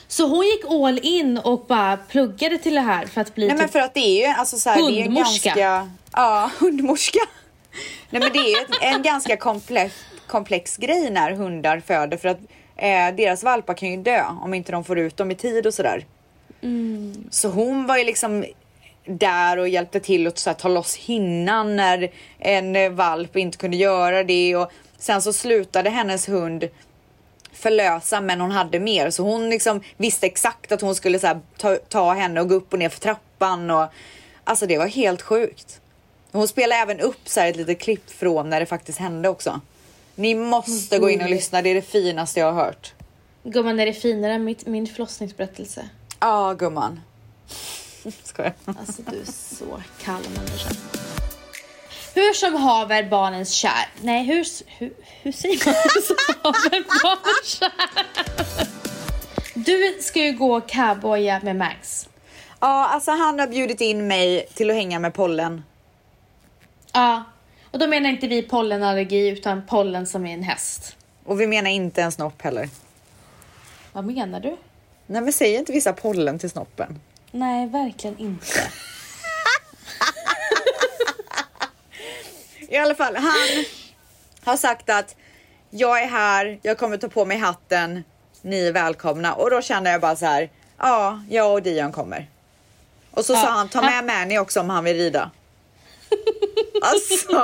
Så 0.07 0.27
hon 0.27 0.45
gick 0.45 0.65
all 0.69 0.99
in 1.03 1.38
och 1.38 1.65
bara 1.67 1.97
pluggade 1.97 2.57
till 2.57 2.73
det 2.73 2.82
här 2.82 3.05
för 3.05 3.21
att 3.21 3.36
bli 3.36 3.47
Nej 3.47 3.55
men 3.55 3.65
typ... 3.65 3.71
för 3.71 3.80
att 3.80 3.93
det 3.93 3.99
är 3.99 4.27
ju 4.27 4.34
alltså 4.39 4.57
så 4.57 4.69
här, 4.69 4.77
det 4.77 4.99
är 4.99 5.03
Hundmorska. 5.03 5.49
ganska... 5.49 5.91
Ja, 6.11 6.51
hundmorska. 6.59 7.19
Nej 8.09 8.21
men 8.21 8.32
det 8.34 8.39
är 8.39 8.49
ju 8.49 8.65
en 8.82 9.01
ganska 9.01 9.38
komplex, 9.38 9.95
komplex 10.34 10.77
grej 10.77 11.09
när 11.09 11.31
hundar 11.31 11.79
föder 11.79 12.17
för 12.17 12.29
att 12.29 12.39
eh, 12.75 13.15
deras 13.15 13.43
valpar 13.43 13.73
kan 13.73 13.89
ju 13.89 13.97
dö 13.97 14.23
om 14.41 14.53
inte 14.53 14.71
de 14.71 14.84
får 14.84 14.99
ut 14.99 15.17
dem 15.17 15.31
i 15.31 15.36
tid 15.36 15.67
och 15.67 15.73
sådär. 15.73 16.05
Mm. 16.61 17.23
Så 17.29 17.49
hon 17.49 17.88
var 17.88 17.97
ju 17.97 18.03
liksom 18.03 18.45
där 19.05 19.57
och 19.57 19.67
hjälpte 19.67 19.99
till 19.99 20.27
att 20.27 20.38
så 20.38 20.49
här, 20.49 20.57
ta 20.57 20.67
loss 20.67 20.95
hinnan 20.95 21.75
när 21.75 22.11
en 22.39 22.95
valp 22.95 23.36
inte 23.36 23.57
kunde 23.57 23.77
göra 23.77 24.23
det 24.23 24.55
och 24.55 24.71
sen 24.97 25.21
så 25.21 25.34
slutade 25.34 25.89
hennes 25.89 26.29
hund 26.29 26.69
förlösa 27.51 28.21
men 28.21 28.41
hon 28.41 28.51
hade 28.51 28.79
mer 28.79 29.09
så 29.09 29.23
hon 29.23 29.49
liksom 29.49 29.81
visste 29.97 30.25
exakt 30.25 30.71
att 30.71 30.81
hon 30.81 30.95
skulle 30.95 31.19
så 31.19 31.27
här, 31.27 31.39
ta, 31.57 31.75
ta 31.75 32.13
henne 32.13 32.41
och 32.41 32.49
gå 32.49 32.55
upp 32.55 32.73
och 32.73 32.79
ner 32.79 32.89
för 32.89 32.99
trappan 32.99 33.71
och 33.71 33.86
alltså 34.43 34.65
det 34.65 34.77
var 34.77 34.88
helt 34.88 35.21
sjukt. 35.21 35.81
Hon 36.31 36.47
spelade 36.47 36.81
även 36.81 36.99
upp 36.99 37.29
så 37.29 37.39
här 37.39 37.49
ett 37.49 37.55
litet 37.55 37.79
klipp 37.79 38.09
från 38.09 38.49
när 38.49 38.59
det 38.59 38.65
faktiskt 38.65 38.99
hände 38.99 39.29
också. 39.29 39.61
Ni 40.16 40.36
måste 40.36 40.99
gå 40.99 41.09
in 41.09 41.22
och 41.22 41.30
lyssna, 41.30 41.61
det 41.61 41.70
är 41.70 41.76
det 41.76 41.82
finaste 41.82 42.39
jag 42.39 42.51
har 42.51 42.64
hört. 42.66 42.93
Gumman, 43.43 43.80
är 43.80 43.86
det 43.86 43.93
finare 43.93 44.34
än 44.34 44.43
mitt, 44.43 44.66
min 44.66 44.88
förlossningsberättelse? 44.88 45.89
Ja 46.20 46.53
gumman. 46.53 47.01
Skojar. 48.24 48.53
Alltså 48.66 49.01
du 49.01 49.20
är 49.20 49.26
så 49.26 49.82
kall 50.03 50.22
människa. 50.36 50.70
Hur 52.16 52.34
som 52.34 52.55
haver 52.55 53.03
barnens 53.03 53.51
kär. 53.51 53.89
Nej, 54.01 54.24
hur, 54.26 54.45
hur, 54.68 54.93
hur 55.22 55.32
säger 55.32 55.66
man? 55.66 55.76
Hur 55.76 56.01
som 56.01 56.16
haver 56.41 57.03
barnens 57.03 57.45
kär. 57.45 57.72
Du 59.53 59.97
ska 60.01 60.20
ju 60.20 60.32
gå 60.32 60.61
cowboya 60.61 61.39
med 61.43 61.55
Max. 61.55 62.09
Ja 62.59 62.88
alltså 62.88 63.11
han 63.11 63.39
har 63.39 63.47
bjudit 63.47 63.82
in 63.82 64.07
mig 64.07 64.47
till 64.53 64.70
att 64.70 64.76
hänga 64.76 64.99
med 64.99 65.14
pollen. 65.14 65.64
Ja, 66.93 67.24
och 67.74 67.80
då 67.80 67.88
menar 67.88 68.09
inte 68.09 68.28
vi 68.28 68.41
pollenallergi 68.41 69.28
utan 69.30 69.65
pollen 69.67 70.07
som 70.07 70.26
är 70.26 70.34
en 70.34 70.43
häst. 70.43 70.95
Och 71.26 71.41
vi 71.41 71.47
menar 71.47 71.69
inte 71.69 72.01
en 72.01 72.11
snopp 72.11 72.41
heller. 72.41 72.69
Vad 73.91 74.05
menar 74.05 74.39
du? 74.39 74.57
Nej 75.07 75.21
men 75.21 75.34
säger 75.34 75.59
inte 75.59 75.71
vissa 75.71 75.93
pollen 75.93 76.39
till 76.39 76.49
snoppen? 76.49 76.99
Nej, 77.32 77.67
verkligen 77.67 78.17
inte. 78.19 78.59
I 82.69 82.78
alla 82.78 82.95
fall, 82.95 83.15
han 83.15 83.65
har 84.43 84.57
sagt 84.57 84.89
att 84.89 85.15
jag 85.69 86.01
är 86.01 86.07
här, 86.07 86.59
jag 86.61 86.78
kommer 86.78 86.97
ta 86.97 87.07
på 87.07 87.26
mig 87.26 87.38
hatten, 87.38 88.03
ni 88.41 88.67
är 88.67 88.71
välkomna. 88.71 89.34
Och 89.34 89.49
då 89.49 89.61
kände 89.61 89.91
jag 89.91 90.01
bara 90.01 90.15
så 90.15 90.26
här, 90.26 90.49
ja, 90.78 91.21
jag 91.30 91.53
och 91.53 91.61
Dion 91.61 91.91
kommer. 91.91 92.28
Och 93.11 93.26
så 93.26 93.34
Ja, 93.34 93.41
sa 93.41 93.49
han, 93.49 93.69
ta 93.69 93.82
med 93.82 94.05
Mani 94.05 94.39
också 94.39 94.59
om 94.59 94.69
han 94.69 94.84
vill 94.84 94.97
rida. 94.97 95.32
Alltså, 96.82 97.36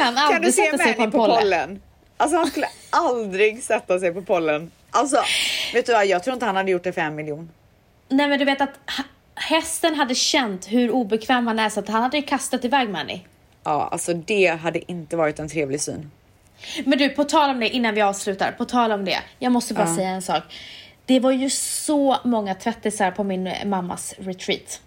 han 0.00 0.32
kan 0.32 0.42
du 0.42 0.52
se 0.52 0.70
på 0.70 0.76
Mani 0.76 0.94
en 0.98 1.10
på 1.10 1.18
polle. 1.18 1.34
pollen? 1.40 1.82
Alltså 2.16 2.36
han 2.36 2.46
skulle 2.46 2.66
aldrig 2.90 3.62
sätta 3.62 3.98
sig 3.98 4.14
på 4.14 4.22
pollen. 4.22 4.70
Alltså, 4.90 5.22
vet 5.74 5.86
du 5.86 5.92
vad, 5.92 6.06
jag 6.06 6.24
tror 6.24 6.34
inte 6.34 6.46
han 6.46 6.56
hade 6.56 6.70
gjort 6.70 6.84
det 6.84 6.92
för 6.92 7.00
en 7.00 7.14
miljon. 7.14 7.50
Nej 8.08 8.28
men 8.28 8.38
du 8.38 8.44
vet 8.44 8.60
att 8.60 8.74
hästen 9.34 9.94
hade 9.94 10.14
känt 10.14 10.66
hur 10.66 10.90
obekväm 10.90 11.46
han 11.46 11.58
är 11.58 11.68
så 11.68 11.80
att 11.80 11.88
han 11.88 12.02
hade 12.02 12.16
ju 12.16 12.22
kastat 12.22 12.64
iväg 12.64 12.88
Manny. 12.90 13.20
Ja, 13.64 13.88
alltså 13.92 14.14
det 14.14 14.46
hade 14.46 14.90
inte 14.92 15.16
varit 15.16 15.38
en 15.38 15.48
trevlig 15.48 15.80
syn. 15.80 16.10
Men 16.84 16.98
du, 16.98 17.08
på 17.08 17.24
tal 17.24 17.50
om 17.50 17.60
det 17.60 17.68
innan 17.68 17.94
vi 17.94 18.00
avslutar, 18.02 18.52
på 18.58 18.64
tal 18.64 18.92
om 18.92 19.04
det. 19.04 19.18
Jag 19.38 19.52
måste 19.52 19.74
bara 19.74 19.88
Ja. 19.88 19.96
säga 19.96 20.08
en 20.08 20.22
sak. 20.22 20.42
Det 21.06 21.20
var 21.20 21.30
ju 21.30 21.50
så 21.50 22.16
många 22.24 22.54
tvättisar 22.54 23.10
på 23.10 23.24
min 23.24 23.52
mammas 23.64 24.14
retreat. 24.18 24.80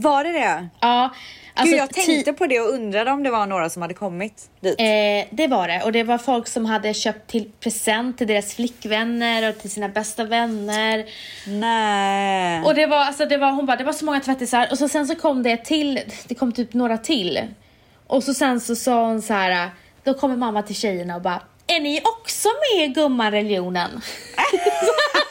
Var 0.00 0.24
det 0.24 0.32
det? 0.32 0.68
Ja, 0.80 1.14
alltså 1.54 1.70
Gud, 1.72 1.80
jag 1.80 1.92
tänkte 1.92 2.32
på 2.32 2.46
det 2.46 2.60
och 2.60 2.68
undrade 2.74 3.10
om 3.10 3.22
det 3.22 3.30
var 3.30 3.46
några 3.46 3.70
som 3.70 3.82
hade 3.82 3.94
kommit 3.94 4.50
dit. 4.60 4.80
Eh, 4.80 5.26
det 5.30 5.46
var 5.46 5.68
det. 5.68 5.82
Och 5.84 5.92
det 5.92 6.02
var 6.02 6.18
folk 6.18 6.48
som 6.48 6.66
hade 6.66 6.94
köpt 6.94 7.30
till 7.30 7.50
present 7.60 8.18
till 8.18 8.26
deras 8.26 8.54
flickvänner 8.54 9.48
och 9.48 9.58
till 9.58 9.70
sina 9.70 9.88
bästa 9.88 10.24
vänner. 10.24 11.04
Nej. 11.46 12.62
Och 12.64 12.74
det 12.74 12.86
var, 12.86 12.98
alltså 12.98 13.26
det 13.26 13.36
var, 13.36 13.52
hon 13.52 13.66
bara, 13.66 13.76
det 13.76 13.84
var 13.84 13.92
så 13.92 14.04
många 14.04 14.20
tvättisar. 14.20 14.68
Och 14.70 14.78
så 14.78 14.88
sen 14.88 15.06
så 15.06 15.14
kom 15.14 15.42
det 15.42 15.56
till, 15.56 16.00
det 16.28 16.34
kom 16.34 16.52
typ 16.52 16.74
några 16.74 16.98
till. 16.98 17.40
Och 18.06 18.24
så 18.24 18.34
sen 18.34 18.60
så 18.60 18.76
sa 18.76 19.04
hon 19.06 19.22
så 19.22 19.34
här, 19.34 19.70
då 20.04 20.14
kommer 20.14 20.36
mamma 20.36 20.62
till 20.62 20.76
tjejerna 20.76 21.16
och 21.16 21.22
bara, 21.22 21.42
är 21.66 21.80
ni 21.80 22.00
också 22.04 22.48
med 22.48 22.84
i 22.84 22.88
gummareligionen? 22.88 23.90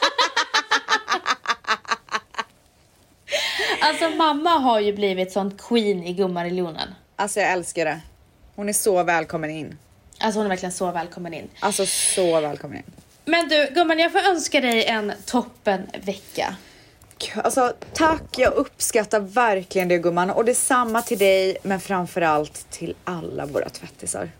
alltså 3.80 4.08
mamma 4.08 4.50
har 4.50 4.80
ju 4.80 4.92
blivit 4.92 5.32
sånt 5.32 5.62
queen 5.62 6.04
i 6.04 6.12
gummareligionen. 6.12 6.88
Alltså 7.16 7.40
jag 7.40 7.52
älskar 7.52 7.84
det. 7.84 8.00
Hon 8.56 8.68
är 8.68 8.72
så 8.72 9.02
välkommen 9.02 9.50
in. 9.50 9.78
Alltså 10.20 10.38
hon 10.38 10.46
är 10.46 10.48
verkligen 10.48 10.72
så 10.72 10.90
välkommen 10.90 11.34
in. 11.34 11.48
Alltså 11.60 11.86
så 11.86 12.40
välkommen 12.40 12.78
in. 12.78 12.84
Men 13.24 13.48
du 13.48 13.70
gumman, 13.74 13.98
jag 13.98 14.12
får 14.12 14.18
önska 14.18 14.60
dig 14.60 14.84
en 14.84 15.12
toppen 15.26 15.86
vecka. 16.04 16.56
Alltså 17.34 17.74
tack, 17.92 18.22
jag 18.36 18.52
uppskattar 18.52 19.20
verkligen 19.20 19.88
det 19.88 19.98
gumman 19.98 20.30
och 20.30 20.44
detsamma 20.44 21.02
till 21.02 21.18
dig 21.18 21.56
men 21.62 21.80
framförallt 21.80 22.70
till 22.70 22.94
alla 23.04 23.46
våra 23.46 23.68
tvättisar. 23.68 24.30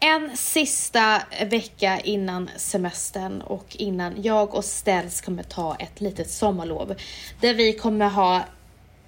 En 0.00 0.36
sista 0.36 1.22
vecka 1.46 2.00
innan 2.04 2.50
semestern 2.56 3.40
och 3.40 3.66
innan 3.78 4.22
jag 4.22 4.54
och 4.54 4.64
Ställs 4.64 5.20
kommer 5.20 5.42
ta 5.42 5.76
ett 5.76 6.00
litet 6.00 6.30
sommarlov. 6.30 6.94
Där 7.40 7.54
vi 7.54 7.72
kommer 7.72 8.08
ha, 8.08 8.42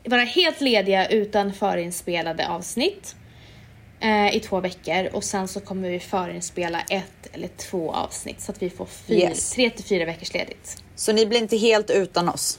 vara 0.05 0.21
helt 0.25 0.61
lediga 0.61 1.09
utan 1.09 1.53
förinspelade 1.53 2.49
avsnitt 2.49 3.17
eh, 4.01 4.37
i 4.37 4.41
två 4.41 4.61
veckor 4.61 5.09
och 5.13 5.25
sen 5.25 5.49
så 5.49 5.61
kommer 5.61 5.91
vi 5.91 6.01
förinspela 6.01 6.81
ett 6.81 7.27
eller 7.33 7.49
två 7.49 7.93
avsnitt 7.93 8.41
så 8.41 8.53
att 8.53 8.63
vi 8.63 8.71
får 8.71 8.87
fyra, 8.87 9.19
Yes. 9.19 9.51
tre 9.51 9.71
till 9.71 9.85
fyra 9.85 10.05
veckors 10.05 10.35
ledigt. 10.35 10.83
Så 10.95 11.13
ni 11.13 11.27
blir 11.27 11.39
inte 11.39 11.57
helt 11.57 11.91
utan 11.91 12.29
oss. 12.29 12.59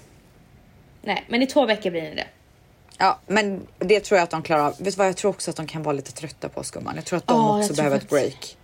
Nej, 1.01 1.23
men 1.27 1.41
i 1.41 1.47
två 1.47 1.65
veckor 1.65 1.91
blir 1.91 2.01
det. 2.15 2.27
Ja, 2.97 3.19
men 3.27 3.67
det 3.79 3.99
tror 3.99 4.17
jag 4.17 4.23
att 4.23 4.29
de 4.29 4.43
klarar 4.43 4.63
av. 4.63 4.71
Vet 4.77 4.85
du 4.85 4.91
vad, 4.91 5.07
jag 5.07 5.17
tror 5.17 5.31
också 5.31 5.51
att 5.51 5.57
de 5.57 5.67
kan 5.67 5.83
vara 5.83 5.93
lite 5.93 6.11
trötta 6.11 6.49
på 6.49 6.59
oss 6.59 6.71
gumman. 6.71 6.95
Jag 6.95 7.05
tror 7.05 7.17
att 7.17 7.27
de 7.27 7.41
jag 7.41 7.59
också 7.59 7.73
behöver 7.73 7.97
ett 7.97 8.09
break. 8.09 8.57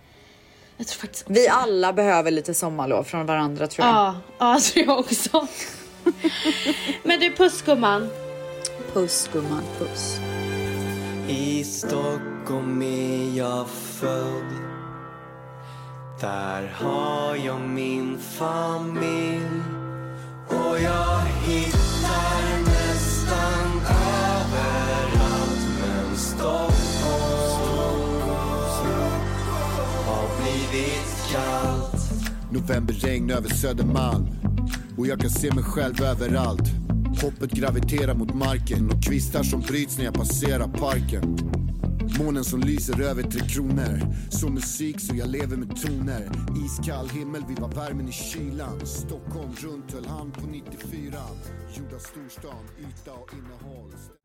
Jag 0.76 0.86
tror 0.86 1.00
faktiskt 1.00 1.22
också 1.22 1.32
Vi 1.32 1.42
det. 1.42 1.48
alla 1.48 1.92
behöver 1.92 2.30
lite 2.30 2.54
sommarlov 2.54 3.04
från 3.04 3.26
varandra 3.26 3.66
tror 3.66 3.86
jag. 3.86 3.96
Ja, 3.96 4.14
ja, 4.38 4.60
tror 4.60 4.86
jag 4.86 4.98
också. 4.98 5.46
men 7.02 7.20
du, 7.20 7.36
puss 7.36 7.62
gumman. 7.62 8.10
Puss 8.92 9.30
gumman, 9.32 9.62
puss. 9.78 10.18
I 11.28 11.64
Stockholm 11.64 12.82
är 12.82 13.36
jag 13.38 13.68
född 13.68 14.50
Där 16.20 16.72
har 16.74 17.36
jag 17.36 17.60
min 17.60 18.18
familj 18.18 19.42
Och 20.48 20.80
jag 20.80 21.20
hittar 21.46 22.58
nästan 22.64 23.59
men 26.42 26.72
Stockholm 26.72 28.30
har 30.06 30.42
blivit 30.42 31.32
kallt 31.32 32.10
Novemberregn 32.50 33.30
över 33.30 33.48
Södermalm. 33.48 34.26
Och 34.98 35.06
jag 35.06 35.20
kan 35.20 35.30
se 35.30 35.54
mig 35.54 35.64
själv 35.64 36.02
överallt. 36.02 36.68
Hoppet 37.22 37.50
graviterar 37.50 38.14
mot 38.14 38.34
marken 38.34 38.90
och 38.90 39.04
kvistar 39.04 39.42
som 39.42 39.60
bryts 39.60 39.98
när 39.98 40.04
jag 40.04 40.14
passerar 40.14 40.68
parken. 40.68 41.36
Månen 42.18 42.44
som 42.44 42.60
lyser 42.60 43.00
över 43.00 43.22
Tre 43.22 43.40
Kronor. 43.48 44.00
Så 44.30 44.48
musik 44.48 45.00
så 45.00 45.16
jag 45.16 45.28
lever 45.28 45.56
med 45.56 45.76
toner. 45.82 46.30
Iskall 46.64 47.08
himmel, 47.08 47.42
vi 47.48 47.54
var 47.54 47.68
värmen 47.68 48.08
i 48.08 48.12
kylan. 48.12 48.86
Stockholm 48.86 49.52
runt 49.62 49.92
höll 49.92 50.06
hand 50.06 50.34
på 50.34 50.46
94 50.46 51.14
Gjord 51.74 51.92
av 51.94 51.98
storstan, 51.98 52.64
yta 52.78 53.12
och 53.12 53.34
innehåll. 53.34 54.19